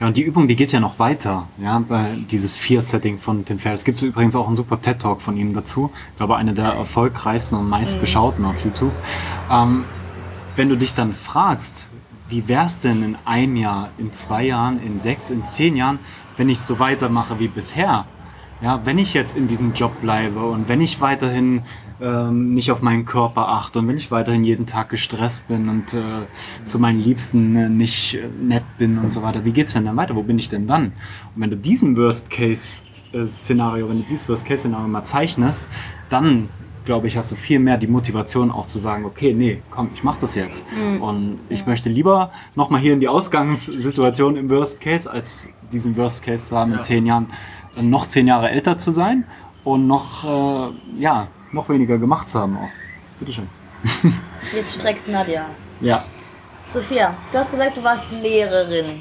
Ja, 0.00 0.06
und 0.06 0.16
die 0.16 0.22
Übung, 0.22 0.48
die 0.48 0.56
geht 0.56 0.72
ja 0.72 0.80
noch 0.80 0.98
weiter, 0.98 1.46
ja, 1.62 1.78
bei 1.86 2.16
dieses 2.30 2.56
Fear-Setting 2.56 3.18
von 3.18 3.44
Tim 3.44 3.58
Ferriss. 3.58 3.84
Gibt 3.84 3.98
es 3.98 4.02
übrigens 4.02 4.34
auch 4.34 4.46
einen 4.46 4.56
super 4.56 4.80
TED-Talk 4.80 5.20
von 5.20 5.36
ihm 5.36 5.52
dazu. 5.52 5.90
Ich 6.12 6.16
glaube, 6.16 6.36
einer 6.36 6.52
der 6.54 6.66
erfolgreichsten 6.72 7.56
und 7.56 7.68
meistgeschauten 7.68 8.46
auf 8.46 8.64
YouTube. 8.64 8.92
Ähm, 9.52 9.84
wenn 10.56 10.70
du 10.70 10.76
dich 10.76 10.94
dann 10.94 11.14
fragst, 11.14 11.88
wie 12.30 12.48
wär's 12.48 12.78
denn 12.78 13.02
in 13.02 13.16
einem 13.24 13.56
Jahr, 13.56 13.90
in 13.98 14.12
zwei 14.12 14.44
Jahren, 14.44 14.82
in 14.82 14.98
sechs, 14.98 15.30
in 15.30 15.44
zehn 15.44 15.76
Jahren, 15.76 15.98
wenn 16.36 16.48
ich 16.48 16.60
so 16.60 16.78
weitermache 16.78 17.38
wie 17.38 17.48
bisher? 17.48 18.06
Ja, 18.62 18.80
wenn 18.84 18.98
ich 18.98 19.14
jetzt 19.14 19.36
in 19.36 19.46
diesem 19.46 19.72
Job 19.72 20.00
bleibe 20.00 20.44
und 20.44 20.68
wenn 20.68 20.80
ich 20.80 21.00
weiterhin 21.00 21.62
ähm, 22.00 22.54
nicht 22.54 22.70
auf 22.70 22.82
meinen 22.82 23.04
Körper 23.06 23.48
achte 23.48 23.78
und 23.78 23.88
wenn 23.88 23.96
ich 23.96 24.10
weiterhin 24.10 24.44
jeden 24.44 24.66
Tag 24.66 24.90
gestresst 24.90 25.48
bin 25.48 25.68
und 25.68 25.94
äh, 25.94 26.26
zu 26.66 26.78
meinen 26.78 27.00
Liebsten 27.00 27.56
äh, 27.56 27.68
nicht 27.68 28.14
äh, 28.14 28.28
nett 28.40 28.64
bin 28.78 28.98
und 28.98 29.10
so 29.12 29.22
weiter, 29.22 29.44
wie 29.44 29.52
geht's 29.52 29.72
denn 29.72 29.86
dann 29.86 29.96
weiter? 29.96 30.14
Wo 30.14 30.22
bin 30.22 30.38
ich 30.38 30.48
denn 30.48 30.66
dann? 30.66 30.92
Und 31.34 31.42
wenn 31.42 31.50
du 31.50 31.56
diesen 31.56 31.96
Worst-Case-Szenario, 31.96 33.88
wenn 33.88 34.02
du 34.02 34.04
dieses 34.08 34.28
Worst-Case-Szenario 34.28 34.88
mal 34.88 35.04
zeichnest, 35.04 35.66
dann 36.10 36.50
glaube 36.84 37.06
ich, 37.06 37.16
hast 37.16 37.30
du 37.30 37.36
viel 37.36 37.58
mehr 37.58 37.76
die 37.76 37.86
Motivation 37.86 38.50
auch 38.50 38.66
zu 38.66 38.78
sagen, 38.78 39.04
okay, 39.04 39.32
nee, 39.34 39.62
komm, 39.70 39.90
ich 39.94 40.02
mach 40.02 40.16
das 40.18 40.34
jetzt. 40.34 40.64
Und 41.00 41.38
ich 41.48 41.66
möchte 41.66 41.88
lieber 41.88 42.30
nochmal 42.54 42.80
hier 42.80 42.92
in 42.94 43.00
die 43.00 43.08
Ausgangssituation 43.08 44.36
im 44.36 44.48
Worst 44.50 44.80
Case, 44.80 45.10
als 45.10 45.48
diesen 45.72 45.96
Worst 45.96 46.22
Case 46.24 46.46
zu 46.46 46.56
haben, 46.56 46.72
in 46.72 46.78
Ja. 46.78 46.82
zehn 46.82 47.06
Jahren 47.06 47.30
äh, 47.76 47.82
noch 47.82 48.08
zehn 48.08 48.26
Jahre 48.26 48.50
älter 48.50 48.78
zu 48.78 48.90
sein 48.90 49.24
und 49.64 49.86
noch, 49.86 50.24
äh, 50.24 50.72
ja, 51.00 51.28
noch 51.52 51.68
weniger 51.68 51.98
gemacht 51.98 52.28
zu 52.28 52.38
haben 52.38 52.56
auch. 52.56 52.68
Bitteschön. 53.18 53.48
Jetzt 54.54 54.78
streckt 54.80 55.06
Nadja. 55.08 55.46
Ja. 55.80 56.04
Sophia, 56.66 57.14
du 57.32 57.38
hast 57.38 57.50
gesagt, 57.50 57.76
du 57.76 57.82
warst 57.82 58.10
Lehrerin. 58.12 59.00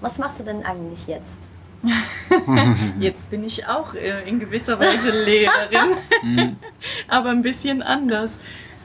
Was 0.00 0.18
machst 0.18 0.40
du 0.40 0.44
denn 0.44 0.64
eigentlich 0.64 1.06
jetzt? 1.06 1.36
Jetzt 3.00 3.30
bin 3.30 3.44
ich 3.44 3.66
auch 3.66 3.94
äh, 3.94 4.28
in 4.28 4.38
gewisser 4.40 4.78
Weise 4.78 5.24
Lehrerin, 5.24 5.96
Mhm. 6.22 6.56
aber 7.08 7.30
ein 7.30 7.42
bisschen 7.42 7.82
anders. 7.82 8.36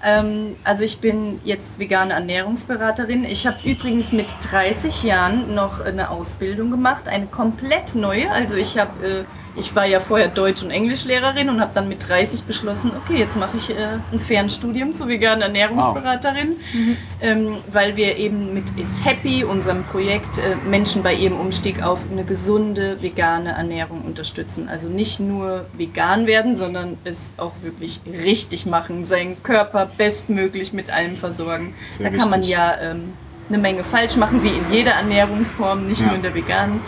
Ähm, 0.04 0.56
also 0.64 0.84
ich 0.84 1.00
bin 1.00 1.40
jetzt 1.44 1.80
vegane 1.80 2.14
Ernährungsberaterin. 2.14 3.24
Ich 3.24 3.48
habe 3.48 3.58
übrigens 3.64 4.12
mit 4.12 4.34
30 4.50 5.04
Jahren 5.04 5.56
noch 5.56 5.82
eine 5.82 6.10
Ausbildung 6.10 6.70
gemacht, 6.72 7.08
eine 7.10 7.26
komplett 7.28 7.96
neue. 7.96 8.30
Also 8.32 8.56
ich 8.56 8.78
habe 8.78 9.06
äh, 9.06 9.24
ich 9.58 9.76
war 9.76 9.86
ja 9.86 10.00
vorher 10.00 10.28
Deutsch- 10.28 10.64
und 10.64 10.72
Englischlehrerin 10.72 11.50
und 11.50 11.62
habe 11.62 11.72
dann 11.74 11.88
mit 11.88 12.08
30 12.08 12.44
beschlossen, 12.44 12.92
okay, 12.96 13.18
jetzt 13.18 13.38
mache 13.38 13.58
ich 13.58 13.70
äh, 13.70 13.76
ein 14.12 14.20
Fernstudium 14.20 14.94
zur 14.94 15.08
veganen 15.08 15.42
Ernährungsberaterin, 15.44 16.56
Mhm. 16.74 16.98
ähm, 17.22 17.58
weil 17.72 17.96
wir 17.96 18.18
eben 18.18 18.54
mit 18.54 18.78
Is 18.78 19.04
Happy, 19.06 19.44
unserem 19.44 19.84
Projekt, 19.86 20.40
äh, 20.40 20.56
Menschen 20.70 21.04
bei 21.04 21.14
ihrem 21.14 21.40
Umstieg 21.40 21.82
auf 21.84 22.00
eine 22.12 22.24
gesunde 22.26 23.02
vegane 23.02 23.50
Ernährung 23.54 24.02
unterstützen. 24.02 24.68
Also 24.68 24.90
nicht 24.90 25.20
nur 25.20 25.66
vegan 25.78 26.28
werden, 26.28 26.56
sondern 26.56 26.98
es 27.04 27.30
auch 27.38 27.54
wirklich 27.62 28.02
richtig 28.08 28.66
machen, 28.66 29.06
seinen 29.06 29.42
Körper 29.44 29.90
bestmöglich 29.98 30.74
mit 30.74 30.90
allem 30.92 31.18
versorgen. 31.18 31.74
Sehr 31.92 32.10
da 32.12 32.18
kann 32.18 32.30
man 32.30 32.42
wichtig. 32.42 32.56
ja 32.58 32.76
ähm, 32.82 33.14
eine 33.48 33.58
Menge 33.60 33.84
falsch 33.84 34.16
machen, 34.18 34.44
wie 34.44 34.50
in 34.50 34.72
jeder 34.72 34.92
Ernährungsform, 34.92 35.88
nicht 35.88 36.02
Ja. 36.02 36.08
nur 36.08 36.16
in 36.18 36.22
der 36.24 36.34
veganen. 36.34 36.82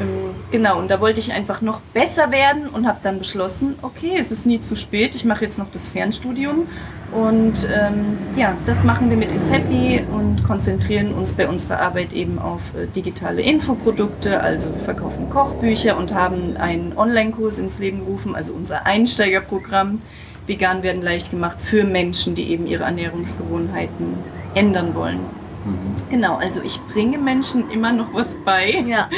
Ähm, 0.00 0.25
genau, 0.50 0.78
und 0.78 0.90
da 0.90 1.00
wollte 1.00 1.20
ich 1.20 1.32
einfach 1.32 1.60
noch 1.60 1.80
besser 1.92 2.30
werden 2.30 2.68
und 2.68 2.86
habe 2.86 2.98
dann 3.02 3.18
beschlossen, 3.18 3.76
okay, 3.82 4.16
es 4.18 4.30
ist 4.30 4.46
nie 4.46 4.60
zu 4.60 4.76
spät, 4.76 5.14
ich 5.14 5.24
mache 5.24 5.44
jetzt 5.44 5.58
noch 5.58 5.70
das 5.70 5.88
Fernstudium 5.88 6.66
und 7.12 7.68
ähm, 7.72 8.18
ja, 8.36 8.56
das 8.66 8.82
machen 8.82 9.10
wir 9.10 9.16
mit 9.16 9.32
Is 9.32 9.52
Happy 9.52 10.02
und 10.12 10.42
konzentrieren 10.44 11.14
uns 11.14 11.32
bei 11.32 11.48
unserer 11.48 11.80
Arbeit 11.80 12.12
eben 12.12 12.38
auf 12.38 12.60
äh, 12.76 12.86
digitale 12.88 13.42
Infoprodukte, 13.42 14.40
also 14.40 14.74
wir 14.74 14.80
verkaufen 14.80 15.30
Kochbücher 15.30 15.96
und 15.96 16.12
haben 16.12 16.56
einen 16.56 16.96
Online-Kurs 16.96 17.58
ins 17.58 17.78
Leben 17.78 18.00
gerufen, 18.00 18.34
also 18.34 18.54
unser 18.54 18.86
Einsteigerprogramm. 18.86 20.02
Vegan 20.46 20.82
werden 20.82 21.02
leicht 21.02 21.30
gemacht 21.30 21.58
für 21.60 21.84
Menschen, 21.84 22.34
die 22.34 22.50
eben 22.50 22.66
ihre 22.66 22.84
Ernährungsgewohnheiten 22.84 24.14
ändern 24.54 24.94
wollen. 24.94 25.20
Mhm. 25.66 26.10
Genau, 26.10 26.36
also 26.36 26.62
ich 26.62 26.80
bringe 26.86 27.18
Menschen 27.18 27.70
immer 27.70 27.92
noch 27.92 28.14
was 28.14 28.34
bei, 28.44 28.84
Ja. 28.86 29.10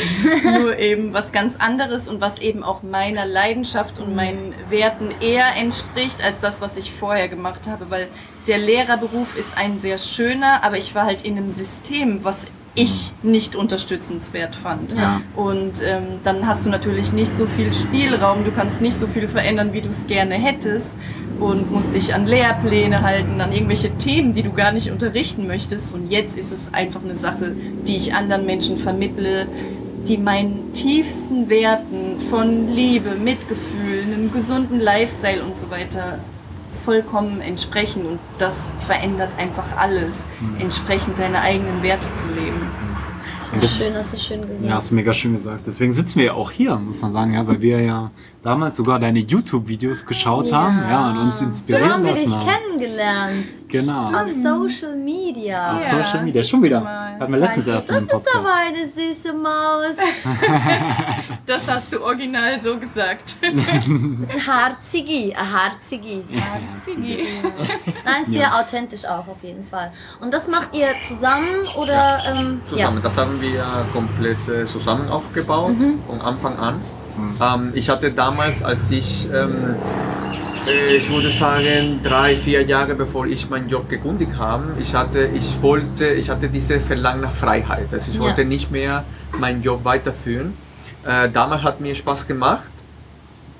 nur 0.58 0.78
eben 0.78 1.12
was 1.12 1.32
ganz 1.32 1.56
anderes 1.56 2.08
und 2.08 2.20
was 2.20 2.38
eben 2.38 2.62
auch 2.62 2.82
meiner 2.82 3.26
Leidenschaft 3.26 3.98
und 3.98 4.16
meinen 4.16 4.54
Werten 4.70 5.10
eher 5.20 5.56
entspricht 5.56 6.24
als 6.24 6.40
das, 6.40 6.60
was 6.60 6.76
ich 6.76 6.92
vorher 6.92 7.28
gemacht 7.28 7.66
habe, 7.68 7.90
weil 7.90 8.08
der 8.46 8.58
Lehrerberuf 8.58 9.36
ist 9.36 9.56
ein 9.56 9.78
sehr 9.78 9.98
schöner, 9.98 10.64
aber 10.64 10.78
ich 10.78 10.94
war 10.94 11.04
halt 11.04 11.22
in 11.22 11.36
einem 11.36 11.50
System, 11.50 12.20
was 12.24 12.46
ich 12.74 13.12
nicht 13.22 13.56
unterstützenswert 13.56 14.54
fand. 14.54 14.92
Ja. 14.92 15.20
Und 15.34 15.82
ähm, 15.84 16.20
dann 16.22 16.46
hast 16.46 16.64
du 16.64 16.70
natürlich 16.70 17.12
nicht 17.12 17.30
so 17.30 17.46
viel 17.46 17.72
Spielraum, 17.72 18.44
du 18.44 18.52
kannst 18.52 18.80
nicht 18.80 18.96
so 18.96 19.08
viel 19.08 19.28
verändern, 19.28 19.72
wie 19.72 19.80
du 19.80 19.88
es 19.88 20.06
gerne 20.06 20.36
hättest 20.36 20.92
und 21.40 21.70
musst 21.72 21.94
dich 21.94 22.14
an 22.14 22.26
Lehrpläne 22.26 23.02
halten, 23.02 23.40
an 23.40 23.52
irgendwelche 23.52 23.90
Themen, 23.96 24.34
die 24.34 24.42
du 24.42 24.52
gar 24.52 24.72
nicht 24.72 24.90
unterrichten 24.90 25.46
möchtest. 25.46 25.94
Und 25.94 26.10
jetzt 26.10 26.36
ist 26.36 26.52
es 26.52 26.72
einfach 26.72 27.00
eine 27.04 27.16
Sache, 27.16 27.54
die 27.86 27.96
ich 27.96 28.14
anderen 28.14 28.44
Menschen 28.46 28.76
vermittle, 28.78 29.46
die 30.06 30.18
meinen 30.18 30.72
tiefsten 30.72 31.48
Werten 31.48 32.20
von 32.30 32.74
Liebe, 32.74 33.14
Mitgefühl, 33.14 34.02
einem 34.04 34.32
gesunden 34.32 34.80
Lifestyle 34.80 35.42
und 35.44 35.58
so 35.58 35.70
weiter 35.70 36.18
vollkommen 36.84 37.40
entsprechen. 37.40 38.06
Und 38.06 38.18
das 38.38 38.70
verändert 38.86 39.30
einfach 39.38 39.76
alles, 39.76 40.24
entsprechend 40.58 41.18
deine 41.18 41.40
eigenen 41.40 41.82
Werte 41.82 42.12
zu 42.14 42.28
leben. 42.28 42.60
Das- 43.60 43.78
schön, 43.78 43.94
hast 43.94 44.12
du 44.12 44.18
schön 44.18 44.40
gesagt. 44.42 44.58
Ja, 44.62 44.74
hast 44.74 44.90
du 44.90 44.94
mega 44.94 45.12
schön 45.14 45.32
gesagt. 45.32 45.66
Deswegen 45.66 45.92
sitzen 45.92 46.18
wir 46.18 46.26
ja 46.26 46.32
auch 46.34 46.50
hier, 46.50 46.76
muss 46.76 47.00
man 47.00 47.12
sagen, 47.12 47.32
ja, 47.32 47.46
weil 47.46 47.62
wir 47.62 47.80
ja 47.80 48.10
damals 48.42 48.76
sogar 48.76 48.98
deine 49.00 49.18
YouTube-Videos 49.20 50.06
geschaut 50.06 50.52
haben, 50.52 50.78
ja, 50.88 51.10
und 51.10 51.18
uns 51.18 51.38
So 51.40 51.44
inspirieren 51.46 51.92
haben 51.92 52.04
wir 52.04 52.14
dich 52.14 52.24
lassen 52.26 52.40
haben. 52.40 52.48
kennengelernt. 52.78 53.46
Genau. 53.68 54.04
Auf 54.06 54.30
Social 54.30 54.96
Media. 54.96 55.76
Auf 55.78 55.82
Ja, 55.92 56.02
Social 56.02 56.24
Media, 56.24 56.42
schon 56.42 56.62
wieder. 56.62 56.80
mal. 56.80 57.18
Hatten 57.20 57.32
wir 57.32 57.40
letztens 57.40 57.66
erst 57.66 57.90
das 57.90 57.98
im 57.98 58.04
ist 58.04 58.12
aber 58.14 58.22
Podcast. 58.22 58.54
eine 58.66 58.88
süße 58.88 59.32
Maus. 59.32 59.96
Das 61.46 61.66
hast 61.66 61.92
du 61.92 62.02
original 62.02 62.60
so 62.60 62.78
gesagt. 62.78 63.36
Das 63.42 64.36
ist 64.36 64.46
Harzigi, 64.46 65.34
Harzigi. 65.36 66.22
Ziggy. 66.84 67.26
Nein, 68.04 68.24
sehr 68.26 68.40
Ja. 68.40 68.60
authentisch 68.60 69.04
auch 69.04 69.26
auf 69.28 69.42
jeden 69.42 69.64
Fall. 69.64 69.90
Und 70.20 70.32
das 70.32 70.46
macht 70.48 70.74
ihr 70.74 70.88
zusammen 71.08 71.66
oder? 71.76 72.22
Ähm, 72.26 72.60
Zusammen. 72.68 73.00
Das 73.02 73.16
haben 73.16 73.40
wir 73.40 73.86
komplett 73.92 74.36
äh, 74.48 74.64
zusammen 74.66 75.08
aufgebaut, 75.08 75.74
von 76.06 76.20
Anfang 76.20 76.58
an. 76.58 76.80
Ähm, 77.40 77.70
ich 77.74 77.88
hatte 77.88 78.10
damals, 78.10 78.62
als 78.62 78.90
ich, 78.90 79.26
ähm, 79.32 79.74
äh, 80.66 80.96
ich 80.96 81.08
würde 81.10 81.30
sagen, 81.30 82.00
drei, 82.02 82.36
vier 82.36 82.62
Jahre 82.66 82.94
bevor 82.94 83.26
ich 83.26 83.48
meinen 83.50 83.68
Job 83.68 83.88
gekündigt 83.88 84.32
habe, 84.36 84.64
ich 84.80 84.94
hatte, 84.94 85.28
ich 85.34 85.60
wollte, 85.62 86.06
ich 86.08 86.28
hatte 86.30 86.48
diese 86.48 86.80
Verlangen 86.80 87.22
nach 87.22 87.32
Freiheit. 87.32 87.88
Also 87.92 88.10
ich 88.10 88.16
Ja. 88.16 88.22
wollte 88.22 88.44
nicht 88.44 88.70
mehr 88.70 89.04
meinen 89.38 89.62
Job 89.62 89.84
weiterführen. 89.84 90.54
Äh, 91.06 91.30
damals 91.30 91.62
hat 91.62 91.80
mir 91.80 91.94
Spaß 91.94 92.26
gemacht, 92.26 92.70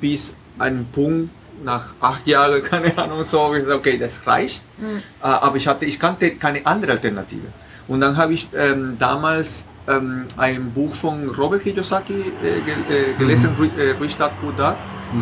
bis 0.01 0.35
ein 0.59 0.87
Punkt 0.93 1.31
nach 1.65 1.87
acht 2.01 2.27
Jahren, 2.27 2.63
keine 2.71 2.97
Ahnung, 2.99 3.25
so, 3.25 3.41
okay, 3.75 3.99
das 3.99 4.21
reicht. 4.27 4.63
Mhm. 4.79 5.03
Aber 5.21 5.57
ich 5.57 5.67
hatte, 5.67 5.85
ich 5.87 5.99
kannte 5.99 6.31
keine 6.37 6.65
andere 6.67 6.93
Alternative. 6.93 7.47
Und 7.89 8.01
dann 8.01 8.17
habe 8.17 8.35
ich 8.35 8.49
ähm, 8.55 8.97
damals 8.99 9.65
ähm, 9.89 10.27
ein 10.37 10.71
Buch 10.71 10.95
von 10.95 11.29
Robert 11.31 11.63
Kiyosaki 11.63 12.13
äh, 12.13 12.61
ge 12.61 12.75
äh, 12.89 13.15
gelesen, 13.19 13.51
äh, 13.77 13.91
Rich 14.01 14.17
Dad 14.17 14.33
Poor 14.41 14.53
Dad. 14.53 14.77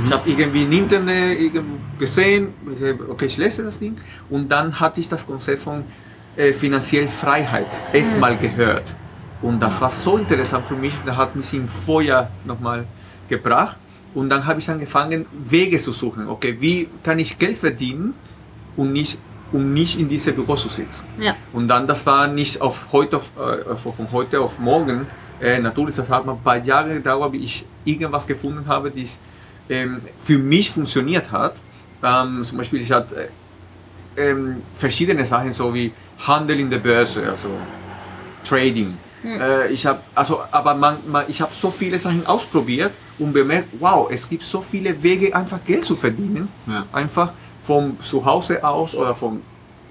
Ich 0.05 0.13
habe 0.13 0.29
irgendwie 0.29 0.65
im 0.65 0.73
Internet 0.73 1.41
irgendwo 1.41 1.75
gesehen, 1.97 2.49
okay, 3.09 3.27
ich 3.27 3.37
lese 3.37 3.63
das 3.63 3.79
Ding. 3.79 3.97
Und 4.29 4.51
dann 4.51 4.79
hatte 4.81 4.99
ich 5.01 5.09
das 5.09 5.25
Konzept 5.25 5.61
von 5.61 5.85
äh, 6.37 6.53
finanziell 6.53 7.07
Freiheit 7.07 7.81
erstmal 7.93 8.37
gehört. 8.37 8.97
Und 9.43 9.63
das 9.63 9.81
war 9.81 9.91
so 9.91 10.17
interessant 10.17 10.67
für 10.67 10.75
mich, 10.75 10.95
da 11.05 11.17
hat 11.17 11.37
mich 11.37 11.55
im 11.55 11.69
Feuer 11.69 12.29
nochmal 12.45 12.85
gebracht. 13.29 13.77
Und 14.15 14.31
dann 14.31 14.45
habe 14.45 14.59
ich 14.59 14.69
angefangen, 14.69 15.27
Wege 15.31 15.77
zu 15.79 15.93
suchen. 15.93 16.27
Okay, 16.27 16.57
wie 16.59 16.89
kann 17.03 17.19
ich 17.19 17.39
Geld 17.39 17.57
verdienen 17.57 18.15
und 18.77 18.93
nicht, 18.93 19.19
um 19.53 19.73
nicht 19.73 19.99
in 19.99 20.09
diese 20.09 20.33
Büro 20.33 20.57
zu 20.57 20.69
sitzen? 20.69 21.05
Ja. 21.19 21.37
Und 21.53 21.69
dann, 21.69 21.87
das 21.87 22.05
war 22.07 22.27
nicht 22.27 22.61
auf 22.61 22.87
heute, 22.93 23.17
auf, 23.17 23.31
äh, 23.37 23.77
von 23.77 24.11
heute 24.13 24.41
auf 24.41 24.59
morgen. 24.59 25.07
Äh, 25.41 25.59
natürlich, 25.59 25.97
das 25.97 26.09
hat 26.09 26.27
ein 26.27 26.39
paar 26.43 26.63
Jahre 26.65 26.95
gedauert, 26.95 27.33
bis 27.33 27.43
ich 27.43 27.67
irgendwas 27.85 28.27
gefunden 28.27 28.67
habe, 28.67 28.91
das 28.91 29.19
ähm, 29.69 30.01
für 30.23 30.39
mich 30.39 30.71
funktioniert 30.71 31.31
hat. 31.31 31.55
Ähm, 32.03 32.43
zum 32.43 32.59
Beispiel, 32.59 32.81
ich 32.81 32.93
hatte 32.93 33.29
äh, 34.17 34.31
ähm, 34.31 34.63
verschiedene 34.77 35.25
Sachen, 35.27 35.53
so 35.53 35.73
wie 35.75 35.93
Handel 36.27 36.61
in 36.61 36.71
der 36.71 36.79
Börse, 36.79 37.29
also 37.29 37.49
Trading. 38.45 38.97
Äh, 39.25 39.73
ich 39.73 39.85
habe 39.85 40.01
also, 40.15 40.41
aber 40.51 40.75
man, 40.75 40.99
man, 41.07 41.25
ich 41.29 41.41
habe 41.41 41.53
so 41.53 41.71
viele 41.71 41.99
Sachen 41.99 42.25
ausprobiert 42.27 42.93
und 43.19 43.33
bemerkt, 43.33 43.69
wow, 43.81 44.09
es 44.11 44.29
gibt 44.29 44.43
so 44.43 44.61
viele 44.61 45.03
Wege, 45.03 45.35
einfach 45.35 45.59
Geld 45.65 45.85
zu 45.85 45.97
verdienen. 45.97 46.49
Ja. 46.67 46.87
Einfach 46.93 47.33
vom 47.67 48.01
Zuhause 48.01 48.63
aus 48.63 48.95
oder 48.95 49.15
von 49.15 49.43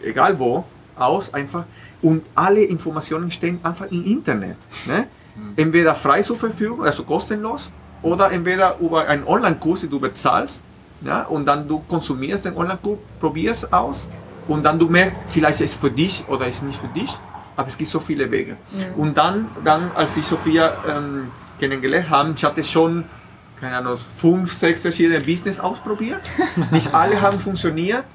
egal 0.01 0.39
wo 0.39 0.63
aus 0.95 1.33
einfach. 1.33 1.65
Und 2.01 2.23
alle 2.35 2.63
Informationen 2.63 3.29
stehen 3.31 3.59
einfach 3.63 3.88
im 3.91 4.05
Internet. 4.05 4.57
Ne? 4.85 5.07
Entweder 5.57 5.93
frei 5.95 6.21
zur 6.21 6.38
Verfügung, 6.38 6.83
also 6.85 7.03
kostenlos, 7.03 7.71
oder 8.01 8.31
entweder 8.31 8.77
über 8.79 9.07
einen 9.07 9.25
Online-Kurs, 9.27 9.81
den 9.81 9.89
du 9.89 9.99
bezahlst, 9.99 10.61
ja, 11.01 11.23
und 11.23 11.45
dann 11.45 11.67
du 11.67 11.79
konsumierst 11.89 12.45
den 12.45 12.55
Online-Kurs, 12.55 12.99
probierst 13.19 13.73
aus 13.73 14.07
und 14.47 14.63
dann 14.63 14.79
du 14.79 14.88
merkst, 14.88 15.19
vielleicht 15.27 15.59
ist 15.59 15.73
es 15.73 15.75
für 15.75 15.91
dich 15.91 16.23
oder 16.29 16.47
ist 16.47 16.63
nicht 16.63 16.79
für 16.79 16.88
dich, 16.88 17.11
aber 17.55 17.67
es 17.67 17.77
gibt 17.77 17.89
so 17.89 17.99
viele 17.99 18.29
Wege. 18.31 18.55
Und 18.95 19.17
dann, 19.17 19.49
dann, 19.63 19.91
als 19.95 20.15
ich 20.15 20.25
Sophia 20.25 20.73
ähm, 20.88 21.31
kennengelernt 21.59 22.09
habe, 22.09 22.33
ich 22.35 22.43
hatte 22.43 22.63
schon, 22.63 23.03
keine 23.65 23.78
Ahnung, 23.78 23.97
fünf, 23.97 24.54
sechs 24.54 24.82
verschiedene 24.82 25.19
Business 25.21 25.60
ausprobiert. 25.60 26.21
Nicht 26.71 26.93
alle 26.93 27.19
haben 27.19 27.39
funktioniert, 27.39 28.06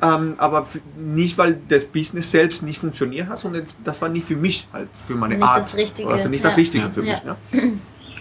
ähm, 0.00 0.34
aber 0.38 0.66
nicht, 0.96 1.36
weil 1.36 1.58
das 1.68 1.84
Business 1.84 2.30
selbst 2.30 2.62
nicht 2.62 2.80
funktioniert 2.80 3.28
hat, 3.28 3.38
sondern 3.38 3.66
das 3.82 4.00
war 4.00 4.08
nicht 4.08 4.26
für 4.26 4.36
mich, 4.36 4.66
halt 4.72 4.88
für 5.06 5.14
meine 5.14 5.34
Nicht 5.34 5.44
Art. 5.44 5.64
das 5.64 5.74
Richtige, 5.76 6.08
Also 6.08 6.28
nicht 6.28 6.42
ja. 6.42 6.50
das 6.50 6.56
Richtige 6.58 6.84
Ja. 6.84 6.90
für 6.90 7.04
Ja. 7.04 7.14
mich. 7.52 7.62
Ja. 7.62 7.70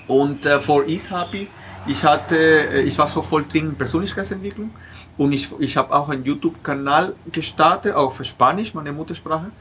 Und 0.08 0.46
äh, 0.46 0.60
for 0.60 0.86
Ease 0.86 1.10
Happy, 1.18 1.48
ich 1.88 2.04
hatte, 2.04 2.36
äh, 2.38 2.82
ich 2.82 2.98
war 2.98 3.08
so 3.08 3.22
voll 3.22 3.46
drin 3.50 3.70
in 3.70 3.76
Persönlichkeitsentwicklung 3.76 4.72
und 5.18 5.32
ich, 5.32 5.48
ich 5.60 5.78
habe 5.78 5.94
auch 5.94 6.10
einen 6.10 6.26
YouTube-Kanal 6.26 7.16
gestartet, 7.32 7.94
auf 7.96 8.22
Spanisch, 8.26 8.74
meine 8.74 8.92
Muttersprache, 8.92 9.52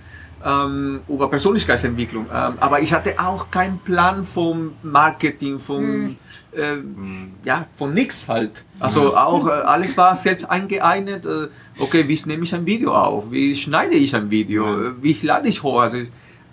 ähm, 0.45 1.01
über 1.09 1.28
Persönlichkeitsentwicklung. 1.30 2.26
Ähm, 2.26 2.55
aber 2.61 2.80
ich 2.80 2.93
hatte 2.93 3.14
auch 3.18 3.51
keinen 3.51 3.78
Plan 3.78 4.24
vom 4.24 4.72
Marketing, 4.82 5.59
vom, 5.61 6.16
ähm, 6.57 7.34
ja, 7.45 7.66
von 7.76 7.95
nichts 7.95 8.28
halt. 8.28 8.64
Also 8.80 9.16
auch 9.16 9.47
äh, 9.47 9.51
alles 9.51 9.97
war 9.97 10.14
selbst 10.16 10.49
eingeeignet. 10.51 11.26
Äh, 11.26 11.49
okay, 11.78 12.07
wie 12.09 12.20
nehme 12.26 12.45
ich 12.45 12.55
ein 12.55 12.66
Video 12.66 12.95
auf? 12.95 13.30
Wie 13.30 13.55
schneide 13.57 13.95
ich 13.95 14.14
ein 14.14 14.30
Video? 14.30 14.80
Äh, 14.88 14.93
Wie 15.03 15.16
lade 15.22 15.49
ich 15.49 15.62
hoch? 15.62 15.80
Also, 15.80 15.99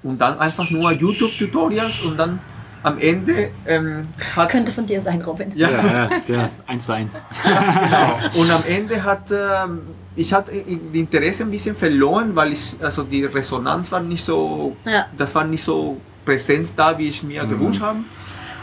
und 0.04 0.20
dann 0.20 0.40
einfach 0.40 0.70
nur 0.70 0.92
YouTube-Tutorials 0.92 2.00
und 2.02 2.18
dann 2.18 2.40
am 2.84 2.98
Ende 3.00 3.52
ähm, 3.68 4.04
hat 4.36 4.50
Könnte 4.52 4.72
von 4.72 4.86
dir 4.86 5.02
sein, 5.02 5.22
Robin. 5.22 5.52
ja, 5.56 5.70
Ja, 5.70 6.10
ja, 6.28 6.46
ist 6.46 6.62
eins 6.66 6.86
zu 6.86 6.94
eins. 6.94 7.22
genau. 7.44 8.20
Und 8.42 8.50
am 8.52 8.64
Ende 8.66 9.04
hat 9.04 9.32
ähm, 9.32 9.82
ich 10.20 10.34
hatte 10.34 10.52
die 10.52 11.00
Interesse 11.00 11.44
ein 11.44 11.52
bisschen 11.52 11.76
verloren, 11.76 12.32
weil 12.36 12.52
ich 12.52 12.76
also 12.82 13.04
die 13.04 13.24
Resonanz 13.26 13.92
war 13.92 14.02
nicht 14.02 14.24
so, 14.24 14.76
Ja. 14.86 15.06
das 15.18 15.34
war 15.36 15.46
nicht 15.46 15.64
so 15.64 15.98
präsent 16.26 16.74
da, 16.76 16.98
wie 16.98 17.08
ich 17.08 17.24
mir 17.24 17.44
Mhm. 17.44 17.50
gewünscht 17.50 17.82
habe. 17.82 18.00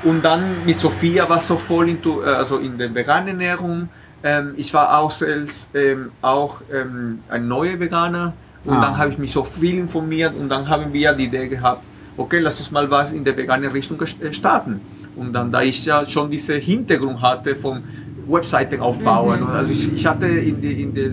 Und 0.05 0.23
dann 0.25 0.43
mit 0.67 0.79
Sophia 0.81 1.27
war 1.29 1.41
so 1.41 1.57
voll 1.57 1.89
into, 1.89 2.23
äh, 2.23 2.27
also 2.27 2.59
in 2.59 2.77
der 2.77 2.95
veganen 2.95 3.29
Ernährung. 3.29 3.89
Ähm, 4.23 4.53
ich 4.57 4.73
war 4.75 4.99
auch 4.99 5.11
selbst 5.11 5.69
ähm, 5.75 6.11
auch 6.21 6.61
ähm, 6.73 7.21
ein 7.29 7.49
neuer 7.49 7.79
Veganer 7.81 8.35
und 8.65 8.77
Ah. 8.77 8.81
dann 8.83 8.99
habe 8.99 9.11
ich 9.13 9.19
mich 9.19 9.33
so 9.33 9.43
viel 9.45 9.79
informiert 9.79 10.35
und 10.39 10.49
dann 10.49 10.69
haben 10.69 10.93
wir 10.93 11.13
die 11.15 11.25
Idee 11.25 11.49
gehabt, 11.49 11.83
okay, 12.17 12.39
lass 12.41 12.59
uns 12.61 12.71
mal 12.71 12.91
was 12.91 13.13
in 13.13 13.25
der 13.25 13.35
veganen 13.37 13.71
Richtung 13.71 13.99
äh, 14.01 14.33
starten. 14.33 14.81
Und 15.17 15.33
dann, 15.33 15.51
da 15.51 15.63
ich 15.63 15.85
ja 15.87 16.05
schon 16.07 16.31
diese 16.31 16.55
Hintergrund 16.55 17.21
hatte 17.23 17.57
vom 17.57 17.83
Webseiten 18.29 18.81
aufbauen, 18.81 19.41
Mhm. 19.41 19.47
also 19.59 19.71
ich, 19.73 19.93
ich 19.99 20.05
hatte 20.07 20.27
in 20.27 20.61
die, 20.61 20.83
in 20.83 20.93
die 20.95 21.13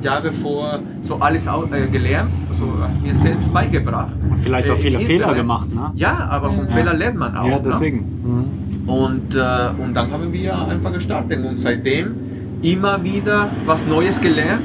Jahre 0.00 0.32
vor 0.32 0.80
so 1.02 1.16
alles 1.16 1.46
äh, 1.46 1.86
gelernt, 1.88 2.30
also 2.50 2.64
mir 3.02 3.14
selbst 3.14 3.52
beigebracht. 3.52 4.14
Und 4.30 4.38
vielleicht 4.38 4.70
auch 4.70 4.74
Äh, 4.76 4.78
viele 4.78 5.00
Fehler 5.00 5.34
gemacht, 5.34 5.72
ne? 5.74 5.92
Ja, 5.94 6.28
aber 6.30 6.50
vom 6.50 6.68
Fehler 6.68 6.94
lernt 6.94 7.18
man 7.18 7.36
auch. 7.36 7.46
Ja, 7.46 7.56
ne? 7.56 7.62
deswegen. 7.64 7.98
Mhm. 8.22 8.88
Und, 8.88 9.34
äh, 9.34 9.38
und 9.78 9.94
dann 9.94 10.10
haben 10.10 10.32
wir 10.32 10.56
einfach 10.68 10.92
gestartet 10.92 11.44
und 11.44 11.60
seitdem 11.60 12.14
immer 12.62 13.02
wieder 13.02 13.50
was 13.66 13.84
Neues 13.86 14.20
gelernt 14.20 14.62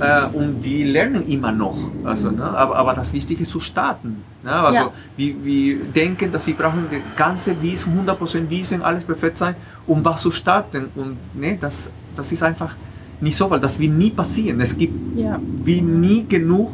äh, 0.00 0.26
und 0.32 0.62
wir 0.64 0.86
lernen 0.86 1.26
immer 1.28 1.52
noch. 1.52 1.76
Also, 2.04 2.30
ne? 2.30 2.44
aber, 2.44 2.76
aber 2.76 2.94
das 2.94 3.12
Wichtige 3.12 3.42
ist 3.42 3.50
zu 3.50 3.60
starten. 3.60 4.22
Ne? 4.42 4.50
Also 4.52 4.74
Ja. 4.80 4.92
wir, 5.16 5.44
wir 5.44 5.78
denken, 5.94 6.30
dass 6.30 6.46
wir 6.46 6.54
brauchen 6.54 6.86
das 6.90 7.00
ganze 7.16 7.60
Wissen, 7.60 7.92
100% 8.06 8.48
Wissen, 8.50 8.82
alles 8.82 9.04
perfekt 9.04 9.38
sein, 9.38 9.54
um 9.86 10.04
was 10.04 10.22
zu 10.22 10.30
starten. 10.30 10.86
Und 10.94 11.16
ne, 11.34 11.56
das, 11.60 11.90
das 12.16 12.32
ist 12.32 12.42
einfach 12.42 12.74
nicht 13.24 13.36
so, 13.36 13.50
weil 13.50 13.60
das 13.60 13.78
wird 13.78 13.92
nie 13.92 14.10
passieren. 14.10 14.60
Es 14.60 14.76
gibt 14.76 14.94
Ja. 15.18 15.40
wie 15.64 15.80
nie 15.80 16.24
genug 16.28 16.70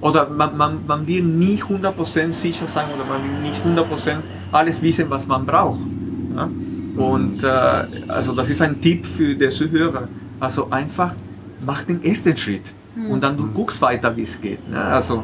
oder 0.00 0.28
man, 0.28 0.56
man, 0.56 0.72
man 0.86 1.06
will 1.06 1.22
nie 1.22 1.58
100% 1.62 2.32
sicher 2.32 2.66
sein 2.66 2.86
oder 2.94 3.04
man 3.04 3.22
will 3.22 3.38
nicht 3.42 3.60
100% 3.64 4.16
alles 4.50 4.82
wissen, 4.82 5.06
was 5.08 5.26
man 5.26 5.44
braucht. 5.46 5.80
Ja? 6.36 6.48
Und 6.96 7.42
äh, 7.44 7.46
also 8.08 8.32
das 8.34 8.50
ist 8.50 8.60
ein 8.62 8.80
Tipp 8.80 9.06
für 9.06 9.34
die 9.34 9.48
Zuhörer. 9.48 10.08
Also 10.40 10.68
einfach 10.70 11.14
mach 11.64 11.84
den 11.84 12.02
ersten 12.02 12.36
Schritt 12.36 12.74
und 13.08 13.22
dann 13.22 13.36
du 13.36 13.46
guckst 13.52 13.80
weiter, 13.82 14.14
wie 14.16 14.22
es 14.22 14.40
geht. 14.40 14.68
Ne? 14.68 14.78
Also, 14.82 15.22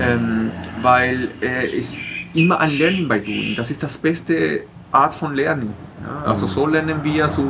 ähm, 0.00 0.50
weil 0.82 1.30
äh, 1.40 1.76
es 1.78 1.98
immer 2.34 2.60
ein 2.60 2.70
Lernen 2.78 3.08
bei 3.08 3.18
Doing. 3.18 3.54
Das 3.56 3.70
ist 3.70 3.82
das 3.82 3.96
beste 3.98 4.60
Art 4.92 5.14
von 5.14 5.34
Lernen. 5.34 5.72
Ja? 6.02 6.30
Also 6.30 6.46
so 6.46 6.66
lernen 6.66 7.00
wir 7.02 7.26
zu, 7.28 7.44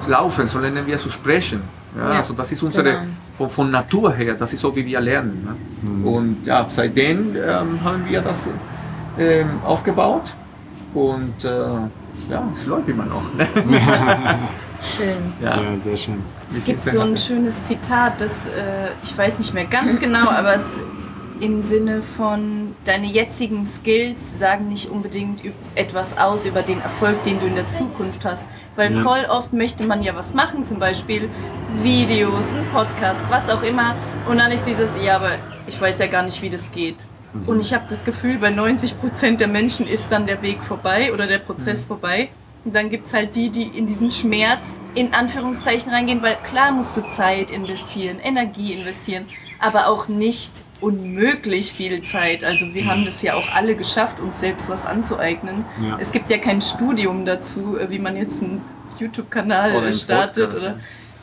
zu 0.00 0.10
laufen, 0.10 0.46
so 0.46 0.58
lernen 0.60 0.86
wir 0.86 0.96
zu 0.98 1.10
sprechen. 1.10 1.60
Ja? 1.96 2.10
Ja, 2.10 2.16
Also 2.18 2.34
das 2.34 2.50
ist 2.52 2.62
unsere 2.62 2.84
genau. 2.84 3.02
von, 3.36 3.50
von 3.50 3.70
Natur 3.70 4.12
her, 4.12 4.34
das 4.34 4.52
ist 4.52 4.60
so, 4.60 4.74
wie 4.74 4.84
wir 4.84 5.00
lernen. 5.00 5.56
Ne? 5.82 6.10
Und 6.10 6.46
ja, 6.46 6.66
seitdem 6.68 7.36
ähm, 7.36 7.82
haben 7.82 8.04
wir 8.08 8.20
das 8.22 8.48
ähm, 9.18 9.60
aufgebaut 9.64 10.34
und 10.94 11.44
äh, 11.44 11.48
ja, 12.30 12.44
es 12.54 12.66
läuft 12.66 12.88
immer 12.88 13.04
noch. 13.06 13.34
Ne? 13.34 13.46
Schön. 14.82 15.32
ja, 15.40 15.62
Ja, 15.62 15.80
sehr 15.80 15.96
schön. 15.96 16.22
Es 16.50 16.64
gibt 16.64 16.80
so 16.80 17.00
ein 17.00 17.16
schönes 17.16 17.62
Zitat, 17.62 18.20
das 18.20 18.46
äh, 18.46 18.90
ich 19.04 19.16
weiß 19.16 19.38
nicht 19.38 19.54
mehr 19.54 19.64
ganz 19.66 19.98
genau, 20.00 20.28
aber 20.28 20.56
es 20.56 20.80
im 21.42 21.60
Sinne 21.60 22.02
von 22.16 22.76
deine 22.84 23.06
jetzigen 23.06 23.66
Skills 23.66 24.38
sagen 24.38 24.68
nicht 24.68 24.88
unbedingt 24.88 25.40
etwas 25.74 26.16
aus 26.16 26.46
über 26.46 26.62
den 26.62 26.80
Erfolg, 26.80 27.20
den 27.24 27.40
du 27.40 27.46
in 27.46 27.56
der 27.56 27.68
Zukunft 27.68 28.24
hast. 28.24 28.46
Weil 28.76 28.94
Ja. 28.94 29.02
voll 29.02 29.26
oft 29.28 29.52
möchte 29.52 29.84
man 29.84 30.02
ja 30.04 30.14
was 30.14 30.34
machen, 30.34 30.62
zum 30.64 30.78
Beispiel 30.78 31.28
Videos, 31.82 32.48
ein 32.52 32.64
Podcast, 32.72 33.22
was 33.28 33.50
auch 33.50 33.64
immer. 33.64 33.96
Und 34.28 34.38
dann 34.38 34.52
ist 34.52 34.66
dieses, 34.68 34.96
ja, 35.02 35.16
aber 35.16 35.32
ich 35.66 35.80
weiß 35.80 35.98
ja 35.98 36.06
gar 36.06 36.22
nicht, 36.22 36.40
wie 36.42 36.50
das 36.50 36.70
geht. 36.70 37.06
Und 37.46 37.58
ich 37.60 37.74
habe 37.74 37.84
das 37.88 38.04
Gefühl, 38.04 38.38
bei 38.38 38.50
90 38.50 39.00
Prozent 39.00 39.40
der 39.40 39.48
Menschen 39.48 39.88
ist 39.88 40.06
dann 40.10 40.26
der 40.26 40.42
Weg 40.42 40.62
vorbei 40.62 41.12
oder 41.12 41.26
der 41.26 41.38
Prozess 41.38 41.84
vorbei. 41.84 42.28
Und 42.64 42.76
dann 42.76 42.88
gibt 42.88 43.08
es 43.08 43.14
halt 43.14 43.34
die, 43.34 43.50
die 43.50 43.64
in 43.76 43.86
diesen 43.86 44.12
Schmerz 44.12 44.76
in 44.94 45.12
Anführungszeichen 45.12 45.90
reingehen, 45.92 46.22
weil 46.22 46.36
klar 46.46 46.70
musst 46.70 46.96
du 46.96 47.00
Zeit 47.08 47.50
investieren, 47.50 48.18
Energie 48.22 48.72
investieren, 48.74 49.24
aber 49.62 49.86
auch 49.86 50.08
nicht 50.08 50.64
unmöglich 50.80 51.72
viel 51.72 52.02
Zeit. 52.02 52.42
Also 52.42 52.74
wir 52.74 52.86
haben 52.86 53.04
das 53.04 53.22
ja 53.22 53.34
auch 53.34 53.48
alle 53.52 53.76
geschafft, 53.76 54.18
uns 54.20 54.40
selbst 54.40 54.68
was 54.68 54.84
anzueignen. 54.84 55.64
Ja. 55.80 55.98
Es 56.00 56.10
gibt 56.10 56.30
ja 56.30 56.38
kein 56.38 56.60
Studium 56.60 57.24
dazu, 57.24 57.78
äh, 57.78 57.88
wie 57.88 57.98
man 57.98 58.16
jetzt 58.16 58.42
einen 58.42 58.62
YouTube-Kanal 58.98 59.76
Oder 59.76 59.92
startet. 59.92 60.50
Podcast, 60.50 60.62
Oder. 60.62 60.80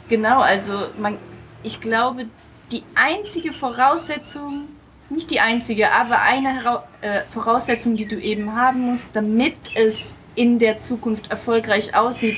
Genau, 0.08 0.40
also 0.40 0.74
man, 0.98 1.18
ich 1.64 1.82
glaube, 1.82 2.26
die 2.72 2.84
einzige 2.96 3.52
Voraussetzung, 3.52 4.70
nicht 5.10 5.30
die 5.32 5.40
einzige, 5.40 5.92
aber 5.92 6.22
eine 6.22 6.82
äh, 7.02 7.22
Voraussetzung, 7.30 7.98
die 7.98 8.08
du 8.08 8.16
eben 8.16 8.56
haben 8.56 8.82
musst, 8.82 9.16
damit 9.16 9.56
es 9.76 10.14
in 10.36 10.60
der 10.60 10.80
Zukunft 10.80 11.32
erfolgreich 11.32 11.96
aussieht, 11.96 12.38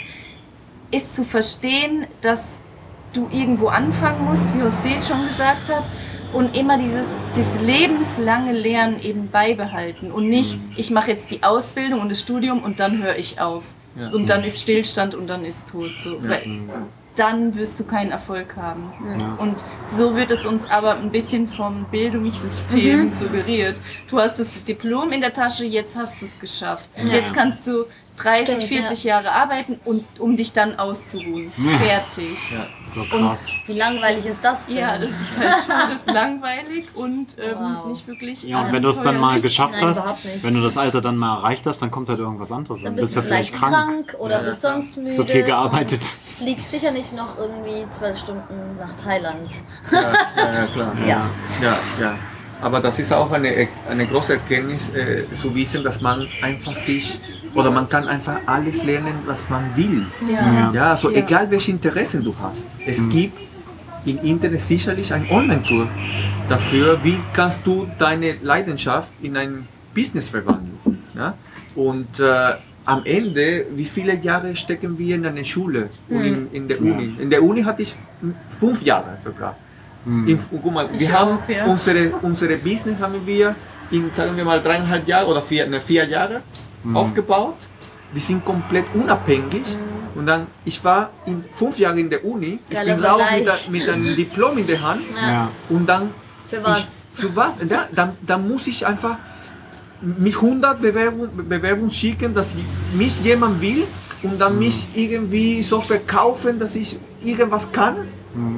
ist 0.90 1.16
zu 1.16 1.24
verstehen, 1.24 2.08
dass 2.22 2.60
du 3.14 3.28
irgendwo 3.32 3.68
anfangen 3.68 4.26
musst, 4.26 4.54
wie 4.56 4.62
José 4.62 4.96
es 4.96 5.08
schon 5.08 5.28
gesagt 5.28 5.70
hat, 5.70 5.84
und 6.34 6.56
immer 6.56 6.78
dieses 6.78 7.18
das 7.36 7.60
lebenslange 7.60 8.54
Lernen 8.54 9.02
eben 9.02 9.30
beibehalten 9.30 10.12
und 10.12 10.30
nicht, 10.30 10.60
ich 10.78 10.90
mache 10.92 11.12
jetzt 11.12 11.30
die 11.30 11.44
Ausbildung 11.44 12.00
und 12.00 12.10
das 12.10 12.22
Studium 12.22 12.64
und 12.64 12.80
dann 12.80 13.04
höre 13.04 13.18
ich 13.18 13.42
auf. 13.42 13.64
Ja. 13.96 14.10
Und 14.12 14.30
dann 14.30 14.44
ist 14.46 14.62
Stillstand 14.62 15.16
und 15.16 15.28
dann 15.28 15.44
ist 15.44 15.68
tot. 15.68 15.92
So. 16.00 16.16
Ja. 16.16 16.30
Weil 16.30 16.62
dann 17.18 17.56
wirst 17.56 17.78
du 17.78 17.84
keinen 17.84 18.12
Erfolg 18.12 18.56
haben. 18.56 18.94
Ja. 19.20 19.36
Und 19.36 19.56
so 19.90 20.16
wird 20.16 20.32
es 20.32 20.46
uns 20.46 20.70
aber 20.70 20.96
ein 20.96 21.12
bisschen 21.12 21.50
vom 21.50 21.86
Bildungssystem 21.92 23.12
suggeriert. 23.12 23.78
Du 24.10 24.18
hast 24.18 24.40
das 24.40 24.64
Diplom 24.64 25.12
in 25.12 25.20
der 25.20 25.34
Tasche, 25.34 25.66
jetzt 25.66 25.98
hast 25.98 26.22
du 26.22 26.26
es 26.26 26.40
geschafft. 26.40 26.90
Ja. 26.96 27.16
Jetzt 27.16 27.34
kannst 27.34 27.68
du 27.68 27.84
30, 28.24 28.56
Stimmt, 28.56 28.64
40 28.88 29.04
Jahre 29.04 29.32
arbeiten 29.32 29.80
und 29.86 30.04
um 30.20 30.36
dich 30.38 30.54
dann 30.54 30.78
auszuruhen. 30.80 31.52
Ja. 31.58 31.78
Fertig. 31.78 32.40
Ja. 32.52 32.68
So 32.94 33.04
krass. 33.06 33.48
Wie 33.68 33.74
langweilig 33.78 34.26
ist 34.26 34.44
das 34.44 34.66
denn? 34.66 34.78
Ja, 34.78 34.98
das 34.98 35.10
ist 35.12 35.38
halt 35.40 35.54
schon 35.66 35.94
das 35.96 36.06
langweilig 36.14 36.86
und 36.96 37.36
ähm, 37.40 37.56
Wow. 37.58 37.86
nicht 37.88 38.06
wirklich. 38.08 38.44
Ja, 38.44 38.62
und 38.62 38.72
wenn 38.74 38.84
du 38.84 38.90
es 38.90 39.02
dann 39.02 39.18
mal 39.20 39.40
geschafft 39.42 39.76
Nein, 39.80 39.96
hast, 39.96 40.44
wenn 40.44 40.54
du 40.54 40.62
das 40.62 40.78
Alter 40.78 41.00
dann 41.02 41.18
mal 41.18 41.38
erreicht 41.38 41.66
hast, 41.66 41.82
dann 41.82 41.90
kommt 41.92 42.10
halt 42.10 42.20
irgendwas 42.20 42.52
anderes. 42.52 42.82
Dann 42.84 42.96
Dann 42.96 43.02
bist 43.02 43.16
bist 43.16 43.18
du 43.18 43.22
du 43.22 43.28
vielleicht 43.28 43.54
krank. 43.54 43.74
krank, 43.74 44.16
oder 44.20 44.36
Ja, 44.36 44.42
ja, 44.44 44.50
bist 44.50 44.62
sonst 44.62 44.98
müde. 44.98 45.14
So 45.14 45.24
viel 45.26 45.44
gearbeitet. 45.44 46.02
und 46.02 46.38
Fliegst 46.46 46.72
sicher 46.72 46.92
nicht 46.92 47.14
noch 47.16 47.38
irgendwie 47.38 47.86
zwölf 47.92 48.18
Stunden 48.20 48.78
nach 48.80 48.94
Thailand. 49.04 49.50
Ja, 49.92 50.02
ja, 50.02 50.54
ja, 50.54 50.66
klar. 50.74 50.96
Ja. 51.06 51.30
Ja, 51.62 51.78
ja. 52.00 52.16
Aber 52.62 52.80
das 52.80 53.00
ist 53.00 53.12
auch 53.12 53.32
eine, 53.32 53.68
eine 53.90 54.06
große 54.06 54.34
Erkenntnis, 54.34 54.90
äh, 54.90 55.24
zu 55.34 55.54
wissen, 55.56 55.84
dass 55.84 56.00
man 56.02 56.28
einfach 56.44 56.76
sich, 56.76 57.20
oder 57.56 57.72
man 57.72 57.88
kann 57.90 58.08
einfach 58.08 58.40
alles 58.46 58.84
lernen, 58.84 59.16
was 59.26 59.50
man 59.50 59.64
will. 59.76 60.06
Ja. 60.30 60.72
Ja, 60.74 60.90
also 60.92 61.10
Ja. 61.10 61.18
egal 61.20 61.50
welche 61.52 61.72
Interessen 61.72 62.24
du 62.24 62.34
hast. 62.42 62.66
Es 62.86 63.08
gibt 63.10 63.38
im 64.06 64.18
Internet 64.24 64.62
sicherlich 64.62 65.14
ein 65.14 65.28
Online-Tour 65.30 65.88
dafür, 66.50 67.00
wie 67.04 67.18
kannst 67.34 67.66
du 67.68 67.88
deine 67.98 68.36
Leidenschaft 68.42 69.12
in 69.22 69.38
ein 69.38 69.68
Business 69.94 70.30
verwandeln. 70.30 70.80
Ja? 71.14 71.34
Und 71.76 72.20
äh, 72.20 72.54
am 72.86 73.02
Ende, 73.06 73.66
wie 73.76 73.86
viele 73.86 74.16
Jahre 74.16 74.56
stecken 74.56 74.98
wir 74.98 75.16
in 75.16 75.26
einer 75.26 75.44
Schule 75.44 75.90
und 76.10 76.24
in, 76.24 76.52
in 76.52 76.68
der 76.68 76.78
Ja. 76.82 76.92
Uni? 76.94 77.16
In 77.20 77.30
der 77.30 77.44
Uni 77.44 77.62
hatte 77.62 77.82
ich 77.84 77.96
fünf 78.60 78.82
Jahre 78.84 79.18
verbracht. 79.22 79.56
Hm. 80.06 80.28
In, 80.28 80.40
guck 80.50 80.74
mal, 80.74 80.90
Ich 80.94 81.02
wir 81.02 81.12
haben 81.20 81.38
auch, 81.38 81.50
ja. 81.50 81.66
unsere, 81.66 82.10
unsere 82.24 82.58
Business 82.58 83.00
haben 83.00 83.22
wir 83.26 83.56
in, 83.92 84.10
sagen 84.14 84.36
wir 84.36 84.44
mal, 84.46 84.60
dreieinhalb 84.60 85.08
Jahre 85.08 85.28
oder 85.28 85.42
vier, 85.44 85.68
ne, 85.68 85.80
vier 85.80 86.06
Jahre 86.06 86.42
Mhm. 86.84 86.98
aufgebaut. 86.98 87.56
Wir 88.14 88.22
sind 88.22 88.44
komplett 88.46 88.86
unabhängig. 88.94 89.64
Und 90.16 90.26
dann, 90.26 90.48
ich 90.66 90.84
war 90.84 91.12
in 91.26 91.44
fünf 91.54 91.80
Jahren 91.80 91.98
in 91.98 92.10
der 92.10 92.26
Uni, 92.26 92.60
ich 92.70 92.78
bin 92.78 93.04
raus 93.06 93.22
mit, 93.70 93.82
mit 93.82 93.90
einem 93.90 94.14
Diplom 94.18 94.58
in 94.58 94.68
der 94.68 94.82
Hand 94.82 95.02
Ja. 95.16 95.50
und 95.70 95.88
dann, 95.88 96.10
Für 96.50 96.62
was? 96.64 96.80
Ich, 96.80 96.86
für 97.14 97.36
was? 97.36 97.58
Da, 97.60 97.88
dann, 97.96 98.18
dann 98.22 98.46
muss 98.48 98.68
ich 98.68 98.86
einfach 98.86 99.18
mich 100.02 100.36
100 100.36 100.82
Bewerbung, 100.82 101.30
Bewerbungen 101.48 101.92
schicken, 101.92 102.34
dass 102.34 102.54
mich 102.94 103.22
jemand 103.24 103.62
will 103.62 103.86
und 104.24 104.38
dann 104.40 104.60
mich 104.60 104.88
irgendwie 104.94 105.64
so 105.64 105.80
verkaufen, 105.80 106.60
dass 106.60 106.76
ich 106.76 107.00
irgendwas 107.24 107.72
kann. 107.72 107.96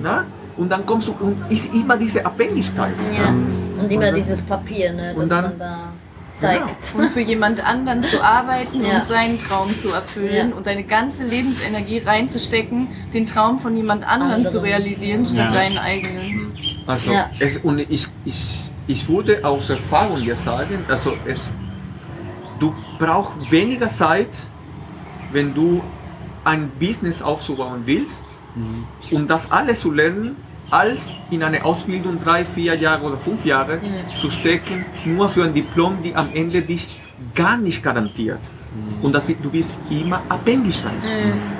Na? 0.01 0.26
Und 0.57 0.71
dann 0.71 0.86
kommst 0.86 1.07
du 1.09 1.11
und 1.19 1.38
ist 1.51 1.71
immer 1.74 1.97
diese 1.97 2.26
Abhängigkeit. 2.26 2.93
Ja. 3.15 3.30
Und 3.30 3.45
immer 3.78 3.93
Und 3.95 4.01
dann- 4.01 4.15
dieses 4.15 4.41
Papier, 4.41 4.93
ne, 4.93 5.13
das 5.13 5.24
und 5.24 5.30
dann- 5.30 5.43
man 5.43 5.59
da 5.59 5.93
zeigt. 6.44 6.96
Und 6.96 7.10
für 7.10 7.22
jemand 7.22 7.64
anderen 7.66 8.04
zu 8.04 8.22
arbeiten 8.24 8.84
Ja. 8.84 8.98
und 8.98 9.06
seinen 9.06 9.38
Traum 9.39 9.76
zu 9.76 9.89
erfüllen 9.89 10.50
Ja. 10.52 10.56
und 10.56 10.66
deine 10.68 10.84
ganze 10.84 11.24
Lebensenergie 11.26 12.00
reinzustecken, 12.00 12.88
den 13.14 13.26
Traum 13.28 13.60
von 13.60 13.76
jemand 13.76 14.04
anderem 14.08 14.34
Anderen. 14.34 14.52
zu 14.52 14.62
realisieren, 14.64 15.26
statt 15.26 15.38
Ja. 15.38 15.52
deinen 15.52 15.78
eigenen. 15.78 16.52
Also 16.88 17.12
Ja. 17.12 17.30
es, 17.39 17.58
und 17.58 17.80
ich, 17.80 18.08
ich, 18.26 18.72
ich 18.88 19.08
würde 19.10 19.44
aus 19.44 19.70
Erfahrung 19.70 20.22
ja 20.22 20.36
sagen, 20.36 20.86
also 20.88 21.14
es, 21.26 21.52
du 22.60 22.74
brauchst 23.00 23.52
weniger 23.52 23.88
Zeit, 23.88 24.46
wenn 25.32 25.54
du 25.54 25.82
ein 26.44 26.70
Business 26.80 27.22
aufzubauen 27.22 27.84
willst, 27.86 28.22
Mhm. 28.56 28.86
um 29.12 29.28
das 29.28 29.52
alles 29.52 29.80
zu 29.80 29.91
lernen, 29.91 30.36
als 30.74 31.11
in 31.30 31.43
eine 31.43 31.63
Ausbildung 31.63 32.19
drei, 32.19 32.43
vier 32.43 32.76
Jahre 32.76 33.03
oder 33.05 33.17
fünf 33.17 33.45
Jahre 33.45 33.78
Mhm. 33.78 34.17
zu 34.19 34.30
stecken, 34.32 34.86
nur 35.05 35.30
für 35.30 35.43
ein 35.43 35.53
Diplom, 35.53 35.97
die 36.03 36.15
am 36.15 36.30
Ende 36.34 36.61
dich 36.63 36.99
gar 37.36 37.57
nicht 37.57 37.84
garantiert. 37.84 38.39
Und 39.03 39.13
das, 39.13 39.28
du 39.28 39.53
wirst 39.53 39.78
immer 39.91 40.19
abhängig 40.30 40.76
sein. 40.78 40.97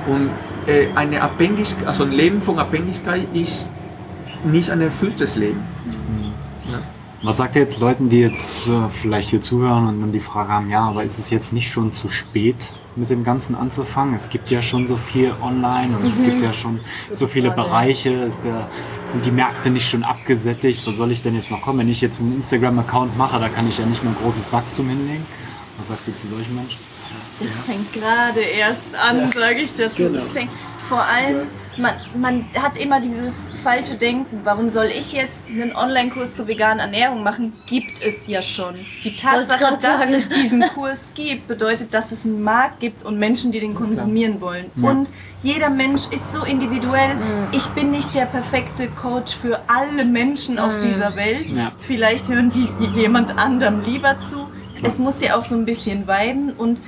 Und 0.08 0.30
äh, 0.66 0.88
eine 0.96 1.22
Abhängigkeit, 1.22 1.88
also 1.88 2.04
ein 2.06 2.12
Leben 2.12 2.42
von 2.42 2.58
Abhängigkeit 2.58 3.28
ist 3.34 3.70
nicht 4.44 4.70
ein 4.72 4.82
erfülltes 4.82 5.36
Leben. 5.36 5.62
Was 7.26 7.38
sagt 7.38 7.56
ihr 7.56 7.62
jetzt 7.62 7.80
Leuten, 7.80 8.10
die 8.10 8.20
jetzt 8.20 8.68
äh, 8.68 8.90
vielleicht 8.90 9.30
hier 9.30 9.42
zuhören 9.42 9.88
und 9.88 10.02
dann 10.02 10.12
die 10.12 10.20
Frage 10.20 10.50
haben, 10.50 10.70
ja, 10.70 10.82
aber 10.82 11.06
ist 11.06 11.18
es 11.20 11.30
jetzt 11.30 11.54
nicht 11.54 11.72
schon 11.72 11.94
zu 11.94 12.10
spät, 12.10 12.74
mit 12.98 13.10
dem 13.10 13.24
Ganzen 13.24 13.56
anzufangen? 13.56 14.14
Es 14.14 14.30
gibt 14.30 14.52
ja 14.52 14.62
schon 14.62 14.88
so 14.88 14.98
viel 14.98 15.34
online 15.42 15.98
und 15.98 16.06
es 16.06 16.22
gibt 16.22 16.42
ja 16.42 16.52
schon 16.52 16.82
so 17.14 17.26
viele. 17.26 17.52
Bereiche. 17.52 18.10
Ist 18.10 18.44
der, 18.44 18.68
sind 19.06 19.26
die 19.26 19.32
Märkte 19.32 19.70
nicht 19.70 19.90
schon 19.90 20.04
abgesättigt? 20.04 20.86
Wo 20.86 20.92
soll 20.92 21.12
ich 21.12 21.22
denn 21.22 21.34
jetzt 21.34 21.50
noch 21.50 21.62
kommen? 21.62 21.80
Wenn 21.80 21.90
ich 21.90 22.02
jetzt 22.02 22.20
einen 22.20 22.36
Instagram-Account 22.36 23.18
mache, 23.18 23.40
da 23.40 23.48
kann 23.48 23.70
ich 23.70 23.78
ja 23.78 23.86
nicht 23.86 24.04
mehr 24.04 24.14
großes 24.22 24.52
Wachstum 24.52 24.90
hinlegen. 24.90 25.26
Was 25.78 25.88
sagt 25.88 26.06
ihr 26.10 26.16
zu 26.16 26.28
solchen 26.28 26.56
Menschen? 26.56 26.80
Das 27.40 27.58
fängt 27.62 27.94
gerade 27.94 28.42
erst 28.42 28.94
an, 29.02 29.32
sage 29.32 29.62
ich 29.62 29.74
dazu. 29.74 30.04
Genau. 30.04 30.20
Es 30.20 30.30
fängt 30.30 30.52
vor 30.90 31.02
allem, 31.02 31.48
man, 31.78 31.96
man 32.16 32.46
hat 32.56 32.78
immer 32.78 33.00
dieses 33.00 33.50
falsche 33.64 33.96
Denken. 33.96 34.42
Warum 34.44 34.70
soll 34.70 34.88
ich 34.88 35.14
jetzt 35.14 35.44
einen 35.48 35.76
Online-Kurs 35.76 36.36
zur 36.36 36.48
veganen 36.48 36.80
Ernährung 36.80 37.24
machen? 37.24 37.54
Gibt 37.68 38.02
es 38.02 38.28
ja 38.28 38.42
schon. 38.42 38.76
Die 39.04 39.16
Tatsache, 39.16 39.78
dass 39.82 40.00
sagen. 40.00 40.14
es 40.14 40.30
diesen 40.30 40.62
Kurs 40.74 41.10
gibt, 41.16 41.48
bedeutet, 41.48 41.94
dass 41.94 42.12
es 42.12 42.26
einen 42.26 42.42
Markt 42.42 42.80
gibt 42.80 43.04
und 43.04 43.18
Menschen, 43.18 43.52
die 43.52 43.60
den 43.60 43.76
konsumieren 43.76 44.42
wollen. 44.42 44.66
Ja. 44.76 44.90
Und 44.90 45.10
jeder 45.42 45.70
Mensch 45.70 46.04
ist 46.12 46.32
so 46.32 46.44
individuell. 46.44 47.18
Ich 47.52 47.68
bin 47.70 47.92
nicht 47.92 48.16
der 48.16 48.26
perfekte 48.26 48.88
Coach 48.88 49.36
für 49.36 49.60
alle 49.68 50.06
Menschen 50.06 50.58
auf 50.58 50.80
dieser 50.80 51.16
Welt. 51.16 51.50
Ja. 51.50 51.74
Vielleicht 51.80 52.30
hören 52.30 52.50
die 52.52 52.70
jemand 52.96 53.38
anderem 53.38 53.82
lieber 53.82 54.20
zu. 54.22 54.48
Es 54.82 55.00
muss 55.00 55.22
ja 55.22 55.38
auch 55.38 55.44
so 55.44 55.56
ein 55.56 55.66
bisschen 55.66 56.08
viben 56.08 56.52
und 56.52 56.82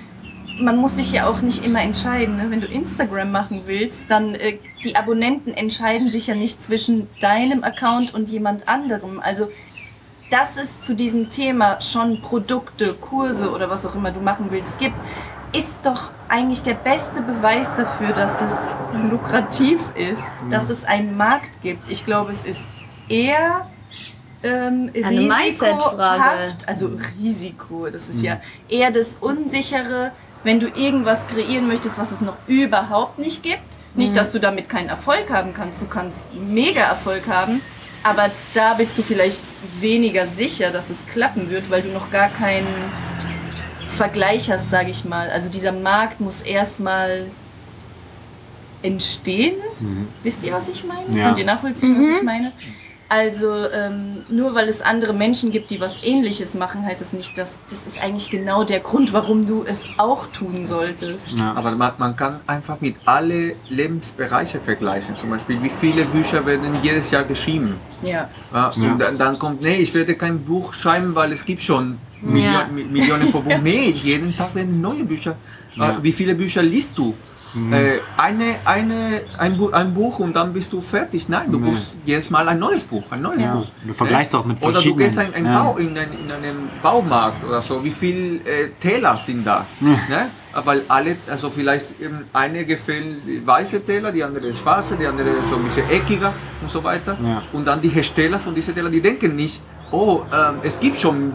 man 0.59 0.77
muss 0.77 0.95
sich 0.95 1.11
ja 1.11 1.27
auch 1.27 1.41
nicht 1.41 1.65
immer 1.65 1.81
entscheiden. 1.81 2.37
Ne? 2.37 2.45
Wenn 2.49 2.61
du 2.61 2.67
Instagram 2.67 3.31
machen 3.31 3.63
willst, 3.65 4.03
dann 4.09 4.35
äh, 4.35 4.57
die 4.83 4.95
Abonnenten 4.95 5.53
entscheiden 5.53 6.09
sich 6.09 6.27
ja 6.27 6.35
nicht 6.35 6.61
zwischen 6.61 7.07
deinem 7.19 7.63
Account 7.63 8.13
und 8.13 8.29
jemand 8.29 8.67
anderem. 8.67 9.19
Also 9.19 9.49
dass 10.29 10.57
es 10.57 10.81
zu 10.81 10.95
diesem 10.95 11.29
Thema 11.29 11.79
schon 11.81 12.21
Produkte, 12.21 12.95
Kurse 12.95 13.51
oder 13.51 13.69
was 13.69 13.85
auch 13.85 13.95
immer 13.95 14.11
du 14.11 14.19
machen 14.19 14.47
willst 14.49 14.79
gibt, 14.79 14.95
ist 15.53 15.77
doch 15.83 16.11
eigentlich 16.27 16.63
der 16.63 16.73
beste 16.73 17.21
Beweis 17.21 17.75
dafür, 17.75 18.11
dass 18.11 18.41
es 18.41 18.71
lukrativ 19.09 19.79
ist, 19.95 20.23
dass 20.49 20.69
es 20.69 20.83
einen 20.83 21.15
Markt 21.15 21.61
gibt. 21.61 21.89
Ich 21.89 22.05
glaube, 22.05 22.31
es 22.31 22.43
ist 22.43 22.67
eher 23.07 23.69
ähm, 24.43 24.91
Eine 24.93 25.21
Mindset-Frage. 25.21 26.23
risikohaft, 26.23 26.67
also 26.67 26.91
Risiko, 27.21 27.87
das 27.89 28.09
ist 28.09 28.21
ja 28.21 28.41
eher 28.67 28.91
das 28.91 29.15
Unsichere, 29.21 30.11
wenn 30.45 30.59
du 30.59 30.67
irgendwas 30.67 31.27
kreieren 31.27 31.67
möchtest, 31.67 31.97
was 31.97 32.11
es 32.11 32.21
noch 32.21 32.37
überhaupt 32.47 33.19
nicht 33.19 33.43
gibt. 33.43 33.59
Nicht, 33.95 34.15
dass 34.15 34.31
du 34.31 34.39
damit 34.39 34.69
keinen 34.69 34.89
Erfolg 34.89 35.29
haben 35.29 35.53
kannst, 35.53 35.81
du 35.81 35.87
kannst 35.87 36.25
mega 36.33 36.81
Erfolg 36.81 37.27
haben, 37.27 37.61
aber 38.03 38.29
da 38.53 38.73
bist 38.73 38.97
du 38.97 39.01
vielleicht 39.01 39.41
weniger 39.79 40.27
sicher, 40.27 40.71
dass 40.71 40.89
es 40.89 41.05
klappen 41.07 41.49
wird, 41.49 41.71
weil 41.71 41.81
du 41.81 41.89
noch 41.89 42.11
gar 42.11 42.27
keinen 42.27 42.67
Vergleich 43.95 44.51
hast, 44.51 44.69
sage 44.69 44.91
ich 44.91 45.05
mal. 45.05 45.29
Also 45.29 45.49
dieser 45.49 45.71
Markt 45.71 46.19
muss 46.19 46.41
erstmal 46.41 47.27
entstehen. 48.83 49.55
Wisst 50.23 50.43
ihr, 50.43 50.51
was 50.51 50.67
ich 50.67 50.83
meine? 50.83 51.17
Ja. 51.17 51.27
Könnt 51.27 51.39
ihr 51.39 51.45
nachvollziehen, 51.45 51.97
was 51.97 52.17
ich 52.17 52.23
meine? 52.23 52.51
Also 53.07 53.53
ähm, 53.71 54.23
nur 54.29 54.55
weil 54.55 54.67
es 54.67 54.81
andere 54.81 55.13
Menschen 55.13 55.51
gibt, 55.51 55.69
die 55.69 55.79
was 55.79 56.03
Ähnliches 56.03 56.55
machen, 56.55 56.83
heißt 56.83 57.01
es 57.03 57.13
nicht, 57.13 57.37
dass 57.37 57.59
das 57.69 57.85
ist 57.85 58.01
eigentlich 58.01 58.31
genau 58.31 58.63
der 58.63 58.79
Grund, 58.79 59.13
warum 59.13 59.45
du 59.45 59.63
es 59.63 59.85
auch 59.97 60.25
tun 60.27 60.65
solltest. 60.65 61.31
Ja. 61.33 61.53
Aber 61.53 61.71
man, 61.75 61.91
man 61.99 62.15
kann 62.15 62.39
einfach 62.47 62.81
mit 62.81 62.95
alle 63.05 63.55
Lebensbereiche 63.69 64.59
vergleichen. 64.59 65.15
Zum 65.15 65.29
Beispiel, 65.29 65.61
wie 65.61 65.69
viele 65.69 66.03
Bücher 66.05 66.43
werden 66.45 66.65
jedes 66.81 67.11
Jahr 67.11 67.23
geschrieben. 67.23 67.75
Ja. 68.01 68.27
Ja. 68.53 68.69
Und 68.75 68.99
dann, 68.99 69.17
dann 69.19 69.37
kommt, 69.37 69.61
nee, 69.61 69.75
ich 69.75 69.93
werde 69.93 70.15
kein 70.15 70.39
Buch 70.39 70.73
schreiben, 70.73 71.13
weil 71.13 71.31
es 71.31 71.45
gibt 71.45 71.61
schon 71.61 71.97
Ja. 72.23 72.65
Millionen, 72.67 72.75
Mi- 72.75 72.91
Millionen 72.91 73.29
von 73.31 73.43
Büchern. 73.43 73.61
Nee, 73.71 73.91
jeden 73.91 74.35
Tag 74.35 74.55
werden 74.55 74.81
neue 74.81 75.03
Bücher. 75.03 75.35
Ja. 75.75 75.91
Äh, 75.91 76.03
Wie 76.03 76.11
viele 76.11 76.33
Bücher 76.33 76.63
liest 76.63 76.97
du? 76.97 77.13
Äh, 77.71 77.99
eine, 78.17 78.55
eine, 78.65 79.21
ein, 79.37 79.57
ein 79.73 79.93
Buch 79.93 80.19
und 80.19 80.35
dann 80.35 80.51
bist 80.51 80.73
du 80.73 80.81
fertig. 80.81 81.29
Nein, 81.29 81.51
du 81.51 81.57
Nee. 81.59 81.69
musst 81.69 81.95
jedes 82.05 82.29
Mal 82.29 82.47
ein 82.49 82.59
neues 82.59 82.83
Buch, 82.83 83.03
ein 83.09 83.21
neues 83.21 83.43
Ja. 83.43 83.55
Buch. 83.55 83.67
Du 83.87 83.93
vergleichst 83.93 84.33
Äh, 84.33 84.37
auch 84.37 84.45
mit 84.45 84.57
Oder 84.57 84.67
du 84.67 84.73
verschiedenen- 84.73 84.99
gehst 84.99 85.17
in, 85.17 85.33
ein 85.33 85.45
ja. 85.45 85.63
Bau, 85.63 85.77
in, 85.77 85.97
ein, 85.97 86.09
in 86.11 86.29
einem 86.31 86.69
Baumarkt 86.83 87.43
oder 87.45 87.61
so, 87.61 87.81
wie 87.81 87.91
viele 87.91 88.35
äh, 88.43 88.69
Teller 88.79 89.17
sind 89.17 89.47
da? 89.47 89.65
Ja. 89.79 89.87
Ne? 89.87 90.29
Weil 90.65 90.81
alle, 90.89 91.15
also 91.29 91.49
vielleicht 91.49 91.99
ähm, 92.01 92.25
eine 92.33 92.65
gefällt 92.65 93.17
weiße 93.45 93.83
Teller, 93.85 94.11
die 94.11 94.23
andere 94.23 94.53
schwarze, 94.53 94.95
die 94.95 95.05
andere 95.05 95.29
so 95.49 95.55
ein 95.55 95.63
bisschen 95.63 95.89
eckiger 95.89 96.33
und 96.61 96.69
so 96.69 96.83
weiter. 96.83 97.17
Ja. 97.23 97.41
Und 97.53 97.65
dann 97.65 97.79
die 97.81 97.89
Hersteller 97.89 98.39
von 98.39 98.53
diesen 98.53 98.73
Tellern, 98.73 98.91
die 98.91 99.01
denken 99.01 99.35
nicht, 99.35 99.61
oh, 99.91 100.23
ähm, 100.33 100.55
es 100.63 100.79
gibt 100.79 100.97
schon 100.97 101.33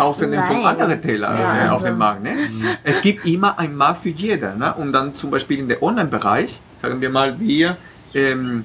Tausende 0.00 0.42
von 0.42 0.64
anderen 0.64 1.00
Teller 1.00 1.38
Ja, 1.38 1.40
äh, 1.40 1.68
auf 1.68 1.72
also- 1.74 1.86
dem 1.86 1.98
Markt. 1.98 2.22
Ne? 2.22 2.34
Es 2.82 3.00
gibt 3.00 3.26
immer 3.26 3.58
einen 3.58 3.76
Markt 3.76 3.98
für 4.02 4.08
jeder. 4.08 4.54
Ne? 4.54 4.72
Und 4.74 4.92
dann 4.92 5.14
zum 5.14 5.30
Beispiel 5.30 5.58
in 5.58 5.68
der 5.68 5.82
Online-Bereich, 5.82 6.60
sagen 6.80 7.00
wir 7.00 7.10
mal, 7.10 7.38
wir, 7.38 7.76
ähm, 8.14 8.64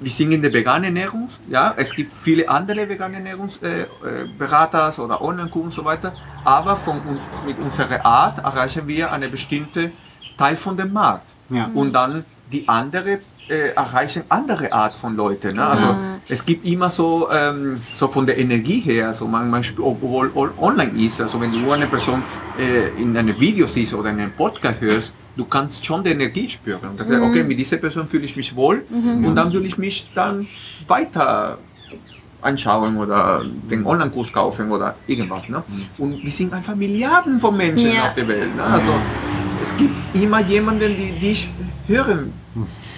wir 0.00 0.10
sind 0.10 0.32
in 0.32 0.42
der 0.42 0.52
veganen 0.52 0.84
Ernährung. 0.84 1.28
Ja? 1.48 1.74
Es 1.76 1.94
gibt 1.94 2.12
viele 2.12 2.48
andere 2.48 2.88
vegane 2.88 3.16
Ernährungsberater 3.16 4.24
äh, 4.24 4.38
Beraters 4.38 4.98
oder 4.98 5.20
Online-Kurse 5.20 5.64
und 5.66 5.72
so 5.72 5.84
weiter. 5.84 6.12
Aber 6.44 6.74
von 6.76 7.00
uns, 7.00 7.20
mit 7.46 7.58
unserer 7.58 8.04
Art 8.04 8.38
erreichen 8.38 8.86
wir 8.88 9.12
eine 9.12 9.28
bestimmte 9.28 9.92
Teil 10.38 10.56
von 10.56 10.76
dem 10.76 10.92
Markt. 10.92 11.26
Ja. 11.50 11.70
Und 11.74 11.92
dann 11.92 12.24
die 12.50 12.66
andere 12.68 13.20
äh, 13.48 13.70
erreichen 13.74 14.22
andere 14.28 14.72
Art 14.72 14.94
von 14.94 15.16
Leuten. 15.16 15.56
Ne? 15.56 15.66
Also 15.66 15.96
es 16.28 16.44
gibt 16.44 16.64
immer 16.66 16.90
so, 16.90 17.28
ähm, 17.30 17.80
so 17.92 18.08
von 18.08 18.24
der 18.26 18.38
Energie 18.38 18.80
her, 18.80 19.12
so 19.12 19.26
man, 19.26 19.50
man 19.50 19.62
obwohl 19.78 20.30
all- 20.34 20.52
online 20.58 20.92
ist, 21.04 21.20
also 21.20 21.40
wenn 21.40 21.52
du 21.52 21.70
eine 21.72 21.86
Person 21.86 22.22
äh, 22.58 22.88
in 23.02 23.16
einem 23.16 23.38
Video 23.38 23.66
siehst 23.66 23.94
oder 23.94 24.10
in 24.10 24.20
einem 24.20 24.32
Podcast 24.32 24.80
hörst, 24.80 25.12
du 25.36 25.44
kannst 25.44 25.84
schon 25.84 26.04
die 26.04 26.10
Energie 26.10 26.48
spüren. 26.48 26.80
Und 26.90 27.00
dann 27.00 27.08
du, 27.08 27.22
okay, 27.24 27.42
mit 27.42 27.58
dieser 27.58 27.78
Person 27.78 28.06
fühle 28.06 28.24
ich 28.24 28.36
mich 28.36 28.54
wohl 28.54 28.84
und 28.90 29.34
dann 29.34 29.52
will 29.52 29.64
ich 29.64 29.76
mich 29.78 30.08
dann 30.14 30.46
weiter 30.86 31.58
anschauen 32.42 32.96
oder 32.96 33.42
den 33.70 33.86
Online-Kurs 33.86 34.32
kaufen 34.32 34.70
oder 34.70 34.96
irgendwas. 35.06 35.48
Ne? 35.48 35.62
Und 35.98 36.22
wir 36.24 36.32
sind 36.32 36.52
einfach 36.52 36.74
Milliarden 36.74 37.38
von 37.38 37.56
Menschen 37.56 37.92
Ja. 37.92 38.02
auf 38.08 38.14
der 38.14 38.26
Welt. 38.28 38.54
Ne? 38.56 38.62
Also 38.62 38.92
es 39.62 39.76
gibt 39.76 39.94
immer 40.14 40.40
jemanden, 40.42 40.96
die 40.96 41.18
dich 41.18 41.50
hören. 41.86 42.32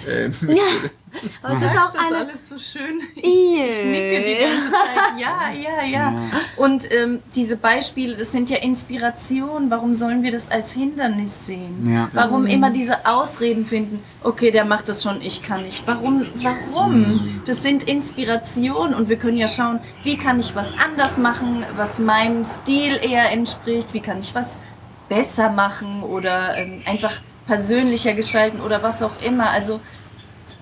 Äh, 1.15 1.25
Aber 1.41 1.53
es 1.53 1.61
ist 1.61 1.77
auch 1.77 1.93
das 1.93 2.05
eine. 2.05 2.17
alles 2.17 2.49
so 2.49 2.57
schön. 2.57 2.99
Ich, 3.15 3.23
ich 3.23 3.85
nicke 3.85 4.23
die 4.25 4.37
ganze 4.43 4.71
Zeit. 4.71 5.17
Ja, 5.17 5.49
ja, 5.51 5.85
ja. 5.85 6.13
Und 6.57 6.91
ähm, 6.91 7.21
diese 7.33 7.55
Beispiele, 7.55 8.17
das 8.17 8.33
sind 8.33 8.49
ja 8.49 8.57
Inspirationen. 8.57 9.71
Warum 9.71 9.95
sollen 9.95 10.23
wir 10.23 10.31
das 10.31 10.51
als 10.51 10.73
Hindernis 10.73 11.45
sehen? 11.45 11.89
Ja. 11.89 12.09
Warum 12.11 12.45
immer 12.45 12.69
diese 12.69 13.05
Ausreden 13.05 13.65
finden? 13.65 14.03
Okay, 14.23 14.51
der 14.51 14.65
macht 14.65 14.89
das 14.89 15.03
schon, 15.03 15.21
ich 15.21 15.41
kann 15.41 15.63
nicht. 15.63 15.87
Warum? 15.87 16.25
Warum? 16.35 17.41
Das 17.45 17.63
sind 17.63 17.83
Inspirationen 17.83 18.93
und 18.93 19.07
wir 19.07 19.15
können 19.17 19.37
ja 19.37 19.47
schauen, 19.47 19.79
wie 20.03 20.17
kann 20.17 20.39
ich 20.39 20.53
was 20.55 20.73
anders 20.77 21.17
machen, 21.17 21.65
was 21.77 21.99
meinem 21.99 22.43
Stil 22.43 22.99
eher 23.01 23.31
entspricht, 23.31 23.93
wie 23.93 24.01
kann 24.01 24.19
ich 24.19 24.35
was 24.35 24.59
besser 25.07 25.49
machen 25.49 26.03
oder 26.03 26.57
ähm, 26.57 26.81
einfach 26.85 27.13
persönlicher 27.47 28.13
gestalten 28.13 28.59
oder 28.61 28.83
was 28.83 29.01
auch 29.01 29.21
immer. 29.21 29.49
Also 29.49 29.79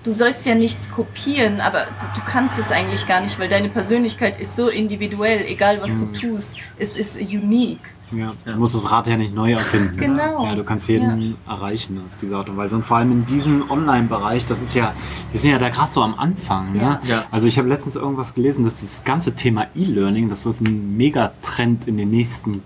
du 0.02 0.12
sollst 0.12 0.46
ja 0.46 0.54
nichts 0.54 0.90
kopieren, 0.90 1.60
aber 1.60 1.86
du 2.14 2.20
kannst 2.26 2.58
es 2.58 2.70
eigentlich 2.70 3.06
gar 3.06 3.20
nicht, 3.20 3.38
weil 3.38 3.48
deine 3.48 3.68
Persönlichkeit 3.68 4.40
ist 4.40 4.56
so 4.56 4.68
individuell, 4.68 5.44
egal 5.46 5.80
was 5.80 5.98
du 5.98 6.06
tust, 6.12 6.56
es 6.78 6.96
ist 6.96 7.20
unique. 7.20 7.80
Ja, 8.12 8.34
du 8.44 8.56
musst 8.56 8.74
das 8.74 8.92
Rad 8.92 9.06
ja 9.06 9.16
nicht 9.16 9.34
neu 9.34 9.52
erfinden. 9.52 9.96
Genau. 9.96 10.46
Ja, 10.46 10.54
du 10.54 10.62
kannst 10.62 10.88
jeden 10.88 11.36
erreichen 11.48 12.00
auf 12.06 12.16
diese 12.20 12.36
Art 12.36 12.48
und 12.48 12.56
Weise. 12.56 12.76
Und 12.76 12.84
vor 12.84 12.98
allem 12.98 13.10
in 13.10 13.26
diesem 13.26 13.68
Online-Bereich, 13.68 14.46
das 14.46 14.62
ist 14.62 14.74
ja, 14.74 14.94
wir 15.32 15.40
sind 15.40 15.50
ja 15.50 15.58
da 15.58 15.70
gerade 15.70 15.92
so 15.92 16.02
am 16.02 16.14
Anfang. 16.14 16.76
Ja. 16.76 17.00
Ja. 17.04 17.24
Also 17.30 17.46
ich 17.46 17.58
habe 17.58 17.68
letztens 17.68 17.96
irgendwas 17.96 18.34
gelesen, 18.34 18.62
dass 18.62 18.80
das 18.80 19.02
ganze 19.04 19.34
Thema 19.34 19.66
E-Learning, 19.74 20.28
das 20.28 20.44
wird 20.44 20.60
ein 20.60 20.96
Megatrend 20.96 21.88
in 21.88 21.96
den 21.96 22.10
nächsten 22.10 22.62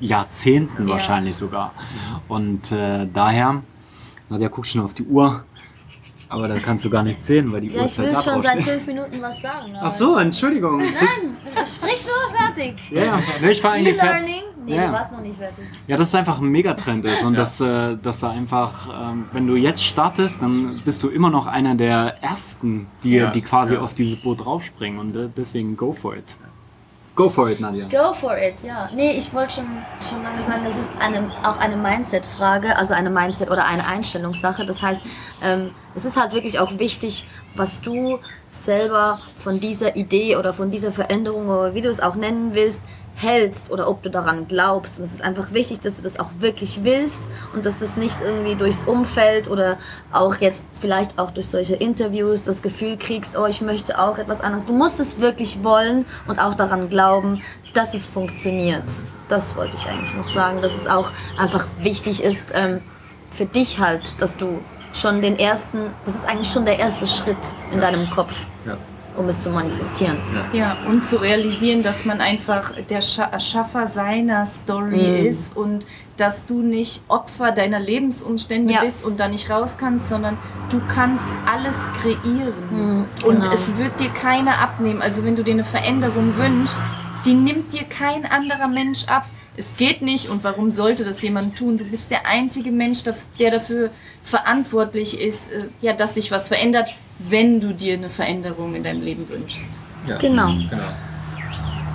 Jahrzehnten 0.00 0.86
Ja. 0.86 0.94
wahrscheinlich 0.94 1.36
sogar. 1.36 1.72
Und 2.28 2.72
äh, 2.72 3.06
daher, 3.12 3.62
Nadja, 4.28 4.48
guck 4.48 4.66
schon 4.66 4.80
auf 4.82 4.94
die 4.94 5.04
Uhr. 5.04 5.44
Aber 6.32 6.46
da 6.46 6.60
kannst 6.60 6.84
du 6.84 6.90
gar 6.90 7.02
nicht 7.02 7.24
sehen, 7.26 7.52
weil 7.52 7.60
die 7.62 7.68
Ja, 7.72 7.80
Uhr 7.80 7.86
ich 7.86 7.98
will 7.98 8.14
halt 8.14 8.24
schon 8.24 8.40
seit 8.40 8.60
fünf 8.60 8.86
Minuten 8.86 9.20
was 9.20 9.40
sagen. 9.42 9.72
Ach 9.80 9.90
so, 9.92 10.16
Entschuldigung. 10.16 10.78
Nein, 10.78 11.36
sprich 11.66 12.06
nur 12.06 12.36
fertig. 12.38 12.76
Ja, 12.92 13.04
ja. 13.04 13.22
Nee, 13.40 13.50
ich 13.50 13.64
war 13.64 13.72
eigentlich 13.72 13.96
fertig. 13.96 14.28
E-Learning? 14.28 14.42
Nee, 14.64 14.76
Ja. 14.76 14.86
du 14.86 14.92
warst 14.92 15.10
noch 15.10 15.22
nicht 15.22 15.36
fertig. 15.36 15.64
Ja, 15.88 15.96
dass 15.96 16.08
es 16.08 16.14
einfach 16.14 16.38
ein 16.40 16.46
Megatrend 16.48 17.04
ist 17.04 17.24
und 17.24 17.36
dass, 17.36 17.60
äh, 17.60 17.96
dass 17.96 18.20
da 18.20 18.30
einfach, 18.30 19.10
ähm, 19.10 19.24
wenn 19.32 19.48
du 19.48 19.56
jetzt 19.56 19.82
startest, 19.84 20.40
dann 20.40 20.80
bist 20.84 21.02
du 21.02 21.08
immer 21.08 21.30
noch 21.30 21.48
einer 21.48 21.74
der 21.74 22.22
Ersten, 22.22 22.86
die, 23.02 23.14
Ja, 23.14 23.30
die 23.32 23.40
quasi 23.42 23.74
ja. 23.74 23.80
auf 23.80 23.94
dieses 23.94 24.20
Boot 24.22 24.44
draufspringen 24.44 25.00
und 25.00 25.16
äh, 25.16 25.28
deswegen 25.36 25.76
go 25.76 25.92
for 25.92 26.14
it. 26.16 26.38
Go 27.20 27.28
for 27.28 27.50
it, 27.50 27.60
Nadja. 27.60 27.86
Go 27.90 28.14
for 28.14 28.38
it, 28.38 28.54
ja. 28.62 28.88
Nee, 28.94 29.12
ich 29.12 29.34
wollte 29.34 29.56
schon, 29.56 29.66
schon 30.00 30.22
lange 30.22 30.42
sagen, 30.42 30.64
das 30.64 30.74
ist 30.74 30.88
eine, 30.98 31.30
auch 31.42 31.58
eine 31.58 31.76
Mindset-Frage, 31.76 32.78
also 32.78 32.94
eine 32.94 33.10
Mindset- 33.10 33.50
oder 33.50 33.66
eine 33.66 33.86
Einstellungssache. 33.86 34.64
Das 34.64 34.80
heißt, 34.80 35.02
ähm, 35.42 35.72
es 35.94 36.06
ist 36.06 36.16
halt 36.16 36.32
wirklich 36.32 36.58
auch 36.58 36.78
wichtig, 36.78 37.28
was 37.54 37.82
du 37.82 38.20
selber 38.52 39.20
von 39.36 39.60
dieser 39.60 39.96
Idee 39.96 40.36
oder 40.36 40.54
von 40.54 40.70
dieser 40.70 40.92
Veränderung 40.92 41.48
oder 41.50 41.74
wie 41.74 41.82
du 41.82 41.90
es 41.90 42.00
auch 42.00 42.14
nennen 42.14 42.54
willst, 42.54 42.80
hältst 43.20 43.70
oder 43.70 43.88
ob 43.88 44.02
du 44.02 44.10
daran 44.10 44.48
glaubst. 44.48 44.98
Und 44.98 45.04
es 45.04 45.12
ist 45.12 45.22
einfach 45.22 45.52
wichtig, 45.52 45.80
dass 45.80 45.94
du 45.94 46.02
das 46.02 46.18
auch 46.18 46.30
wirklich 46.38 46.80
willst 46.82 47.22
und 47.54 47.66
dass 47.66 47.78
das 47.78 47.96
nicht 47.96 48.20
irgendwie 48.20 48.54
durchs 48.54 48.84
Umfeld 48.84 49.48
oder 49.48 49.78
auch 50.12 50.36
jetzt 50.36 50.64
vielleicht 50.80 51.18
auch 51.18 51.30
durch 51.30 51.48
solche 51.48 51.76
Interviews 51.76 52.42
das 52.42 52.62
Gefühl 52.62 52.96
kriegst, 52.96 53.36
oh, 53.36 53.46
ich 53.46 53.60
möchte 53.60 53.98
auch 53.98 54.18
etwas 54.18 54.40
anderes. 54.40 54.66
Du 54.66 54.72
musst 54.72 55.00
es 55.00 55.20
wirklich 55.20 55.62
wollen 55.62 56.06
und 56.26 56.38
auch 56.38 56.54
daran 56.54 56.88
glauben, 56.88 57.42
dass 57.74 57.94
es 57.94 58.06
funktioniert. 58.06 58.84
Das 59.28 59.54
wollte 59.56 59.76
ich 59.76 59.86
eigentlich 59.86 60.14
noch 60.14 60.30
sagen, 60.30 60.60
dass 60.60 60.74
es 60.74 60.86
auch 60.86 61.10
einfach 61.38 61.66
wichtig 61.80 62.22
ist 62.22 62.52
ähm, 62.54 62.80
für 63.30 63.46
dich 63.46 63.78
halt, 63.78 64.20
dass 64.20 64.36
du 64.36 64.60
schon 64.92 65.22
den 65.22 65.38
ersten, 65.38 65.90
das 66.04 66.16
ist 66.16 66.26
eigentlich 66.26 66.50
schon 66.50 66.64
der 66.64 66.78
erste 66.78 67.06
Schritt 67.06 67.38
in 67.72 67.80
deinem 67.80 68.10
Kopf. 68.10 68.34
Um 69.20 69.28
es 69.28 69.40
zu 69.42 69.50
manifestieren. 69.50 70.16
Ja, 70.52 70.76
und 70.88 71.06
zu 71.06 71.16
realisieren, 71.20 71.82
dass 71.82 72.04
man 72.04 72.20
einfach 72.20 72.72
der 72.88 73.00
Scha 73.02 73.24
Erschaffer 73.24 73.86
seiner 73.86 74.46
Story 74.46 75.22
Mm. 75.22 75.26
ist 75.26 75.56
und 75.56 75.86
dass 76.16 76.44
du 76.46 76.60
nicht 76.62 77.02
Opfer 77.08 77.52
deiner 77.52 77.78
Lebensumstände 77.80 78.72
Ja. 78.74 78.80
bist 78.82 79.04
und 79.04 79.20
da 79.20 79.28
nicht 79.28 79.48
raus 79.50 79.76
kannst, 79.78 80.08
sondern 80.08 80.36
du 80.70 80.80
kannst 80.92 81.30
alles 81.50 81.88
kreieren. 82.00 83.06
Und 83.24 83.42
genau. 83.42 83.54
es 83.54 83.76
wird 83.78 84.00
dir 84.00 84.10
keiner 84.10 84.58
abnehmen. 84.58 85.00
Also 85.02 85.24
wenn 85.24 85.36
du 85.36 85.44
dir 85.44 85.54
eine 85.54 85.64
Veränderung 85.64 86.36
wünschst, 86.36 86.82
die 87.24 87.34
nimmt 87.34 87.72
dir 87.72 87.84
kein 87.84 88.24
anderer 88.26 88.68
Mensch 88.68 89.04
ab. 89.06 89.26
Es 89.56 89.76
geht 89.76 90.00
nicht 90.00 90.28
und 90.28 90.44
warum 90.44 90.70
sollte 90.70 91.04
das 91.04 91.20
jemand 91.22 91.56
tun? 91.58 91.76
Du 91.76 91.84
bist 91.84 92.10
der 92.10 92.26
einzige 92.26 92.70
Mensch, 92.70 93.02
der- 93.02 93.50
dafür 93.50 93.90
verantwortlich 94.24 95.20
ist, 95.20 95.50
äh, 95.50 95.66
ja, 95.80 95.92
dass 95.92 96.14
sich 96.14 96.30
was 96.30 96.48
verändert, 96.48 96.88
wenn 97.18 97.60
du 97.60 97.74
dir 97.74 97.94
eine 97.94 98.08
Veränderung 98.10 98.74
in 98.74 98.82
deinem 98.84 99.02
Leben 99.02 99.28
wünschst. 99.28 99.68
Ja. 100.06 100.16
Genau, 100.18 100.46
Genau. 100.70 100.82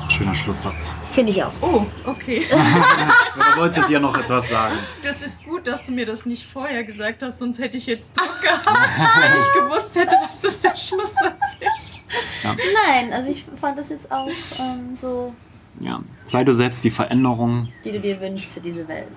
Schöner 0.07 0.35
Schlusssatz. 0.35 0.95
finde 1.13 1.31
ich 1.31 1.43
auch. 1.43 1.51
Oh, 1.61 1.83
okay. 2.05 2.45
Oder 2.51 3.57
wolltet 3.57 3.89
ihr 3.89 3.99
noch 3.99 4.15
etwas 4.15 4.47
sagen? 4.47 4.75
Das 5.03 5.21
ist 5.23 5.43
gut, 5.43 5.65
dass 5.65 5.85
du 5.87 5.91
mir 5.91 6.05
das 6.05 6.25
nicht 6.27 6.45
vorher 6.45 6.83
gesagt 6.83 7.23
hast, 7.23 7.39
sonst 7.39 7.57
hätte 7.57 7.77
ich 7.77 7.87
jetzt 7.87 8.11
Druck 8.15 8.29
gehabt, 8.41 8.65
wenn 9.19 9.39
ich 9.39 9.53
gewusst 9.53 9.95
hätte, 9.95 10.15
dass 10.21 10.39
das 10.41 10.61
der 10.61 10.75
Schlusssatz 10.77 11.41
ist. 11.59 11.95
Nein, 12.43 13.11
also 13.11 13.31
ich 13.31 13.43
fand 13.59 13.79
das 13.79 13.89
jetzt 13.89 14.09
auch 14.11 14.29
ähm, 14.59 14.95
so, 15.01 15.33
Ja. 15.79 16.01
Sei 16.25 16.43
du 16.43 16.53
selbst 16.53 16.83
die 16.83 16.89
Veränderung. 16.91 17.69
die 17.83 17.91
du 17.91 17.99
dir 17.99 18.19
wünschst 18.21 18.51
für 18.53 18.61
diese 18.61 18.87
Welt. 18.87 19.07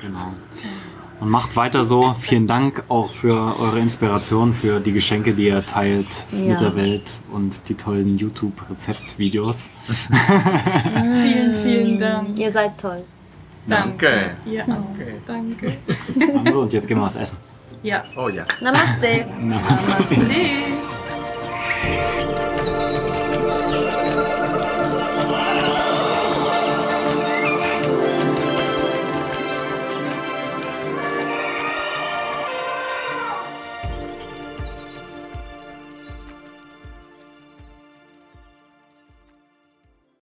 Genau. 0.00 0.32
Und 1.20 1.30
macht 1.30 1.56
weiter 1.56 1.84
so. 1.86 2.14
Vielen 2.20 2.46
Dank 2.46 2.84
auch 2.88 3.10
für 3.10 3.58
eure 3.58 3.80
Inspiration, 3.80 4.54
für 4.54 4.78
die 4.78 4.92
Geschenke, 4.92 5.34
die 5.34 5.46
ihr 5.48 5.64
teilt 5.66 6.26
Ja. 6.32 6.52
mit 6.52 6.60
der 6.60 6.76
Welt 6.76 7.10
und 7.32 7.68
die 7.68 7.74
tollen 7.74 8.18
YouTube-Rezeptvideos. 8.18 9.70
Vielen, 10.94 11.56
vielen 11.56 11.98
Dank. 11.98 12.38
Ihr 12.38 12.52
seid 12.52 12.78
toll. 12.80 13.02
Danke. 13.66 14.30
Danke. 14.46 15.20
Danke. 15.26 15.78
Also, 16.44 16.60
und 16.60 16.72
jetzt 16.72 16.86
gehen 16.86 16.98
wir 16.98 17.04
was 17.06 17.16
essen. 17.16 17.36
Ja. 17.82 18.04
Oh 18.16 18.28
ja. 18.28 18.44
Namaste. 18.60 19.26
Namaste. 19.40 20.14
Namaste. 20.14 20.26